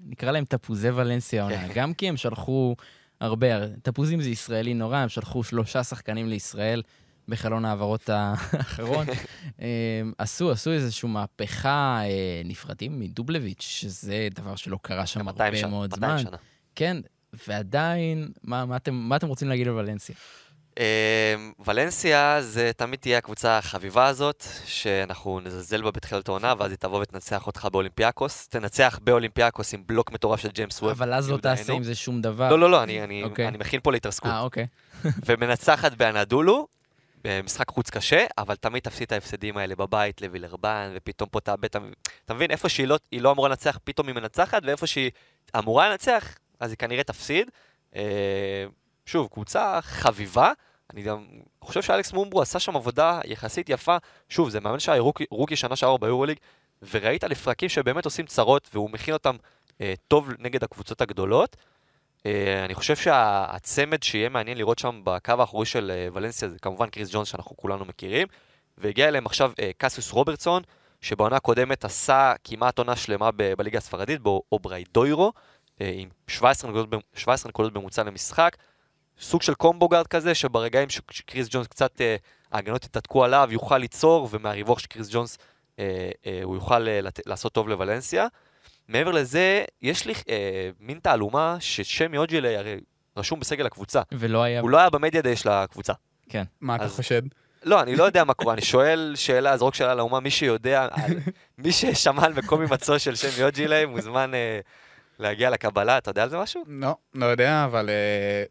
נקרא 0.03 0.31
להם 0.31 0.45
תפוזי 0.45 0.91
ולנסיה 0.91 1.43
העונה, 1.43 1.69
גם 1.75 1.95
כי 1.95 2.09
הם 2.09 2.17
שלחו 2.17 2.77
הרבה, 3.21 3.47
תפוזים 3.83 4.21
זה 4.21 4.31
ישראלי 4.31 4.75
נורא, 4.75 4.97
הם 4.97 5.09
שלחו 5.09 5.45
שלושה 5.45 5.85
שחקנים 5.85 6.29
לישראל 6.29 6.83
בחלון 7.29 7.65
ההעברות 7.65 8.09
האחרון. 8.09 9.07
אה, 9.61 9.67
עשו, 10.19 10.51
עשו 10.51 10.73
איזושהי 10.73 11.09
מהפכה, 11.09 12.01
אה, 12.05 12.43
נפרדים 12.45 13.01
מדובלביץ', 13.01 13.63
שזה 13.63 14.29
דבר 14.35 14.57
שלא 14.57 14.79
קרה 14.83 15.07
שם 15.07 15.25
200 15.25 15.55
הרבה 15.55 15.67
מאוד 15.67 15.91
200 15.91 16.19
זמן. 16.19 16.29
שנה. 16.29 16.37
כן, 16.75 16.97
ועדיין, 17.49 18.29
מה, 18.43 18.65
מה, 18.65 18.77
אתם, 18.77 18.95
מה 18.95 19.17
אתם 19.17 19.29
רוצים 19.29 19.49
להגיד 19.49 19.69
על 19.69 19.75
ולנסיה? 19.75 20.15
אמ, 20.81 21.53
ולנסיה 21.67 22.43
זה 22.43 22.71
תמיד 22.77 23.01
תהיה 23.01 23.19
הקבוצה 23.19 23.59
החביבה 23.59 24.07
הזאת, 24.07 24.45
שאנחנו 24.65 25.41
נזלזל 25.41 25.83
בה 25.83 25.91
בתחילת 25.91 26.29
העונה, 26.29 26.55
ואז 26.59 26.71
היא 26.71 26.79
תבוא 26.79 27.03
ותנצח 27.03 27.47
אותך 27.47 27.69
באולימפיאקוס. 27.73 28.49
תנצח 28.49 28.99
באולימפיאקוס 29.03 29.75
עם 29.75 29.83
בלוק 29.87 30.13
מטורף 30.13 30.41
של 30.41 30.49
ג'יימס 30.49 30.83
ווב. 30.83 30.91
אבל 30.91 31.15
אז 31.15 31.31
לא. 31.31 31.37
תעשה 31.37 31.73
עם 31.73 31.83
זה 31.83 31.95
שום 31.95 32.21
דבר. 32.21 32.51
לא, 32.51 32.59
לא, 32.59 32.71
לא, 32.71 32.83
אני, 32.83 33.05
אני, 33.05 33.25
אוקיי. 33.25 33.49
אני 33.49 33.59
מכין 33.59 33.81
פה 33.83 33.93
להתרסקות. 33.93 34.31
אה, 34.31 34.41
אוקיי. 34.41 34.67
ומנצחת 35.27 35.93
באנדולו, 35.93 36.67
במשחק 37.27 37.69
חוץ 37.69 37.91
קשה, 37.91 38.27
אבל 38.39 38.57
תמיד 38.57 38.83
תפסיד 38.83 39.07
את 39.07 39.13
ההפסדים 39.13 39.57
האלה 39.57 39.77
בבית 39.77 40.23
לווילרבן, 40.23 40.93
ופתאום 40.95 41.29
פה 41.29 41.41
תאבד, 41.41 41.69
אתה 42.25 42.35
מבין? 42.35 42.51
איפה 42.51 42.69
שהיא 42.69 42.87
לא, 42.87 42.99
לא 43.13 43.33
אמורה 43.33 43.49
לנצח, 43.49 43.79
פתאום 43.85 44.07
היא 44.07 44.15
מנצחת, 44.15 44.63
ואיפה 44.65 44.87
שהיא 44.87 45.11
אמורה 45.59 45.89
לנצח, 45.89 46.35
אז 46.61 46.71
היא 46.71 46.77
כנראה 46.79 47.05
תפסיד. 47.05 47.51
אה, 47.97 48.65
שוב, 49.07 49.29
קבוצה 49.33 49.79
חביבה. 49.83 50.53
אני 50.93 51.03
גם 51.03 51.27
חושב 51.61 51.83
שאלכס 51.83 52.13
מומברו 52.13 52.43
עשה 52.43 52.59
שם 52.59 52.77
עבודה 52.77 53.21
יחסית 53.25 53.69
יפה. 53.69 53.97
שוב, 54.29 54.51
זה 54.51 54.61
מאמן 54.61 54.79
שהיה 54.79 55.01
רוקי, 55.01 55.25
רוקי 55.31 55.57
שנה 55.57 55.77
שעברה 55.77 55.99
ביורוליג, 55.99 56.39
וראית 56.91 57.25
לפרקים 57.25 57.69
שבאמת 57.69 58.05
עושים 58.05 58.27
צרות, 58.27 58.69
והוא 58.75 58.91
מכין 58.91 59.15
אותם 59.15 59.37
אה, 59.81 59.95
טוב 60.09 60.31
נגד 60.39 60.65
הקבוצות 60.65 61.01
הגדולות. 61.01 61.57
אה, 62.27 62.65
אני 62.65 62.75
חושב 62.75 62.97
שהצמד 62.97 64.03
שיהיה 64.03 64.29
מעניין 64.29 64.59
לראות 64.59 64.79
שם 64.79 65.01
בקו 65.05 65.33
האחורי 65.39 65.67
של 65.67 65.93
אה, 65.95 66.09
ולנסיה 66.13 66.49
זה 66.49 66.59
כמובן 66.59 66.89
קריס 66.89 67.09
ג'ונס 67.13 67.29
שאנחנו 67.29 67.57
כולנו 67.57 67.85
מכירים, 67.85 68.27
והגיע 68.79 69.09
אליהם 69.09 69.27
עכשיו 69.27 69.53
אה, 69.61 69.71
קסיוס 69.79 70.13
רוברטסון, 70.13 70.63
שבעונה 71.01 71.37
הקודמת 71.37 71.85
עשה 71.85 72.33
כמעט 72.45 72.79
עונה 72.79 72.97
שלמה 72.97 73.31
בליגה 73.31 73.79
הספרדית, 73.79 74.21
באובראדוירו, 74.21 75.33
אה, 75.81 75.91
עם 75.95 76.09
17 76.29 76.71
נקודות, 76.71 76.91
במ- 76.91 77.01
17 77.15 77.49
נקודות 77.49 77.75
ממוצע 77.75 78.03
למשחק. 78.03 78.57
סוג 79.21 79.43
של 79.43 79.55
combo 79.55 79.89
guard 79.89 80.07
כזה, 80.07 80.35
שברגעים 80.35 80.89
שקריס 80.91 81.49
ג'ונס 81.51 81.67
קצת, 81.67 82.01
ההגנות 82.53 82.85
יתהדקו 82.85 83.25
עליו, 83.25 83.49
יוכל 83.53 83.79
ליצור, 83.79 84.29
ומהריווח 84.31 84.79
של 84.79 84.87
קריס 84.87 85.09
ג'ונס 85.13 85.39
הוא 86.45 86.55
יוכל 86.55 86.87
לעשות 87.27 87.53
טוב 87.53 87.69
לוולנסיה. 87.69 88.27
מעבר 88.89 89.11
לזה, 89.11 89.65
יש 89.83 90.07
לי 90.07 90.13
אה, 90.29 90.71
מין 90.81 90.99
תעלומה 90.99 91.57
ששמי 91.61 92.17
אוג'ילי 92.19 92.57
הרי 92.57 92.77
רשום 93.17 93.41
בסגל 93.41 93.67
הקבוצה. 93.67 94.03
ולא 94.13 94.43
היה... 94.43 94.61
הוא 94.61 94.71
לא 94.71 94.79
היה 94.79 94.91
במדיה 94.91 95.23
דיי 95.23 95.37
של 95.37 95.49
הקבוצה. 95.49 95.93
כן. 96.29 96.45
מה 96.61 96.77
אתה 96.77 96.85
אז- 96.85 96.97
חושד? 96.97 97.23
לא, 97.65 97.83
אני 97.83 97.97
לא 97.97 98.05
יודע 98.05 98.25
מה 98.25 98.35
קורה, 98.35 98.55
אני 98.55 98.63
שואל 98.63 99.13
שאלה, 99.17 99.57
זרוק 99.57 99.75
שאלה 99.75 99.95
לאומה, 99.95 100.21
מי 100.21 100.31
שיודע, 100.31 100.83
על- 100.91 101.19
מי 101.59 101.73
ששמע 101.73 102.25
על 102.25 102.33
מקום 102.33 102.61
הימצאו 102.61 102.99
של 102.99 103.15
שמי 103.15 103.45
אוג'ילי 103.45 103.87
מוזמן 103.87 104.35
אה, 104.35 104.61
להגיע 105.19 105.51
לקבלה, 105.51 105.99
אתה 105.99 106.11
יודע 106.11 106.23
על 106.23 106.29
זה 106.31 106.39
משהו? 106.39 106.63
לא, 106.69 106.97
לא 107.15 107.27
יודע, 107.27 107.65
אבל 107.65 107.89
אה, 107.91 108.45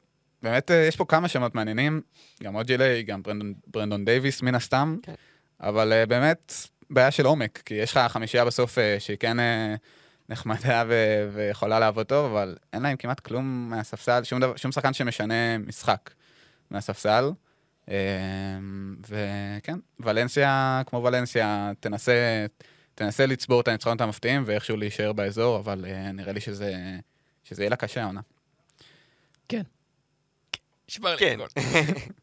באמת 0.44 0.72
אה, 0.72 0.76
יש 0.76 0.96
פה 0.96 1.06
כמה 1.06 1.28
שמות 1.28 1.56
מעניינים, 1.56 2.02
גם 2.44 2.56
אוג'ילי, 2.56 3.04
גם 3.04 3.24
ברנדון, 3.24 3.54
ברנדון 3.68 4.06
דייוויס 4.06 4.42
מן 4.42 4.56
הסתם, 4.56 4.98
כן. 5.04 5.14
אבל 5.62 5.94
אה, 5.94 6.06
באמת 6.06 6.54
בעיה 6.90 7.12
של 7.12 7.26
עומק, 7.26 7.62
כי 7.66 7.74
יש 7.74 7.92
לך 7.92 7.98
חמישייה 8.08 8.46
בסוף 8.46 8.78
אה, 8.78 8.96
שהיא 9.00 9.18
כן 9.20 9.40
אה, 9.40 9.76
נחמדה 10.30 10.84
ו- 10.88 11.30
ויכולה 11.34 11.80
לעבוד 11.80 12.06
טוב, 12.06 12.32
אבל 12.32 12.58
אין 12.74 12.82
להם 12.82 12.98
כמעט 12.98 13.20
כלום 13.20 13.70
מהספסל, 13.70 14.24
שום, 14.24 14.40
דבר, 14.40 14.56
שום 14.56 14.72
שחקן 14.72 14.94
שמשנה 14.94 15.58
משחק 15.58 16.10
מהספסל. 16.72 17.32
אה, 17.90 17.96
וכן, 19.10 19.80
ולנסיה, 20.00 20.82
כמו 20.86 21.04
ולנסיה, 21.04 21.72
תנסה, 21.80 22.46
תנסה 22.96 23.26
לצבור 23.26 23.62
את 23.62 23.68
הניצחונות 23.68 24.02
המפתיעים 24.02 24.44
ואיכשהו 24.46 24.78
להישאר 24.78 25.14
באזור, 25.14 25.58
אבל 25.58 25.86
אה, 25.88 26.12
נראה 26.12 26.34
לי 26.34 26.42
שזה, 26.42 26.74
שזה 27.44 27.62
יהיה 27.64 27.70
לה 27.70 27.76
קשה 27.76 28.04
העונה. 28.04 28.22
כן. 29.50 29.62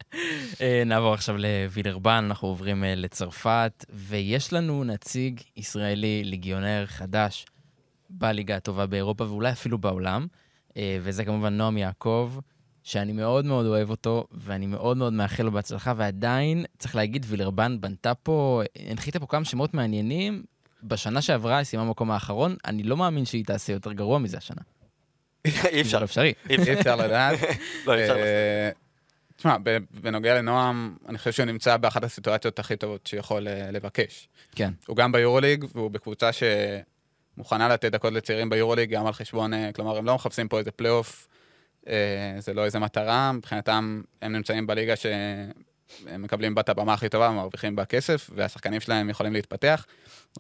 אה, 0.61 0.83
נעבור 0.87 1.15
עכשיו 1.15 1.37
לווילרבן, 1.38 2.25
אנחנו 2.29 2.49
עוברים 2.49 2.85
אה, 2.85 2.95
לצרפת, 2.95 3.85
ויש 3.91 4.53
לנו 4.53 4.85
נציג 4.85 5.41
ישראלי, 5.57 6.25
ליגיונר 6.25 6.85
חדש, 6.87 7.47
בליגה 8.12 8.57
הטובה 8.57 8.87
באירופה 8.87 9.25
ואולי 9.25 9.51
אפילו 9.53 9.79
בעולם, 9.79 10.27
אה, 10.77 10.98
וזה 11.03 11.25
כמובן 11.25 11.55
נועם 11.55 11.79
יעקב, 11.79 12.33
שאני 12.83 13.12
מאוד 13.12 13.44
מאוד 13.44 13.66
אוהב 13.66 13.90
אותו, 13.90 14.27
ואני 14.33 14.67
מאוד 14.67 14.96
מאוד 14.96 15.13
מאחל 15.13 15.42
לו 15.42 15.50
בהצלחה, 15.50 15.92
ועדיין, 15.96 16.65
צריך 16.79 16.96
להגיד, 16.96 17.27
וילרבן 17.29 17.81
בנתה 17.81 18.15
פה, 18.15 18.63
הנחיתה 18.88 19.21
פה 19.21 19.27
כמה 19.27 19.44
שמות 19.44 19.75
מעניינים. 19.75 20.42
בשנה 20.83 21.23
שעברה 21.23 21.56
היא 21.56 21.65
סיימה 21.65 21.85
במקום 21.85 22.10
האחרון, 22.10 22.56
אני 22.65 22.83
לא 22.83 22.96
מאמין 22.96 23.25
שהיא 23.25 23.44
תעשה 23.44 23.73
יותר 23.73 23.92
גרוע 23.92 24.19
מזה 24.19 24.37
השנה. 24.37 24.63
אי 25.44 25.81
אפשר, 25.81 25.98
לא 25.98 26.04
אפשרי. 26.04 26.33
אי 26.50 26.73
אפשר. 26.73 26.96
לדעת. 26.96 27.38
לא, 27.87 27.94
אי 27.94 28.02
אפשר. 28.02 28.17
אה, 28.17 28.71
תשמע, 29.37 29.56
ב- 29.63 29.79
בנוגע 30.00 30.35
לנועם, 30.35 30.96
אני 31.08 31.19
חושב 31.19 31.33
שהוא 31.33 31.46
נמצא 31.46 31.77
באחת 31.77 32.04
הסיטואציות 32.04 32.58
הכי 32.58 32.77
טובות 32.77 33.06
שיכול 33.06 33.48
אה, 33.48 33.71
לבקש. 33.71 34.29
כן. 34.54 34.73
הוא 34.87 34.96
גם 34.96 35.13
ביורוליג, 35.13 35.65
והוא 35.75 35.90
בקבוצה 35.90 36.31
שמוכנה 37.35 37.68
לתת 37.68 37.92
דקות 37.92 38.12
לצעירים 38.12 38.50
ביורוליג, 38.50 38.90
גם 38.90 39.06
על 39.06 39.12
חשבון, 39.12 39.54
אה, 39.54 39.70
כלומר, 39.72 39.96
הם 39.96 40.04
לא 40.04 40.14
מחפשים 40.14 40.48
פה 40.48 40.58
איזה 40.58 40.70
פלייאוף, 40.70 41.28
אה, 41.88 42.35
זה 42.38 42.54
לא 42.54 42.64
איזה 42.64 42.78
מטרה, 42.78 43.33
מבחינתם 43.33 44.02
הם 44.22 44.33
נמצאים 44.33 44.66
בליגה 44.66 44.96
שהם 44.96 46.22
מקבלים 46.22 46.54
בה 46.54 46.60
את 46.60 46.68
הבמה 46.68 46.94
הכי 46.94 47.08
טובה, 47.08 47.30
מרוויחים 47.30 47.76
בה 47.76 47.85
כסף, 47.85 48.30
והשחקנים 48.35 48.80
שלהם 48.80 49.10
יכולים 49.10 49.33
להתפתח. 49.33 49.87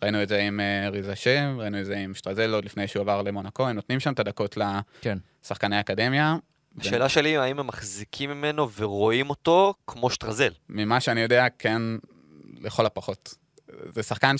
ראינו 0.02 0.22
את 0.22 0.28
זה 0.28 0.38
עם 0.38 0.60
אה, 0.60 0.88
ריזה 0.88 1.16
שם, 1.16 1.56
ראינו 1.58 1.80
את 1.80 1.84
זה 1.84 1.96
עם 1.96 2.14
שטרזל 2.14 2.54
עוד 2.54 2.64
לפני 2.64 2.88
שהוא 2.88 3.00
עבר 3.00 3.22
למונקו, 3.22 3.68
הם 3.68 3.76
נותנים 3.76 4.00
שם 4.00 4.12
את 4.12 4.20
הדקות 4.20 4.58
כן. 5.00 5.18
לשחקני 5.44 5.80
אקדמיה. 5.80 6.36
השאלה 6.80 7.08
שלי 7.08 7.28
היא 7.28 7.38
האם 7.38 7.58
הם 7.58 7.66
מחזיקים 7.66 8.30
ממנו 8.30 8.70
ורואים 8.70 9.30
אותו 9.30 9.74
כמו 9.86 10.10
שטרזל. 10.10 10.52
ממה 10.68 11.00
שאני 11.00 11.20
יודע, 11.20 11.46
כן, 11.58 11.82
לכל 12.60 12.86
הפחות. 12.86 13.34
זה 13.94 14.02
שחקן 14.02 14.38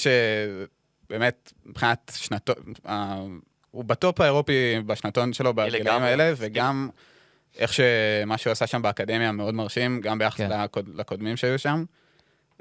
שבאמת, 1.13 1.53
מבחינת 1.67 2.13
שנתון, 2.17 2.55
אה, 2.87 3.25
הוא 3.71 3.85
בטופ 3.85 4.21
האירופי 4.21 4.81
בשנתון 4.87 5.33
שלו 5.33 5.55
בגילאים 5.55 5.85
לגמרי, 5.85 6.09
האלה. 6.09 6.33
וגם 6.37 6.89
איך 7.59 7.73
שמה 7.73 8.39
שהוא 8.39 8.51
עשה 8.51 8.67
שם 8.67 8.83
באקדמיה 8.83 9.33
מאוד 9.33 9.55
מרשים, 9.55 10.01
גם 10.01 10.19
ביחס 10.19 10.37
כן. 10.37 10.63
לקוד, 10.63 10.89
לקודמים 10.95 11.37
שהיו 11.37 11.59
שם. 11.59 11.85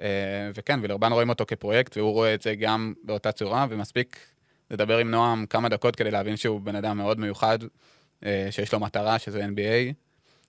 אה, 0.01 0.07
וכן, 0.53 0.79
וילרבן 0.81 1.11
רואים 1.11 1.29
אותו 1.29 1.45
כפרויקט, 1.47 1.97
והוא 1.97 2.11
רואה 2.11 2.33
את 2.33 2.41
זה 2.41 2.55
גם 2.55 2.93
באותה 3.03 3.31
צורה, 3.31 3.65
ומספיק 3.69 4.17
לדבר 4.71 4.97
עם 4.97 5.11
נועם 5.11 5.45
כמה 5.45 5.69
דקות 5.69 5.95
כדי 5.95 6.11
להבין 6.11 6.37
שהוא 6.37 6.61
בן 6.61 6.75
אדם 6.75 6.97
מאוד 6.97 7.19
מיוחד, 7.19 7.59
אה, 8.25 8.47
שיש 8.51 8.73
לו 8.73 8.79
מטרה, 8.79 9.19
שזה 9.19 9.45
NBA, 9.45 9.93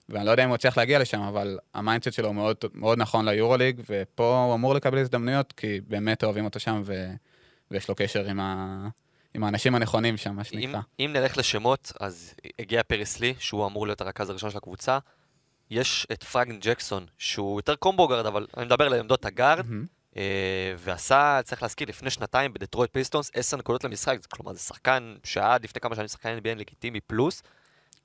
ואני 0.09 0.25
לא 0.25 0.31
יודע 0.31 0.43
אם 0.43 0.49
הוא 0.49 0.55
יצליח 0.55 0.77
להגיע 0.77 0.99
לשם, 0.99 1.21
אבל 1.21 1.59
ה 1.73 1.78
mindset 1.78 2.13
שלו 2.13 2.33
מאוד, 2.33 2.57
מאוד 2.73 2.97
נכון 2.97 3.29
ליורוליג, 3.29 3.81
ופה 3.89 4.43
הוא 4.47 4.55
אמור 4.55 4.73
לקבל 4.73 4.97
הזדמנויות, 4.97 5.53
כי 5.57 5.81
באמת 5.87 6.23
אוהבים 6.23 6.45
אותו 6.45 6.59
שם, 6.59 6.81
ו... 6.85 7.07
ויש 7.73 7.89
לו 7.89 7.95
קשר 7.95 8.25
עם, 8.25 8.39
ה... 8.39 8.87
עם 9.33 9.43
האנשים 9.43 9.75
הנכונים 9.75 10.17
שם, 10.17 10.35
מה 10.35 10.41
אם, 10.41 10.43
שנקרא. 10.43 10.81
אם 10.99 11.09
נלך 11.13 11.37
לשמות, 11.37 11.91
אז 11.99 12.33
הגיע 12.59 12.83
פריס 12.83 13.19
לי, 13.19 13.33
שהוא 13.39 13.65
אמור 13.65 13.87
להיות 13.87 14.01
הרכז 14.01 14.29
הראשון 14.29 14.49
של 14.49 14.57
הקבוצה. 14.57 14.97
יש 15.69 16.07
את 16.11 16.23
פרנק 16.23 16.59
ג'קסון, 16.59 17.05
שהוא 17.17 17.59
יותר 17.59 17.75
combo 17.75 18.07
guard, 18.07 18.25
אבל 18.25 18.47
אני 18.57 18.65
מדבר 18.65 18.85
על 18.85 18.93
עמדות 18.93 19.25
הגארד, 19.25 19.65
מהמם. 19.67 19.85
אה, 20.17 20.73
ועשה, 20.77 21.39
צריך 21.43 21.61
להזכיר, 21.63 21.87
לפני 21.89 22.09
שנתיים 22.09 22.53
בדטרויט 22.53 22.91
פיסטונס, 22.93 23.31
10 23.33 23.57
נקודות 23.57 23.83
למשחק, 23.83 24.25
כלומר 24.25 24.53
זה 24.53 24.59
שחקן 24.59 25.15
שהיה 25.23 25.53
עד 25.53 25.63
לפני 25.63 25.81
כמה 25.81 25.95
שנים 25.95 26.07
שחקן 26.07 26.37
NBA 26.37 26.55
לגיטימי 26.55 27.01
פלוס, 27.01 27.43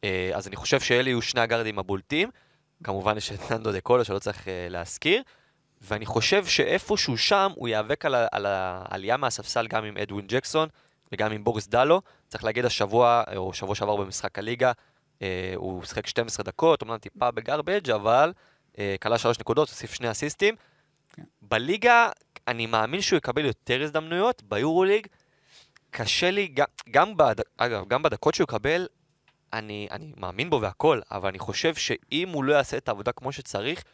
אה, 0.04 0.30
אז 0.34 0.48
אני 0.48 0.56
חושב 0.56 0.80
שאלה 0.80 1.08
יהיו 1.08 1.22
שני 1.22 1.40
הגארדים 1.40 1.78
הבולטים, 1.78 2.30
כמובן 2.84 3.16
יש 3.16 3.32
את 3.32 3.52
ננדו 3.52 3.72
דה 3.72 3.80
קולו 3.80 4.04
שלא 4.04 4.18
צריך 4.18 4.48
אה, 4.48 4.66
להזכיר, 4.70 5.22
ואני 5.80 6.06
חושב 6.06 6.46
שאיפשהו 6.46 7.18
שם 7.18 7.52
הוא 7.54 7.68
ייאבק 7.68 8.04
על, 8.04 8.14
ה- 8.14 8.26
על 8.32 8.46
העלייה 8.46 9.16
מהספסל 9.16 9.66
גם 9.66 9.84
עם 9.84 9.96
אדווין 9.96 10.26
ג'קסון 10.26 10.68
וגם 11.12 11.32
עם 11.32 11.44
בוריס 11.44 11.68
דלו, 11.68 12.02
צריך 12.28 12.44
להגיד 12.44 12.64
השבוע, 12.64 13.22
או 13.36 13.52
שבוע 13.52 13.74
שעבר 13.74 13.96
במשחק 13.96 14.38
הליגה, 14.38 14.72
אה, 15.22 15.52
הוא 15.56 15.84
שיחק 15.84 16.06
12 16.06 16.44
דקות, 16.44 16.82
אומנם 16.82 16.98
טיפה 16.98 17.30
ב 17.30 17.38
garbage 17.38 17.90
אבל 17.90 18.32
אה, 18.78 18.96
כלה 19.02 19.18
3 19.18 19.38
נקודות, 19.38 19.68
הוסיף 19.68 19.94
שני 19.94 20.10
אסיסטים. 20.10 20.54
כן. 21.12 21.22
בליגה, 21.42 22.08
אני 22.48 22.66
מאמין 22.66 23.00
שהוא 23.00 23.16
יקבל 23.16 23.44
יותר 23.44 23.82
הזדמנויות, 23.82 24.42
ביורוליג, 24.42 25.06
קשה 25.90 26.30
לי, 26.30 26.48
גם, 26.48 26.66
גם 26.90 27.16
בד... 27.16 27.36
אגב, 27.56 27.88
גם 27.88 28.02
בדקות 28.02 28.34
שהוא 28.34 28.44
יקבל, 28.44 28.86
אני, 29.52 29.88
אני 29.90 30.12
מאמין 30.16 30.50
בו 30.50 30.60
והכל, 30.60 31.00
אבל 31.10 31.28
אני 31.28 31.38
חושב 31.38 31.74
שאם 31.74 32.28
הוא 32.32 32.44
לא 32.44 32.54
יעשה 32.54 32.76
את 32.76 32.88
העבודה 32.88 33.12
כמו 33.12 33.32
שצריך, 33.32 33.84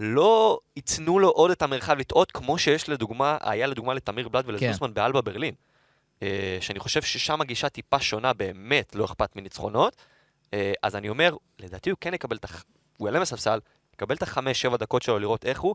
לא 0.00 0.58
ייתנו 0.76 1.18
לו 1.18 1.28
עוד 1.28 1.50
את 1.50 1.62
המרחב 1.62 1.98
לטעות, 1.98 2.32
כמו 2.32 2.58
שיש 2.58 2.88
לדוגמה, 2.88 3.38
היה 3.40 3.66
לדוגמה 3.66 3.94
לתמיר 3.94 4.28
בלאט 4.28 4.44
ולזוסמן 4.48 4.94
באלבה 4.94 5.20
ברלין. 5.20 5.54
אה, 6.22 6.58
שאני 6.60 6.78
חושב 6.78 7.02
ששם 7.02 7.40
הגישה 7.40 7.68
טיפה 7.68 8.00
שונה 8.00 8.32
באמת, 8.32 8.94
לא 8.94 9.04
אכפת 9.04 9.36
מניצחונות. 9.36 9.96
אה, 10.54 10.72
אז 10.82 10.96
אני 10.96 11.08
אומר, 11.08 11.36
לדעתי 11.58 11.90
הוא 11.90 11.98
כן 12.00 12.14
יקבל 12.14 12.36
את 12.36 12.44
ה... 12.44 12.48
הוא 12.96 13.08
יעלה 13.08 13.20
מספסל, 13.20 13.58
יקבל 13.94 14.14
את 14.14 14.22
החמש, 14.22 14.62
שבע 14.62 14.76
דקות 14.76 15.02
שלו 15.02 15.18
לראות 15.18 15.44
איך 15.44 15.60
הוא. 15.60 15.74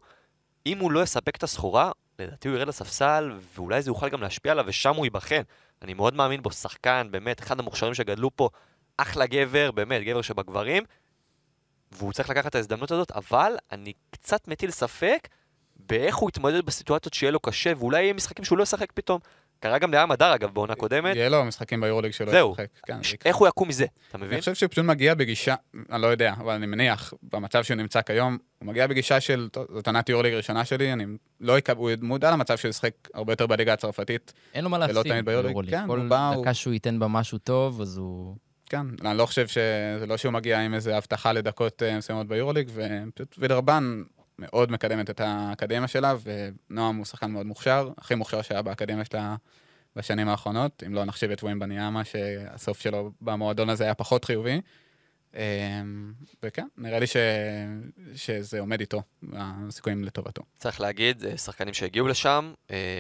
אם 0.66 0.80
הוא 0.80 0.92
לא 0.92 1.04
יספק 1.04 1.36
את 1.36 1.44
הסחורה, 1.44 1.92
לדעתי 2.20 2.48
הוא 2.48 2.58
ירד 2.58 2.68
לספסל, 2.68 3.32
ואולי 3.56 3.82
זה 3.82 3.90
יוכל 3.90 4.10
גם 4.10 4.22
להשפיע 4.22 4.52
עליו, 4.52 4.66
ושם 4.68 4.96
הוא 4.96 5.06
ייבחן. 5.06 5.42
אני 5.82 5.94
מאוד 5.94 6.14
מאמין 6.14 6.42
בו, 6.42 6.52
שחקן, 6.52 7.08
באמת, 7.12 7.40
אחד 7.40 7.60
המוכשרים 7.60 7.94
שגדלו 7.94 8.36
פה, 8.36 8.50
אחלה 8.98 9.26
גבר, 9.26 9.72
באמת, 9.72 10.04
גבר 10.04 10.22
שבגברים, 10.22 10.84
והוא 11.92 12.14
צריך 12.14 12.30
לקחת 12.30 12.48
את 12.48 12.56
ההזדמנות 12.56 12.92
הזאת, 12.92 13.12
אבל 13.12 13.54
אני 13.72 13.94
קצת 14.12 14.48
מטיל 14.48 14.72
ספק 14.72 15.28
באיך 15.76 16.16
הוא 16.16 16.30
יתמודד 16.30 16.66
בסיטואציות 16.66 17.14
שיהיה 17.14 17.32
לו 17.32 17.40
קשה, 17.40 17.74
ואולי 17.78 18.02
יהיה 18.02 18.14
משחקים 18.14 18.46
שהוא 18.46 18.58
לא 18.58 18.64
ישחק 18.64 18.92
פתאום. 18.92 19.20
קרה 19.60 19.78
גם 19.80 19.94
לעם 19.94 20.12
הדר, 20.12 20.36
אגב, 20.36 20.54
בעונה 20.54 20.76
קודמת. 20.76 21.16
יהיה 21.16 21.30
לו 21.30 21.46
משחקים 21.46 21.82
ביורוליג 21.82 22.12
שלו 22.12 22.32
זהו. 22.32 22.52
לשחק. 22.52 22.68
כן, 22.86 23.04
ש-. 23.04 23.16
איך 23.26 23.36
הוא 23.36 23.48
יקום 23.48 23.68
מזה, 23.68 23.86
אתה 24.10 24.18
מבין? 24.18 24.32
אני 24.32 24.40
חושב 24.40 24.56
שהוא 24.56 24.70
פשוט 24.70 24.86
מגיע 24.86 25.14
בגישה, 25.14 25.56
אני 25.92 26.02
לא 26.02 26.08
יודע, 26.08 26.34
אבל 26.38 26.54
אני 26.54 26.66
מניח, 26.66 27.14
במצב 27.24 27.64
שהוא 27.64 27.78
נמצא 27.78 28.02
כיום, 28.02 28.38
הוא 28.60 28.68
מגיע 28.68 28.88
בגישה 28.88 29.20
של, 29.20 29.50
זאת 29.74 29.88
עונת 29.88 30.10
יורליג 30.10 30.34
ראשונה 30.34 30.66
שלי, 30.66 30.94
אני 30.94 31.06
לא 31.40 31.58
אקב... 31.58 31.78
הוא 31.78 31.92
מודע 32.02 32.32
למצב 32.32 32.58
שהוא 32.58 32.70
ישחק 32.70 32.94
הרבה 33.14 33.34
יותר 33.34 33.48
בליגה 33.48 33.74
הצרפתית, 33.74 34.34
אין 34.54 34.64
לו 34.64 34.70
מה 34.70 34.78
להפסיד 34.78 35.26
ביורוליג. 35.26 35.70
כן, 35.70 35.88
כל 35.88 36.00
הוא 36.00 36.10
בא, 36.10 36.30
הוא- 36.30 36.42
דקה 36.44 36.54
שהוא 36.54 36.74
ייתן 36.74 37.00
בה 37.00 37.08
משהו 37.08 37.38
טוב, 37.38 37.82
אז 37.82 37.98
הוא... 37.98 38.36
כן, 38.72 38.86
אני 39.06 39.18
לא 39.18 39.26
חושב 39.26 39.48
ש... 39.48 39.58
זה 40.00 40.06
לא 40.08 40.18
שהוא 40.18 40.34
מגיע 40.34 40.60
עם 40.60 40.74
איזה 40.74 40.98
הבטחה 40.98 41.34
לדקות 41.34 41.84
אה, 41.84 41.98
מסוימות 41.98 42.28
ביורוליג, 42.28 42.70
ופשוט 42.74 43.36
וילרבן 43.38 44.04
מאוד 44.40 44.72
מקדמת 44.72 45.10
את 45.10 45.22
האקדמיה 45.24 45.88
שלה, 45.88 46.16
ונועם 46.24 46.96
הוא 46.96 47.06
שחקן 47.06 47.32
מאוד 47.32 47.46
מוכשר, 47.46 47.90
הכי 47.98 48.16
מוכשר 48.16 48.42
שהיה 48.42 48.62
באקדמיה 48.62 49.06
שלה 49.06 49.36
בשנים 49.96 50.30
האחרונות, 50.30 50.84
אם 50.86 50.94
לא 50.94 51.06
נחשיב 51.06 51.32
את 51.32 51.44
ווין 51.44 51.60
בניאמה, 51.60 52.04
שהסוף 52.04 52.80
שלו 52.80 53.12
במועדון 53.22 53.70
הזה 53.70 53.84
היה 53.84 53.94
פחות 53.94 54.26
חיובי. 54.26 54.62
אה, 55.36 55.82
וכן, 56.44 56.68
נראה 56.78 57.00
לי 57.00 57.08
ש... 57.08 57.16
שזה 58.16 58.60
עומד 58.60 58.80
איתו, 58.80 59.02
הסיכויים 59.34 60.04
לטובתו. 60.04 60.44
צריך 60.58 60.82
להגיד, 60.82 61.26
אה, 61.26 61.38
שחקנים 61.38 61.74
שהגיעו 61.74 62.08
לשם, 62.08 62.54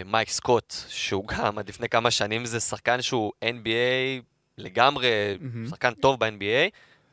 מייק 0.05 0.29
סקוט, 0.29 0.75
שהוא 0.87 1.27
גם 1.27 1.57
עד 1.57 1.69
לפני 1.69 1.89
כמה 1.89 2.11
שנים 2.11 2.45
זה 2.45 2.59
שחקן 2.59 3.01
שהוא 3.01 3.31
NBA 3.45 4.30
לגמרי, 4.61 5.09
מהמם. 5.39 5.67
שחקן 5.67 5.93
טוב 5.93 6.19
ב-NBA. 6.19 6.69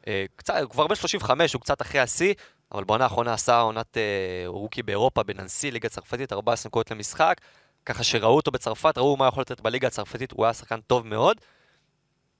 אה, 0.08 0.24
קצת, 0.36 0.54
הוא 0.62 0.70
כבר 0.70 0.86
בן 0.86 0.94
35, 0.94 1.52
הוא 1.52 1.60
קצת 1.60 1.82
אחרי 1.82 2.00
השיא, 2.00 2.34
אבל 2.72 2.84
בעונה 2.84 3.04
האחרונה 3.04 3.32
עשה 3.32 3.60
עונת 3.60 3.96
אה, 3.96 4.02
רוקי 4.46 4.82
באירופה, 4.82 5.22
בננסי, 5.22 5.70
ליגה 5.70 5.88
צרפתית, 5.88 6.32
14 6.32 6.68
נקודות 6.68 6.90
למשחק. 6.90 7.40
ככה 7.86 8.04
שראו 8.04 8.36
אותו 8.36 8.50
בצרפת, 8.50 8.98
ראו 8.98 9.16
מה 9.16 9.26
יכול 9.26 9.40
לתת 9.40 9.60
בליגה 9.60 9.86
הצרפתית, 9.86 10.32
הוא 10.32 10.44
היה 10.44 10.54
שחקן 10.54 10.80
טוב 10.80 11.06
מאוד. 11.06 11.36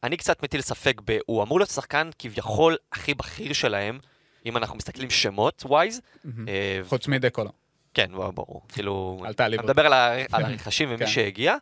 אני 0.02 0.16
קצת 0.16 0.42
מטיל 0.42 0.61
ספק 0.61 1.00
ב... 1.04 1.18
הוא 1.26 1.42
אמור 1.42 1.59
להיות 1.59 1.70
שחקן 1.70 2.11
כביכול 2.18 2.76
הכי 2.92 3.14
בכיר 3.14 3.52
שלהם, 3.52 3.98
אם 4.46 4.56
אנחנו 4.56 4.76
מסתכלים 4.76 5.11
שמות 5.11 5.62
ווייז. 5.66 6.00
אה, 6.48 6.80
חוץ 6.84 7.09
מדקולו. 7.09 7.50
כן, 7.94 8.11
ברור. 8.34 8.62
כאילו, 8.68 9.22
אל 9.26 9.32
תעליב 9.32 9.61
אני 9.61 9.66
מדבר. 9.66 9.86
על 9.86 10.26
כן. 10.28 10.44
הרכשים 10.44 10.88
ומי 10.88 10.98
כן. 10.98 11.06
שהגיע, 11.06 11.56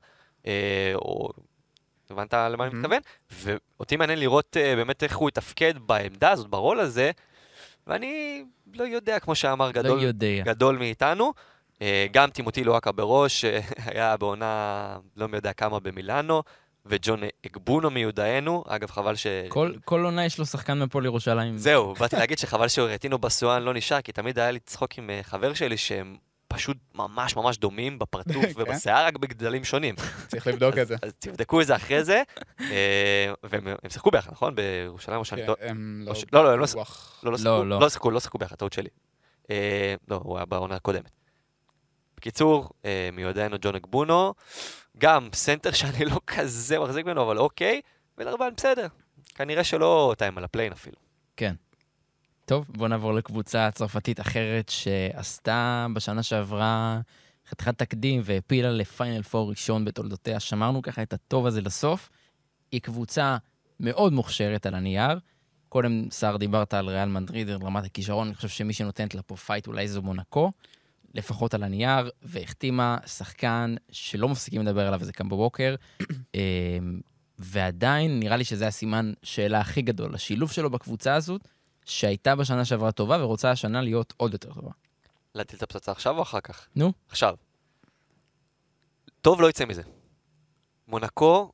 אה, 0.47 0.93
או... 0.95 1.29
הבנת 2.11 2.35
למה 2.35 2.67
אני. 2.67 2.75
מתכוון? 2.75 3.01
ואותי 3.31 3.97
מעניין 3.97 4.19
לראות 4.19 4.57
אה, 4.57 4.77
באמת 4.77 5.03
איך 5.03 5.17
הוא 5.17 5.29
יתפקד 5.29 5.75
בעמדה 5.79 6.31
הזאת, 6.31 6.49
ברול 6.49 6.81
הזה, 6.81 7.11
ואני 7.87 8.45
לא 8.75 8.85
יודע, 8.85 9.19
כמו 9.19 9.35
שאמר 9.35 9.67
לא 9.67 9.73
גדול, 9.73 10.03
יודע. 10.03 10.27
גדול 10.45 10.77
מאיתנו. 10.79 11.33
אה, 11.83 12.07
גם 12.11 12.31
טימותי 12.31 12.65
לואקה 12.65 12.93
בראש, 12.93 13.41
שהיה 13.45 14.17
בעונה 14.17 14.87
לא 15.17 15.29
מי 15.29 15.37
יודע 15.37 15.53
כמה 15.53 15.81
במילאנו, 15.81 16.43
וג'ון 16.87 17.21
אגבונו 17.47 17.91
מיודענו, 17.91 18.65
אגב 18.69 18.91
חבל 18.91 19.15
ש... 19.17 19.27
כל- 19.49 19.75
כל 19.85 20.05
עונה 20.05 20.25
יש 20.25 20.39
לו 20.39 20.47
שחקן 20.47 20.79
מהפועל 20.79 21.05
ירושלים. 21.05 21.57
זהו, 21.59 21.95
באתי 22.01 22.17
להגיד 22.17 22.39
שחבל 22.39 22.69
שרטינו 22.69 23.19
בסואן 23.19 23.63
לא 23.63 23.75
נשאר, 23.75 24.01
כי 24.01 24.13
תמיד 24.13 24.39
היה 24.39 24.51
לי 24.51 24.59
צחוק 24.61 24.99
עם 24.99 25.11
אה, 25.11 25.21
חבר 25.23 25.55
שלי 25.55 25.77
שהם 25.77 26.17
פשוט 26.49 26.77
ממש 26.95 27.37
ממש 27.37 27.59
דומים 27.59 27.99
בפרצוף 27.99 28.45
כן. 28.45 28.53
ובשיער, 28.57 29.07
רק 29.07 29.17
בגדלים 29.17 29.65
שונים. 29.65 29.95
צריך 30.29 30.47
לבדוק 30.47 30.79
את 30.79 30.87
זה. 30.87 30.97
אז 31.03 31.13
תבדקו 31.19 31.61
את 31.61 31.67
זה 31.67 31.77
אחרי 31.77 32.05
זה, 32.05 32.23
אה, 32.61 33.33
והם 33.43 33.67
הם 33.67 33.91
שיחקו 33.91 34.11
ביחד, 34.11 34.33
נכון? 34.33 34.55
בירושלים 34.55 35.19
או 35.19 35.25
שאני 35.25 35.47
כן? 35.47 35.53
הם 35.61 36.05
לא, 36.33 36.45
לא, 36.45 36.53
הם 36.53 36.61
לא. 36.61 36.67
לא, 37.23 37.25
לא 37.25 37.31
לא, 37.33 37.37
שיחקו, 37.39 37.65
לא. 37.65 37.81
לא 37.81 37.89
שיחקו, 37.89 38.11
לא 38.11 38.21
ביחד, 38.39 38.57
טעות 38.57 38.73
שלי. 38.73 38.89
אה, 39.51 39.95
לא, 40.09 40.21
הוא 40.25 40.37
היה 40.37 40.47
בעונה 40.47 40.75
הקודמת. 40.75 41.11
בקיצור, 42.17 42.71
אה, 42.85 43.09
מיודענו 43.13 43.57
ג'ון 43.61 43.75
אגבונו, 43.75 44.35
גם 44.99 45.29
סנטר 45.33 45.73
שאני 45.73 46.05
לא 46.05 46.21
כזה 46.27 46.79
מחזיק 46.79 47.07
ממנו, 47.07 47.23
אבל 47.23 47.39
אוקיי, 47.39 47.81
וילרבאן 48.19 48.49
בסדר. 48.57 48.87
כנראה 49.35 49.65
שלא 49.65 50.15
תאיים 50.19 50.39
על 50.39 50.45
ה 50.45 50.48
play-in 50.48 50.73
אפילו. 50.73 50.97
כן. 51.37 51.55
טוב, 52.47 52.67
בואו 52.69 52.89
נעבור 52.89 53.15
לקבוצה 53.15 53.71
צרפתית 53.71 54.21
אחרת 54.21 54.69
שעשתה 54.69 55.87
בשנה 55.95 56.23
שעברה 56.23 57.01
חתיכת 57.49 57.79
תקדים 57.79 58.21
והעפילה 58.25 58.71
לפיינל 58.71 59.23
פור 59.23 59.51
ראשון 59.51 59.85
בתולדותיה. 59.85 60.41
שמרנו 60.41 60.83
ככה 60.83 61.03
את 61.03 61.13
הטוב 61.13 61.47
הזה 61.47 61.61
לסוף. 61.61 62.11
היא 62.73 62.81
קבוצה 62.81 63.37
מאוד 63.81 64.13
מוכשרת 64.13 64.67
על 64.67 64.75
הנייר. 64.75 65.19
קודם, 65.69 66.11
סער, 66.11 66.37
דיברת 66.37 66.75
על 66.75 66.89
ריאל 66.89 67.09
מדריד, 67.09 67.51
על 67.51 67.59
רמת 67.63 67.85
הכישרון, 67.85 68.27
אני 68.27 68.35
חושב 68.35 68.49
שמי 68.49 68.73
שנותנת 68.73 69.15
לה 69.15 69.23
פה 69.23 69.37
פייט 69.37 69.67
אולי 69.67 69.89
זו 69.89 70.03
מונקו, 70.03 70.53
לפחות 71.15 71.55
על 71.55 71.63
הנייר, 71.63 72.11
והחתימה 72.23 72.99
שחקן 73.07 73.75
שלא 73.93 74.29
מפסיקים 74.29 74.63
לדבר 74.63 74.87
עליו, 74.87 75.01
וזה 75.03 75.13
קם 75.13 75.29
בבוקר. 75.29 75.75
ועדיין, 77.39 78.21
נראה 78.21 78.37
לי 78.37 78.45
שזה 78.45 78.67
הסימן 78.67 79.13
שאלה 79.23 79.61
הכי 79.61 79.83
גדול, 79.83 80.15
השילוב 80.15 80.53
שלו 80.53 80.71
בקבוצה 80.71 81.15
הזאת, 81.15 81.49
שהייתה 81.87 82.37
בשנה 82.37 82.65
שעברה 82.65 82.93
טובה 82.93 83.17
ורוצה 83.25 83.51
השנה 83.51 83.81
להיות 83.83 84.15
עוד 84.17 84.33
יותר 84.33 84.53
טובה. 84.53 84.71
להטיל 85.35 85.57
את 85.57 85.63
הפצצה 85.63 85.93
עכשיו 85.93 86.17
או 86.17 86.23
אחר 86.23 86.41
כך? 86.41 86.67
נו. 86.77 86.93
עכשיו. 87.09 87.35
טוב 89.21 89.41
לא 89.41 89.49
יצא 89.51 89.65
מזה. 89.65 89.83
מונקו, 90.89 91.53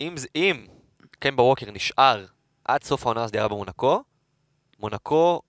אם, 0.00 0.14
אם 0.36 0.66
קמבה 1.10 1.42
ווקר 1.42 1.70
נשאר 1.70 2.24
עד 2.64 2.82
סוף 2.84 3.06
העונה 3.06 3.24
הסדירה 3.24 3.48
במונקו, 3.48 4.02
מונקו 4.80 5.42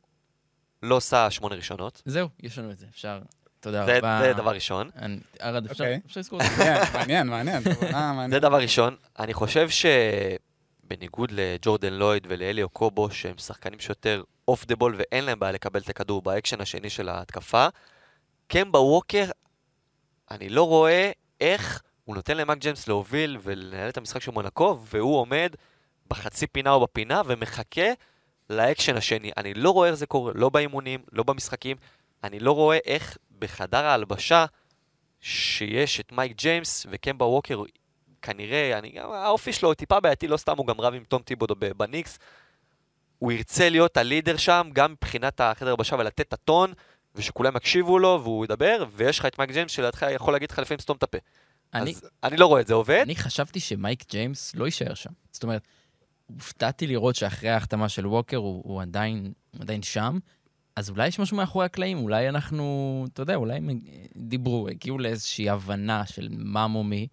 לא 0.84 0.96
עושה 0.96 1.32
שמונה 1.32 1.56
ראשונות. 1.56 2.02
זהו, 2.06 2.30
יש 2.40 2.58
לנו 2.60 2.72
את 2.72 2.78
זה, 2.80 2.86
אפשר. 2.90 3.20
תודה 3.60 3.86
זה, 3.86 3.98
רבה. 3.98 4.20
זה 4.24 4.34
דבר 4.34 4.52
ראשון. 4.52 4.90
אני- 4.96 5.20
ארד, 5.42 5.66
אפשר 5.66 5.84
אוקיי. 5.84 6.00
אפשר 6.06 6.20
לזכור 6.20 6.40
את 6.42 6.46
זה. 6.58 6.74
מעניין, 6.94 7.28
מעניין. 7.28 7.64
זה 8.32 8.40
דבר 8.40 8.58
ראשון. 8.62 8.96
אני 9.20 9.34
חושב 9.34 9.70
שבניגוד 10.94 11.32
לג'ורדן 11.32 11.94
לויד 11.94 12.28
ולאליו 12.30 12.70
קובו, 12.70 13.12
שהם 13.12 13.38
שחקנים 13.38 13.80
שיותר 13.80 14.24
off 14.48 14.66
the 14.66 14.76
ball 14.76 14.96
ואין 14.98 15.24
להם 15.24 15.40
בעיה 15.40 15.52
לקבל 15.52 15.80
את 15.80 15.90
הכדור 15.90 16.22
באקשן 16.22 16.62
השני 16.62 16.90
של 16.90 17.10
ההתקפה, 17.10 17.68
קמבה 18.48 18.80
ווקר, 18.80 19.26
אני 20.32 20.50
לא 20.50 20.68
רואה 20.68 21.12
איך 21.42 21.82
הוא 22.06 22.16
נותן 22.16 22.38
למייק 22.38 22.58
ג'יימס 22.58 22.88
להוביל 22.88 23.38
ולנהל 23.44 23.90
את 23.90 23.98
המשחק 23.98 24.22
של 24.22 24.32
מונקו, 24.32 24.80
והוא 24.84 25.18
עומד 25.18 25.56
בחצי 26.08 26.48
פינה 26.48 26.72
או 26.72 26.80
בפינה 26.80 27.22
ומחכה 27.26 27.92
לאקשן 28.50 28.96
השני. 28.96 29.32
אני 29.38 29.54
לא 29.54 29.70
רואה 29.70 29.88
איך 29.88 29.96
זה 29.96 30.06
קורה, 30.06 30.32
לא 30.36 30.50
באימונים, 30.50 31.04
לא 31.12 31.24
במשחקים. 31.24 31.78
אני 32.24 32.40
לא 32.40 32.52
רואה 32.52 32.78
איך 32.86 33.18
בחדר 33.40 33.86
ההלבשה, 33.86 34.46
שיש 35.22 36.00
את 36.00 36.12
מייק 36.12 36.38
ג'יימס 36.38 36.86
וקמבה 36.92 37.26
ווקר, 37.26 37.62
כנראה, 38.24 38.78
אני, 38.80 38.90
גם- 38.92 39.12
האופי 39.12 39.54
שלו 39.54 39.74
טיפה 39.74 40.00
בעייתי, 40.00 40.28
לא 40.28 40.38
סתם 40.38 40.54
הוא 40.58 40.68
גם 40.68 40.82
רב 40.82 40.94
עם 40.94 41.04
תום 41.04 41.22
טיבודו 41.22 41.56
בניקס. 41.78 42.20
הוא 43.20 43.32
ירצה 43.32 43.70
להיות 43.70 43.98
ה 43.98 44.03
leader 44.03 44.38
שם, 44.38 44.70
גם 44.74 44.92
מבחינת 44.92 45.42
החדר 45.42 45.70
הלבשה 45.70 45.96
ולתת 45.96 46.22
את 46.22 46.34
הטון, 46.34 46.74
ושכולם 47.16 47.56
יקשיבו 47.58 48.00
לו 48.00 48.20
והוא 48.24 48.46
ידבר, 48.46 48.86
ויש 48.92 49.20
לך 49.20 49.26
את 49.26 49.38
מייק 49.40 49.52
ג'יימס 49.52 49.72
שלידך 49.72 50.06
יכול 50.16 50.34
להגיד 50.34 50.52
לך 50.52 50.60
לפעמים 50.60 50.80
סתום 50.80 50.98
את 50.98 51.04
הפה. 51.04 51.18
אני- 51.74 51.92
אז 51.92 52.10
אני 52.24 52.38
לא 52.38 52.46
רואה 52.46 52.62
את 52.62 52.68
זה 52.68 52.74
עובד. 52.74 53.00
אני 53.04 53.16
חשבתי 53.16 53.60
שמייק 53.60 54.04
ג'יימס 54.12 54.56
לא 54.56 54.66
יישאר 54.66 54.94
שם. 54.94 55.10
זאת 55.32 55.44
אומרת, 55.44 55.62
הופתעתי 56.28 56.88
לראות 56.88 57.16
שאחרי 57.16 57.50
ההחתמה 57.50 57.90
של 57.90 58.08
ווקר 58.08 58.38
הוא, 58.38 58.62
הוא, 58.66 58.82
עדיין, 58.82 59.34
הוא 59.54 59.62
עדיין 59.62 59.82
שם, 59.84 60.18
אז 60.76 60.90
אולי 60.90 61.08
יש 61.08 61.20
משהו 61.20 61.38
מאחורי 61.38 61.66
הקלעים, 61.66 61.98
אולי 61.98 62.30
אנחנו, 62.30 63.06
אתה 63.14 63.22
יודע, 63.22 63.36
אולי 63.36 63.58
הם 63.58 63.70
דיברו, 64.16 64.68
הגיעו 64.70 65.00
לאיזושהי 65.00 65.50
הבנה 65.50 66.06
של 66.06 66.28
מה 66.32 66.68
מומי. 66.68 67.08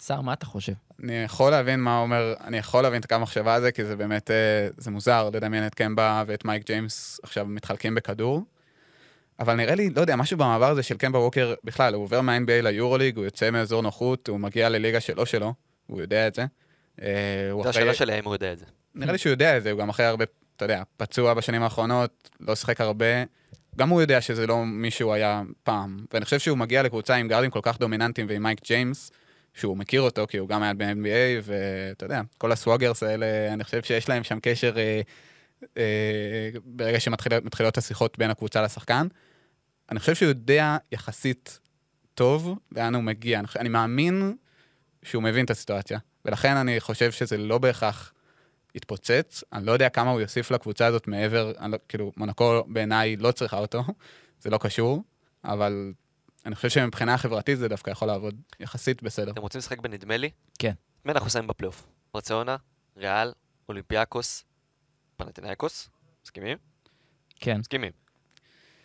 סער, 0.00 0.20
מה 0.20 0.32
אתה 0.32 0.46
חושב? 0.46 0.72
אני 1.04 1.22
יכול 1.24 1.50
להבין 1.50 1.80
מה 1.80 1.98
אומר, 1.98 2.34
אני 2.44 2.58
יכול 2.58 2.82
להבין 2.82 3.00
את 3.00 3.04
הקו 3.04 3.14
המחשבה 3.14 3.54
הזה, 3.54 3.72
כי 3.72 3.84
זה 3.84 3.96
באמת, 3.96 4.30
אה, 4.30 4.68
זה 4.76 4.90
מוזר 4.90 5.30
לדמיין 5.32 5.66
את 5.66 5.74
קמבה 5.74 6.24
ואת 6.26 6.44
מייק 6.44 6.66
ג'יימס 6.66 7.20
עכשיו 7.22 7.46
מתחלקים 7.46 7.94
בכדור. 7.94 8.44
אבל 9.40 9.54
נראה 9.54 9.74
לי, 9.74 9.90
לא 9.90 10.00
יודע, 10.00 10.16
משהו 10.16 10.38
במעבר 10.38 10.70
הזה 10.70 10.82
של 10.82 10.96
קמבה 10.96 11.18
ווקר, 11.18 11.54
בכלל, 11.64 11.94
הוא 11.94 12.04
עובר 12.04 12.20
מה-NBA 12.20 12.62
ליורוליג, 12.62 13.16
הוא 13.16 13.24
יוצא 13.24 13.50
מאזור 13.50 13.82
נוחות, 13.82 14.28
הוא 14.28 14.40
מגיע 14.40 14.68
לליגה 14.68 15.00
שלא 15.00 15.26
שלו, 15.26 15.54
הוא 15.86 16.00
יודע 16.00 16.26
את 16.26 16.34
זה. 16.34 16.44
אה, 17.02 17.50
זו 17.62 17.68
השאלה 17.68 17.94
שלהם, 17.94 18.24
הוא 18.24 18.34
יודע 18.34 18.52
את 18.52 18.58
זה. 18.58 18.64
נראה 18.94 19.12
לי 19.12 19.18
שהוא 19.18 19.30
יודע 19.30 19.56
את 19.56 19.62
זה, 19.62 19.70
הוא 19.70 19.80
גם 19.80 19.88
אחרי 19.88 20.06
הרבה, 20.06 20.24
אתה 20.56 20.64
יודע, 20.64 20.82
פצוע 20.96 21.34
בשנים 21.34 21.62
האחרונות, 21.62 22.30
לא 22.40 22.54
שיחק 22.54 22.80
הרבה. 22.80 23.24
גם 23.76 23.88
הוא 23.88 24.00
יודע 24.00 24.20
שזה 24.20 24.46
לא 24.46 24.64
מי 24.64 24.90
שהוא 24.90 25.12
היה 25.12 25.42
פעם. 25.62 26.04
ואני 26.12 26.24
חושב 26.24 26.38
שהוא 26.38 26.58
מגיע 26.58 26.82
לקבוצה 26.82 27.14
עם 27.14 27.28
גארדים 27.28 27.50
כל 27.50 27.60
כך 27.62 27.78
דומיננטיים 27.78 28.26
ועם 28.30 28.42
מייק 28.42 28.60
ג'יימס, 28.64 29.10
שהוא 29.54 29.76
מכיר 29.76 30.00
אותו, 30.00 30.26
כי 30.26 30.38
הוא 30.38 30.48
גם 30.48 30.62
היה 30.62 30.74
ב-NBA, 30.74 31.42
ואתה 31.42 32.04
יודע, 32.04 32.20
כל 32.38 32.52
הסוואגרס 32.52 33.02
האלה, 33.02 33.52
אני 33.52 33.64
חושב 33.64 33.82
שיש 33.82 34.08
להם 34.08 34.24
שם 34.24 34.38
קשר 34.42 34.78
אה, 34.78 35.00
אה, 35.76 36.50
ברגע 36.64 37.00
שמתחילות 37.00 37.78
השיחות 37.78 38.18
בין 38.18 38.30
הקבוצה 38.30 38.62
לשחקן. 38.62 39.06
אני 39.90 40.00
חושב 40.00 40.14
שהוא 40.14 40.28
יודע 40.28 40.76
יחסית 40.92 41.58
טוב 42.14 42.58
לאן 42.72 42.94
הוא 42.94 43.02
מגיע. 43.02 43.38
אני, 43.38 43.48
אני 43.58 43.68
מאמין 43.68 44.36
שהוא 45.02 45.22
מבין 45.22 45.44
את 45.44 45.50
הסיטואציה, 45.50 45.98
ולכן 46.24 46.56
אני 46.56 46.80
חושב 46.80 47.12
שזה 47.12 47.36
לא 47.36 47.58
בהכרח 47.58 48.12
יתפוצץ. 48.74 49.44
אני 49.52 49.66
לא 49.66 49.72
יודע 49.72 49.88
כמה 49.88 50.10
הוא 50.10 50.20
יוסיף 50.20 50.50
לקבוצה 50.50 50.86
הזאת 50.86 51.08
מעבר, 51.08 51.52
לא, 51.66 51.78
כאילו, 51.88 52.12
מונקו 52.16 52.64
בעיניי 52.66 53.16
לא 53.16 53.32
צריכה 53.32 53.58
אותו, 53.58 53.84
זה 54.40 54.50
לא 54.50 54.58
קשור, 54.58 55.02
אבל 55.44 55.92
אני 56.46 56.54
חושב 56.54 56.68
שמבחינה 56.68 57.18
חברתית 57.18 57.58
זה 57.58 57.68
דווקא 57.68 57.90
יכול 57.90 58.08
לעבוד 58.08 58.34
יחסית 58.60 59.02
בסדר. 59.02 59.30
אתם 59.32 59.40
רוצים 59.42 59.58
לשחק 59.58 59.78
בנדמה 59.78 60.16
לי? 60.16 60.30
כן. 60.58 60.72
מי 61.04 61.12
אנחנו 61.12 61.30
שמים 61.30 61.46
בפלייאוף? 61.46 61.86
ברצלונה, 62.14 62.56
ריאל, 62.96 63.32
אולימפיאקוס, 63.68 64.44
פנתנאיקוס? 65.16 65.88
מסכימים? 66.24 66.58
כן, 67.40 67.56
מסכימים. 67.58 67.92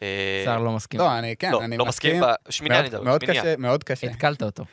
אה, 0.01 0.41
סער 0.45 0.59
לא 0.63 0.71
מסכים. 0.71 0.99
לא, 0.99 1.17
אני, 1.19 1.35
כן, 1.35 1.51
לא, 1.51 1.63
אני 1.63 1.77
לא 1.77 1.85
מסכים, 1.85 2.21
בשמיניה 2.47 2.79
אני 2.79 2.89
מאוד, 2.89 3.01
מדבר, 3.03 3.17
שמיניה. 3.19 3.41
קשה, 3.41 3.55
מאוד 3.57 3.83
קשה. 3.83 4.07
התקלת 4.07 4.43
אותו. 4.43 4.63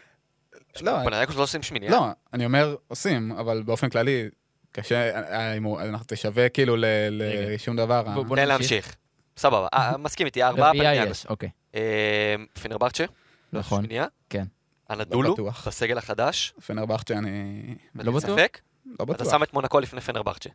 לא, 0.80 0.92
פנתנאיקוס 1.04 1.36
לא 1.36 1.42
עושים 1.42 1.62
שמיניה? 1.62 1.90
לא, 1.90 2.06
אני 2.32 2.44
אומר 2.44 2.76
עושים, 2.88 3.32
אבל 3.32 3.62
באופן 3.62 3.88
כללי, 3.90 4.28
קשה, 4.72 5.22
אה, 5.32 5.52
אם 5.56 5.62
הוא- 5.64 5.80
אנחנו 5.80 6.06
תשווה 6.08 6.48
כאילו. 6.48 6.76
לשום 6.80 7.76
דבר. 7.76 8.02
בוא- 8.24 8.36
אה. 8.38 8.56
נמשיך. 8.58 8.96
סבבה, 9.36 9.68
אה, 9.74 9.96
מסכים 9.96 10.26
איתי, 10.26 10.42
ארבעה 10.42 10.72
פנתנאיקוס. 10.72 11.18
יש, 11.20 11.26
אוקיי. 11.26 11.48
אה, 11.74 12.34
פנרבכצ'ה? 12.62 13.04
לא, 13.52 13.60
נכון. 13.60 13.78
שמינייה? 13.84 14.06
כן. 14.30 14.44
אנדולו? 14.90 15.32
בטוח. 15.34 15.68
בסגל 15.68 15.98
החדש? 15.98 16.54
פנרבכצ'ה 16.66 17.18
אני 17.18 17.74
לא 17.94 18.12
בטוח? 18.12 18.30
ספק? 18.38 18.60
לא 18.86 18.94
אתה 18.94 19.04
בטוח, 19.04 19.30
שם 19.30 19.42
את 19.42 19.52
מונקו 19.52 19.80
לפני 19.80 20.00
פנרבכצ'ה. 20.00 20.50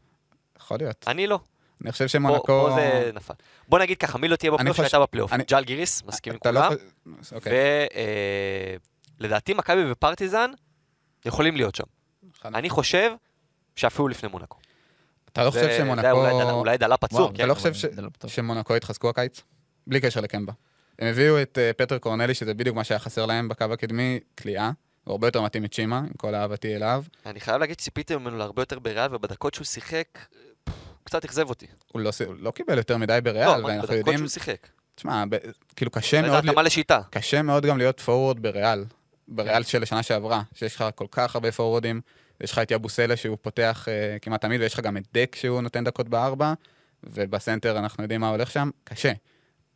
יכול 0.59 0.77
להיות. 0.79 1.05
אני 1.07 1.27
לא. 1.27 1.39
אני 1.83 1.91
חושב 1.91 2.07
שמונקו... 2.07 2.45
פה 2.45 2.69
זה 2.75 3.11
נפל. 3.13 3.33
בוא 3.67 3.79
נגיד 3.79 3.97
ככה, 3.97 4.17
מי 4.17 4.27
לא 4.27 4.35
תהיה 4.35 4.51
בפלייאוף 4.51 4.77
שהייתה 4.77 4.99
בפלייאוף? 4.99 5.33
אני- 5.33 5.43
ג'אל 5.47 5.63
גיריס, 5.63 6.03
מסכים 6.03 6.33
עם 6.33 6.39
אתה 6.41 6.51
לא 6.51 6.59
כולם. 6.67 6.73
חושב- 7.21 7.35
אוקיי. 7.35 7.53
ולדעתי 9.19 9.53
מכבי 9.53 9.91
ופרטיזן 9.91 10.51
יכולים 11.25 11.55
להיות 11.55 11.75
שם. 11.75 11.83
אני 12.45 12.69
חושב 12.69 13.11
שאפילו 13.75 14.07
לפני 14.07 14.29
מונקו. 14.29 14.57
אתה 15.33 15.43
לא 15.45 15.51
חושב 15.51 15.69
שמונקו... 15.77 16.07
אולי 16.51 16.77
דלה- 16.77 16.95
וואו, 17.11 17.27
כן? 17.29 17.33
אתה 17.35 17.45
לא 17.45 17.53
חושב 17.53 17.71
לא. 18.23 18.29
שמונקו 18.29 18.75
יתחזקו 18.75 19.09
הקיץ? 19.09 19.41
בלי 19.87 20.01
קשר 20.01 20.21
לקמבה. 20.21 20.53
הם 20.99 21.07
הביאו 21.07 21.41
את 21.41 21.57
אה, 21.57 21.73
פטר 21.73 21.97
קורנלי, 21.97 22.33
שזה 22.33 22.53
בדיוק 22.53 22.75
מה 22.75 22.83
שהיה 22.83 22.99
חסר 22.99 23.25
להם 23.25 23.47
בקו 23.47 23.65
הקדמי, 23.73 24.19
כליאה. 24.37 24.71
הוא 25.03 25.11
הרבה 25.11 25.27
יותר 25.27 25.41
מתאים 25.41 25.63
מצ'ימה, 25.63 25.97
עם 25.97 26.13
כל 26.17 26.35
אהבתי 26.35 26.75
אליו. 26.75 27.03
אני 27.25 27.39
חייב 27.39 27.57
להגיד 27.57 27.79
שציפיתי 27.79 28.15
ממנו 28.15 28.37
להרבה 28.37 28.61
יותר 28.61 28.79
בריאל, 28.79 29.15
ובדקות 29.15 29.53
שהוא 29.53 29.65
שיחק, 29.65 30.07
הוא 30.65 30.73
קצת 31.03 31.25
אכזב 31.25 31.49
אותי. 31.49 31.65
הוא 31.91 32.01
לא, 32.01 32.11
הוא 32.25 32.35
לא 32.39 32.51
קיבל 32.51 32.77
יותר 32.77 32.97
מדי 32.97 33.19
בריאל, 33.23 33.45
לא, 33.45 33.65
ואנחנו 33.65 33.81
בדקות 33.81 33.95
יודעים... 33.97 34.17
שהוא 34.17 34.27
שיחק. 34.27 34.67
תשמע, 34.95 35.23
ב- 35.29 35.37
כאילו 35.75 35.91
קשה 35.91 36.21
זה 36.21 36.27
מאוד... 36.27 36.45
התאמה 36.45 36.61
לשיטה. 36.61 37.01
קשה 37.09 37.41
מאוד 37.41 37.65
גם 37.65 37.77
להיות 37.77 37.99
פורוורד 37.99 38.39
בריאל, 38.39 38.85
בריאל 39.27 39.63
כן. 39.63 39.69
של 39.69 39.83
השנה 39.83 40.03
שעברה, 40.03 40.41
שיש 40.53 40.75
לך 40.75 40.85
כל 40.95 41.07
כך 41.11 41.35
הרבה 41.35 41.51
פורוורדים, 41.51 42.01
יש 42.41 42.51
לך 42.51 42.59
את 42.59 42.71
יבוסלה 42.71 43.15
שהוא 43.15 43.37
פותח 43.41 43.87
uh, 43.87 44.19
כמעט 44.19 44.41
תמיד, 44.41 44.61
ויש 44.61 44.73
לך 44.73 44.79
גם 44.79 44.97
את 44.97 45.03
דק 45.13 45.35
שהוא 45.35 45.61
נותן 45.61 45.83
דקות 45.83 46.09
בארבע, 46.09 46.53
ובסנטר 47.03 47.79
אנחנו 47.79 48.03
יודעים 48.03 48.21
מה 48.21 48.29
הולך 48.29 48.51
שם, 48.51 48.69
קשה. 48.83 49.11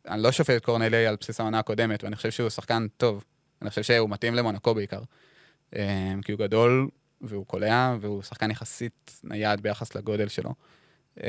אני 0.08 0.22
לא 0.22 0.32
שופט 0.32 0.56
את 0.56 0.64
קורנלי 0.64 1.06
על 1.06 1.16
בסיס 1.20 1.40
העונה 1.40 1.58
הקודמת, 1.58 2.04
ואני 2.04 2.16
חושב 2.16 2.30
שהוא 2.30 2.48
שחקן 2.50 2.86
טוב. 2.96 3.24
אני 3.62 3.70
חושב 3.70 3.82
שהוא 3.82 4.10
מתאים 4.10 4.34
למונקו 4.34 4.74
בעיקר. 4.74 5.02
Um, 5.74 5.76
כי 6.24 6.32
הוא 6.32 6.38
גדול, 6.38 6.88
והוא 7.20 7.46
קולע, 7.46 7.96
והוא 8.00 8.22
שחקן 8.22 8.50
יחסית 8.50 9.20
נייד 9.24 9.60
ביחס 9.60 9.94
לגודל 9.94 10.28
שלו. 10.28 10.54
Um, 11.18 11.22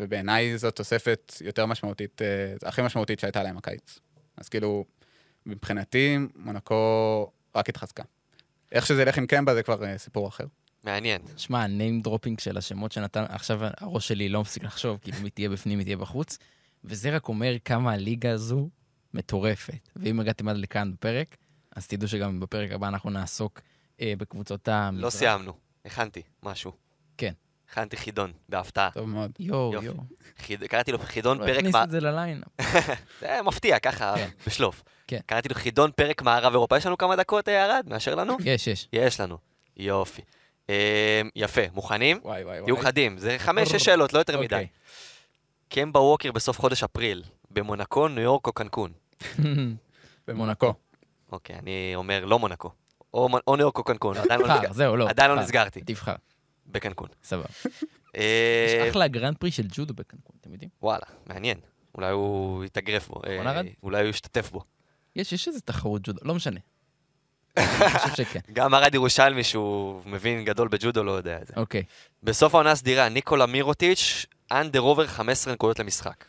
ובעיניי 0.00 0.58
זו 0.58 0.70
תוספת 0.70 1.32
יותר 1.40 1.66
משמעותית, 1.66 2.22
uh, 2.22 2.68
הכי 2.68 2.82
משמעותית 2.82 3.18
שהייתה 3.18 3.42
להם 3.42 3.56
הקיץ. 3.56 3.98
אז 4.36 4.48
כאילו, 4.48 4.84
מבחינתי, 5.46 6.18
מונקו 6.36 7.30
רק 7.54 7.68
התחזקה. 7.68 8.02
איך 8.72 8.86
שזה 8.86 9.02
ילך 9.02 9.18
עם 9.18 9.26
קמבה 9.26 9.54
זה 9.54 9.62
כבר 9.62 9.84
אה, 9.84 9.98
סיפור 9.98 10.28
אחר. 10.28 10.44
מעניין. 10.84 11.22
שמע, 11.36 11.62
ה 11.62 11.70
name 11.70 12.00
dropping 12.00 12.40
של 12.40 12.58
השמות 12.58 12.92
שנתן, 12.92 13.24
עכשיו 13.28 13.60
הראש 13.62 14.08
שלי 14.08 14.28
לא 14.28 14.40
מפסיק 14.40 14.64
לחשוב, 14.64 14.98
כאילו 15.02 15.18
מי 15.22 15.30
תהיה 15.30 15.48
בפנים, 15.48 15.78
מי 15.78 15.84
תהיה 15.84 15.96
בחוץ, 15.96 16.38
וזה 16.84 17.16
רק 17.16 17.28
אומר 17.28 17.54
כמה 17.64 17.92
הליגה 17.92 18.30
הזו 18.32 18.68
מטורפת. 19.14 19.88
ואם 19.96 20.20
הגעתם 20.20 20.48
עד 20.48 20.56
לכאן 20.56 20.92
בפרק, 20.92 21.36
אז 21.76 21.86
תדעו 21.86 22.08
שגם 22.08 22.40
בפרק 22.40 22.70
הבא 22.72 22.88
אנחנו 22.88 23.10
נעסוק 23.10 23.60
אה, 24.00 24.12
בקבוצות 24.18 24.68
המזרח. 24.68 25.04
לא 25.04 25.10
סיימנו. 25.10 25.52
הכנתי 25.84 26.22
משהו. 26.42 26.72
כן. 27.18 27.32
הכנתי 27.70 27.96
חידון, 27.96 28.32
בהפתעה. 28.48 28.90
טוב 28.90 29.08
מאוד. 29.08 29.30
יואו. 29.38 29.72
יואו. 29.82 29.94
חיד- 30.38 30.64
קראתי 30.64 30.92
לו 30.92 30.98
חידון 30.98 31.38
פרק... 31.38 31.56
הכניס 31.58 31.74
את 31.84 31.90
זה 31.90 32.00
ל 32.00 32.06
lineup. 32.06 32.48
זה 33.20 33.38
מפתיע, 33.44 33.78
ככה, 33.78 34.14
בשלוף. 34.46 34.82
כן. 35.06 35.18
קראתי 35.26 35.48
לו 35.48 35.54
חידון 35.54 35.90
פרק 35.96 36.22
מערב 36.22 36.52
אירופה. 36.52 36.76
יש 36.76 36.86
לנו 36.86 36.98
כמה 36.98 37.16
דקות, 37.16 37.48
אה, 37.48 37.64
ארד? 37.64 37.86
מאשר 37.88 38.14
לנו? 38.14 38.36
יש, 38.44 38.66
יש. 38.66 38.88
יש 38.92 39.20
לנו. 39.20 39.38
יופי. 39.76 40.22
אה, 40.70 41.20
יפה, 41.36 41.60
מוכנים? 41.74 42.18
וואי 42.22 42.44
וואי 42.44 42.58
תהיו 42.64 42.74
וואי. 42.74 42.86
חדים, 42.86 43.18
זה 43.18 43.36
חמש, 43.38 43.68
שש 43.68 43.84
שאלות, 43.84 44.12
לא 44.12 44.18
יותר 44.18 44.40
מדי. 44.40 44.66
קמבה 45.68 46.00
ווקר 46.00 46.32
בסוף 46.32 46.60
חודש 46.60 46.82
אפריל, 46.82 47.22
במונקו, 47.50 48.08
ניו 48.08 48.22
יורק 48.22 48.46
או 48.46 48.52
קנקון? 48.52 48.92
במונקו. 50.28 50.74
אוקיי, 51.32 51.56
אני 51.58 51.92
אומר 51.94 52.24
לא 52.24 52.38
מונקו. 52.38 52.70
או 53.14 53.28
או 53.46 53.56
ניו 53.56 53.64
יורק 53.64 53.78
או 53.78 53.84
קנקון, 53.84 54.16
עדיין 54.16 54.40
לא 54.40 54.44
תבחר, 54.46 54.58
נסגר- 54.60 54.72
זהו, 54.72 54.96
לא. 54.96 55.08
עדיין 55.08 55.30
לא. 55.30 55.36
נסגרתי. 55.36 55.80
תבחר, 55.80 56.14
בקנקון. 56.66 57.08
סבבה. 57.24 57.44
אה, 58.16 58.82
יש 58.84 58.90
אחלה 58.90 59.08
גרנד 59.08 59.36
פרי 59.38 59.50
של 59.50 59.66
ג'ודו 59.70 59.94
בקנקון, 59.94 60.36
אתם 60.40 60.52
יודעים? 60.52 60.70
וואלה, 60.82 61.04
מעניין. 61.26 61.58
אולי 61.94 62.10
הוא 62.10 62.64
יתאגרף 62.64 63.08
בו. 63.08 63.14
נכון, 63.14 63.46
אה? 63.46 63.60
אולי 63.82 64.00
הוא 64.02 64.08
ישתתף 64.10 64.50
בו. 64.50 64.60
יש, 65.16 65.32
יש 65.32 65.48
איזה 65.48 65.60
תחרות 65.60 66.02
ג'ודו, 66.04 66.20
לא 66.24 66.34
משנה. 66.34 66.60
גם 68.52 68.74
ארד 68.74 68.94
ירושלמי, 68.94 69.44
שהוא 69.44 70.02
מבין 70.06 70.44
גדול 70.44 70.68
בג'ודו, 70.68 71.04
לא 71.04 71.12
יודע 71.12 71.38
את 71.42 71.46
זה. 71.46 71.54
אוקיי. 71.56 71.82
בסוף 72.22 72.54
העונה 72.54 72.70
הסדירה, 72.70 73.08
ניקולה 73.08 73.46
מירוטיץ' 73.46 74.26
under 74.52 74.80
over 74.80 75.06
15 75.06 75.52
נקודות 75.52 75.78
למשחק. 75.78 76.24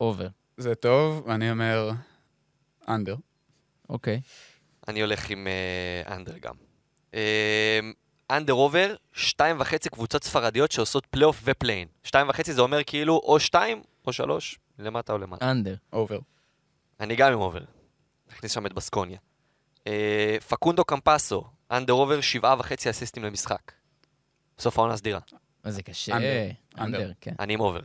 over. 0.00 0.28
זה 0.56 0.74
טוב, 0.74 1.30
אני 1.30 1.50
אומר 1.50 1.90
under. 2.88 3.16
אוקיי. 3.88 4.20
אני 4.88 5.00
הולך 5.00 5.30
עם 5.30 5.46
אה, 5.46 6.16
under 6.16 6.38
גם. 6.38 6.54
אה, 7.14 7.80
under 8.30 8.52
over, 8.52 8.94
שתיים 9.12 9.60
וחצי 9.60 9.90
קבוצות 9.90 10.24
ספרדיות 10.24 10.72
שעושות 10.72 11.06
פלייאוף 11.06 11.40
או 11.44 11.53
פליי 11.53 11.70
אין. 11.70 11.88
שתיים 12.04 12.28
וחצי 12.28 12.52
זה 12.52 12.60
אומר 12.60 12.84
כאילו 12.86 13.20
או 13.24 13.40
שתיים 13.40 13.82
או 14.06 14.12
שלוש, 14.12 14.58
למטה 14.78 15.12
או 15.12 15.18
למטה. 15.18 15.50
under. 15.50 15.74
over. 15.92 16.18
אני 17.00 17.16
גם 17.16 17.32
עם 17.32 17.40
over. 17.40 17.64
נכניס 18.30 18.52
שם 18.52 18.66
את 18.66 18.72
בסקוניה. 18.72 19.18
אה, 19.86 20.36
פקונדו 20.48 20.84
קמפסו, 20.84 21.44
under 21.70 21.92
over, 21.92 22.20
שבעה 22.20 22.56
וחצי 22.58 22.90
אסיסטים 22.90 23.24
למשחק. 23.24 23.72
בסוף 24.58 24.78
העונה 24.78 24.94
הסדירה. 24.94 25.20
מה 25.68 25.72
זה 25.72 25.82
קשה. 25.82 26.16
under. 26.78 27.12
כן. 27.20 27.34
אני 27.40 27.54
עם 27.54 27.60
over. 27.60 27.80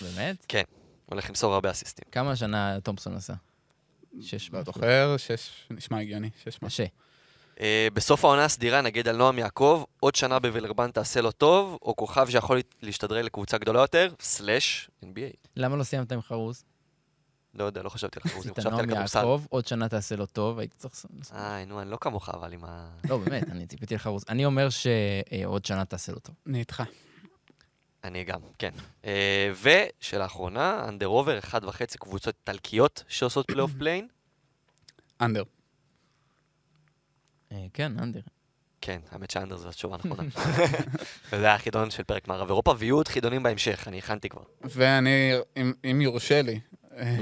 באמת? 0.00 0.46
כן. 0.48 0.62
הולך 1.06 1.28
למסור 1.28 1.54
הרבה 1.54 1.70
אסיסטים. 1.70 2.04
כמה 2.12 2.30
השנה 2.30 2.80
תומפסון 2.80 3.16
עשה? 3.16 3.34
שש 4.20 4.50
לא. 4.52 4.62
זוכר, 4.62 5.16
שש, 5.16 5.66
נשמע 5.70 5.98
הגיוני, 5.98 6.30
שש 6.44 6.62
משהו. 6.62 6.66
קשה. 6.66 6.84
אה, 7.60 7.88
בסוף 7.94 8.24
העונה 8.24 8.44
הסדירה 8.44 8.80
נגיד 8.80 9.08
על 9.08 9.16
נועם 9.16 9.38
יעקב, 9.38 9.84
עוד 10.00 10.14
שנה 10.14 10.38
בווילרבן 10.38 10.90
תעשה 10.90 11.20
לו 11.20 11.32
טוב, 11.32 11.78
או 11.82 11.96
כוכב 11.96 12.28
שיכול 12.30 12.60
להשתדרג 12.82 13.24
לקבוצה 13.24 13.58
גדולה 13.58 13.80
יותר, 13.80 14.14
slash 14.20 14.90
NBA. 15.04 15.36
למה 15.56 15.76
לא 15.76 15.82
סיימת 15.82 16.12
עם 16.12 16.22
חרוז? 16.22 16.64
לא 17.54 17.64
יודע, 17.64 17.82
לא 17.82 17.88
חשבתי 17.88 18.18
על 18.24 18.30
חרוזים, 18.30 18.52
עשית 18.52 18.58
חשבתי 18.58 18.68
על 18.68 18.86
נועם 18.86 18.96
כדורסל. 18.96 19.18
יעקב, 19.18 19.42
עוד 19.48 19.66
שנה 19.66 19.88
תעשה 19.88 20.16
לו 20.16 20.26
טוב, 20.26 20.58
הייתי 20.58 20.76
צריך... 20.76 21.06
איי, 21.34 21.66
נו, 21.66 21.80
אני 21.82 21.90
לא 21.90 21.98
כמוך, 22.00 22.28
אבל 22.28 22.52
עם 22.52 22.64
ה... 22.64 22.88
לא, 23.08 23.18
באמת, 23.18 23.48
אני 23.50 23.66
ציפיתי 23.66 23.94
לחרוז. 23.94 24.24
אני 24.28 24.44
אומר 24.44 24.68
שעוד 24.70 25.64
שנה 25.64 25.84
תעשה 25.84 26.12
לו 26.12 26.18
טוב. 26.18 26.34
אני 26.46 26.58
איתך. 26.58 26.82
אני 28.04 28.24
גם, 28.24 28.40
כן. 28.58 28.70
אה, 29.04 29.52
ושאלה 29.62 30.26
אחרונה, 30.26 30.84
under 30.88 31.06
over, 31.06 31.38
אחד 31.38 31.64
וחצי 31.64 31.98
קבוצות 31.98 32.34
איטלקיות 32.40 33.04
שעושות 33.08 33.46
פלייאוף 33.46 33.72
פליי 33.78 33.93
אין. 33.93 34.08
under. 35.20 35.42
כן, 37.74 37.98
under. 37.98 38.20
כן, 38.80 39.00
האמת 39.10 39.30
ש 39.30 39.37
under 39.37 39.56
זו 39.56 39.68
התשובה 39.68 39.94
הנכונה. 39.94 40.22
וזה 41.32 41.44
היה 41.44 41.54
החידון 41.54 41.90
של 41.90 42.02
פרק 42.02 42.28
מערב 42.28 42.48
אירופה, 42.48 42.74
ויהיו 42.78 42.96
עוד 42.96 43.08
חידונים 43.08 43.42
בהמשך, 43.42 43.88
אני 43.88 43.98
הכנתי 43.98 44.28
כבר. 44.28 44.42
ואני, 44.62 45.32
אם, 45.56 45.72
אם 45.90 46.00
יורשה 46.00 46.42
לי, 46.42 46.60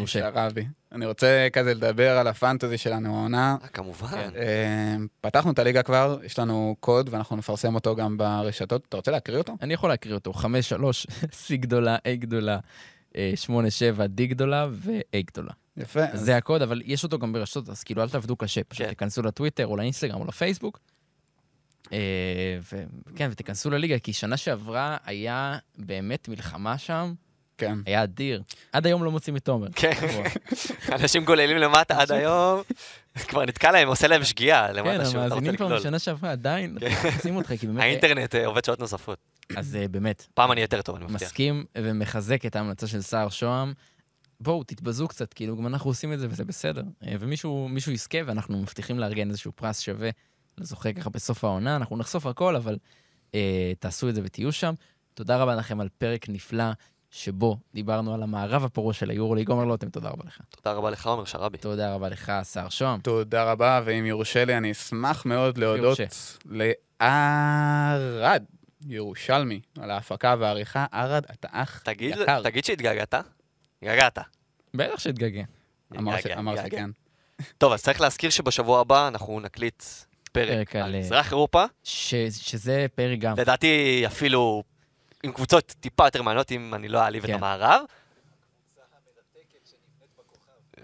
שהרבי, 0.06 0.64
אני 0.92 1.06
רוצה 1.06 1.48
כזה 1.52 1.74
לדבר 1.74 2.18
על 2.18 2.26
הפנטזי 2.26 2.78
שלנו 2.78 3.16
העונה. 3.16 3.56
אה, 3.62 3.68
כמובן. 3.68 4.08
כן. 4.08 4.30
אה, 4.36 4.96
פתחנו 5.20 5.50
את 5.50 5.58
הליגה 5.58 5.82
כבר, 5.82 6.18
יש 6.24 6.38
לנו 6.38 6.76
קוד 6.80 7.08
ואנחנו 7.12 7.36
נפרסם 7.36 7.74
אותו 7.74 7.96
גם 7.96 8.18
ברשתות. 8.18 8.86
אתה 8.88 8.96
רוצה 8.96 9.10
להקריא 9.10 9.38
אותו? 9.38 9.56
אני 9.62 9.74
יכול 9.74 9.90
להקריא 9.90 10.14
אותו. 10.14 10.30
5-3, 10.30 10.44
C 11.22 11.56
גדולה, 11.64 11.96
A 11.96 12.16
גדולה, 12.18 12.58
8-7, 13.12 13.16
D 14.16 14.26
גדולה 14.26 14.68
ו-A 14.70 15.22
גדולה. 15.26 15.52
יפה. 15.76 16.00
זה 16.12 16.36
הקוד, 16.36 16.62
אבל 16.62 16.82
יש 16.84 17.04
אותו 17.04 17.18
גם 17.18 17.32
ברשתות, 17.32 17.68
אז 17.68 17.82
כאילו 17.82 18.02
אל 18.02 18.08
תעבדו 18.08 18.36
קשה, 18.36 18.64
פשוט 18.64 18.86
כן. 18.86 18.88
תיכנסו 18.88 19.22
לטוויטר 19.22 19.66
או 19.66 19.76
לאינסטגרם 19.76 20.20
או 20.20 20.26
לפייסבוק. 20.26 20.80
אה, 21.92 22.58
וכן, 23.12 23.28
ותיכנסו 23.30 23.70
לליגה, 23.70 23.98
כי 23.98 24.12
שנה 24.12 24.36
שעברה 24.36 24.96
היה 25.04 25.58
באמת 25.78 26.28
מלחמה 26.28 26.78
שם, 26.78 27.14
כן. 27.60 27.78
היה 27.86 28.02
אדיר. 28.02 28.42
עד 28.72 28.86
היום 28.86 29.04
לא 29.04 29.10
מוצאים 29.10 29.36
את 29.36 29.44
תומר. 29.44 29.68
כן. 29.74 29.92
אנשים 30.92 31.24
גוללים 31.24 31.56
למטה 31.56 32.00
עד 32.00 32.12
היום, 32.12 32.62
כבר 33.28 33.44
נתקע 33.44 33.72
להם, 33.72 33.88
עושה 33.88 34.08
להם 34.08 34.24
שגיאה 34.24 34.68
כן, 34.68 34.74
למטה 34.74 35.04
שהוא 35.04 35.10
אתה 35.10 35.22
רוצה 35.22 35.34
המאזינים 35.34 35.56
כבר. 35.56 35.76
משנה 35.76 35.98
שעברה 35.98 36.32
עדיין, 36.32 36.76
כן. 36.80 37.10
שים 37.22 37.36
אותך, 37.36 37.52
כי 37.60 37.66
באמת... 37.66 37.82
האינטרנט 37.82 38.34
אה, 38.34 38.46
עובד 38.46 38.64
שעות 38.64 38.80
נוספות. 38.80 39.18
אז 39.56 39.76
אה, 39.76 39.88
באמת, 39.88 40.26
פעם 40.34 40.52
אני 40.52 40.60
יותר 40.60 40.82
טוב, 40.82 40.96
אני 40.96 41.04
מבטיח. 41.04 41.22
מסכים 41.22 41.64
ומחזק 41.78 42.46
את 42.46 42.56
ההמלצה 42.56 42.86
של 42.86 43.02
סער 43.02 43.28
שוהם. 43.28 43.72
בואו, 44.40 44.64
תתבזו 44.64 45.08
קצת, 45.08 45.32
כאילו, 45.34 45.56
גם 45.56 45.66
אנחנו 45.66 45.90
עושים 45.90 46.12
את 46.12 46.18
זה 46.18 46.26
וזה 46.30 46.44
בסדר. 46.44 46.82
אה, 47.06 47.14
ומישהו 47.20 47.68
מישהו 47.68 47.92
יזכה, 47.92 48.18
ואנחנו 48.26 48.58
מבטיחים 48.58 48.98
לארגן 48.98 49.28
איזשהו 49.28 49.52
פרס 49.52 49.80
שווה 49.80 50.10
לזוכה 50.58 50.92
ככה 50.92 51.10
בסוף 51.10 51.44
העונה. 51.44 51.76
אנחנו 51.76 51.96
נחשוף 51.96 52.26
הכל, 52.26 52.56
אבל 52.56 52.78
אה, 53.34 53.72
תעשו 53.78 54.08
את 54.08 54.14
זה 54.14 54.20
ותהיו 54.24 54.52
שם. 54.52 54.74
תודה 55.14 55.36
רבה 55.36 55.54
לכם 55.54 55.80
על 55.80 55.88
פרק 55.98 56.28
נפלא, 56.28 56.64
שבו 57.10 57.56
דיברנו 57.74 58.14
על 58.14 58.22
המערב 58.22 58.64
הפורה 58.64 58.94
של 58.94 59.10
היורוליג. 59.10 59.48
עומר 59.48 59.64
לוטם, 59.64 59.90
תודה 59.90 60.08
רבה 60.08 60.24
לך. 60.26 60.40
תודה 60.50 60.72
רבה 60.76 60.90
לך, 60.90 61.06
עומר 61.06 61.24
שרבי. 61.24 61.58
תודה 61.58 61.94
רבה 61.94 62.08
לך, 62.08 62.32
סער 62.42 62.68
שוהם. 62.68 63.00
תודה 63.00 63.44
רבה, 63.52 63.80
ואם 63.84 64.06
יורשה 64.06 64.44
לי, 64.44 64.56
אני 64.56 64.72
אשמח 64.72 65.26
מאוד 65.26 65.58
להודות 65.58 65.98
לערד, 67.00 68.44
ירושלמי, 68.86 69.60
על 69.80 69.90
ההפקה 69.90 70.34
והעריכה. 70.38 70.86
ערד, 70.92 71.24
אתה 71.32 71.48
אח 71.50 71.78
תגיד 71.78 72.14
יקר. 72.22 72.42
תגיד 72.42 72.64
שהתגעגעת? 72.64 73.14
התגעגעת. 73.82 74.18
בטח 74.74 74.98
שהתגעגע. 74.98 75.42
אמר. 75.98 76.16
שכן. 76.56 76.90
טוב, 77.58 77.72
אז 77.72 77.82
צריך 77.82 78.00
להזכיר 78.00 78.30
שבשבוע 78.30 78.80
הבא 78.80 79.08
אנחנו 79.08 79.40
נקליט 79.40 79.82
פרק 80.32 80.48
פרק 80.48 80.76
על, 80.76 80.82
על 80.82 80.94
אה, 80.94 81.00
מזרח 81.00 81.30
אירופה. 81.30 81.64
ש- 81.84 82.14
שזה 82.30 82.86
פרק 82.94 83.18
גם. 83.18 83.34
לדעתי 83.38 84.02
אפילו 84.06 84.62
עם 85.22 85.32
קבוצות 85.32 85.74
טיפה 85.80 86.06
יותר 86.06 86.22
מעניינות, 86.22 86.52
אם 86.52 86.74
אני 86.74 86.88
לא 86.88 87.02
אעליב 87.02 87.24
את 87.24 87.30
כן. 87.30 87.36
המערב. 87.36 87.82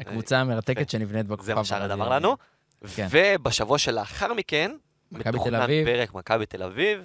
הקבוצה 0.01 0.39
המרתקת 0.39 0.91
שנבנית 0.91 1.27
בכוכב. 1.27 1.47
זה 1.47 1.55
מה 1.55 1.65
שהרד. 1.65 1.91
אמר 1.91 2.09
לנו. 2.09 2.37
כן. 2.95 3.07
ובשבוע 3.11 3.79
שלאחר 3.79 4.35
מכן, 4.35 4.71
מתוכנן. 5.13 5.67
פרק 5.85 6.15
מכבי 6.15 6.47
תל 6.47 6.63
אביב. 6.63 7.01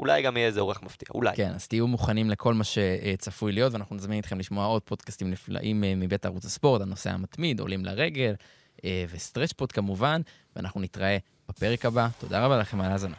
אולי 0.00 0.22
גם 0.22 0.36
יהיה 0.36 0.46
איזה 0.46 0.60
אורח 0.60 0.82
מפתיע, 0.82 1.08
אולי. 1.14 1.36
כן, 1.36 1.52
אז 1.54 1.68
תהיו 1.68 1.86
מוכנים 1.86 2.30
לכל 2.30 2.54
מה 2.54 2.64
שצפוי 2.64 3.52
להיות, 3.52 3.72
ואנחנו 3.72 3.96
נזמין 3.96 4.18
אתכם 4.18 4.38
לשמוע 4.38 4.66
עוד 4.66 4.82
פודקאסטים 4.82 5.30
נפלאים 5.30 5.84
אה, 5.84 5.94
מבית 5.96 6.26
ערוץ 6.26 6.44
הספורט, 6.44 6.82
הנושא 6.82 7.10
המתמיד, 7.10 7.60
עולים 7.60 7.84
לרגל, 7.84 8.34
אה, 8.84 9.04
וסטרץ' 9.10 9.52
פוד 9.52 9.72
כמובן, 9.72 10.20
ואנחנו 10.56 10.80
נתראה 10.80 11.16
בפרק 11.48 11.84
הבא. 11.84 12.08
תודה 12.18 12.44
רבה 12.44 12.58
לכם 12.58 12.80
על 12.80 12.90
ההאזנה. 12.90 13.16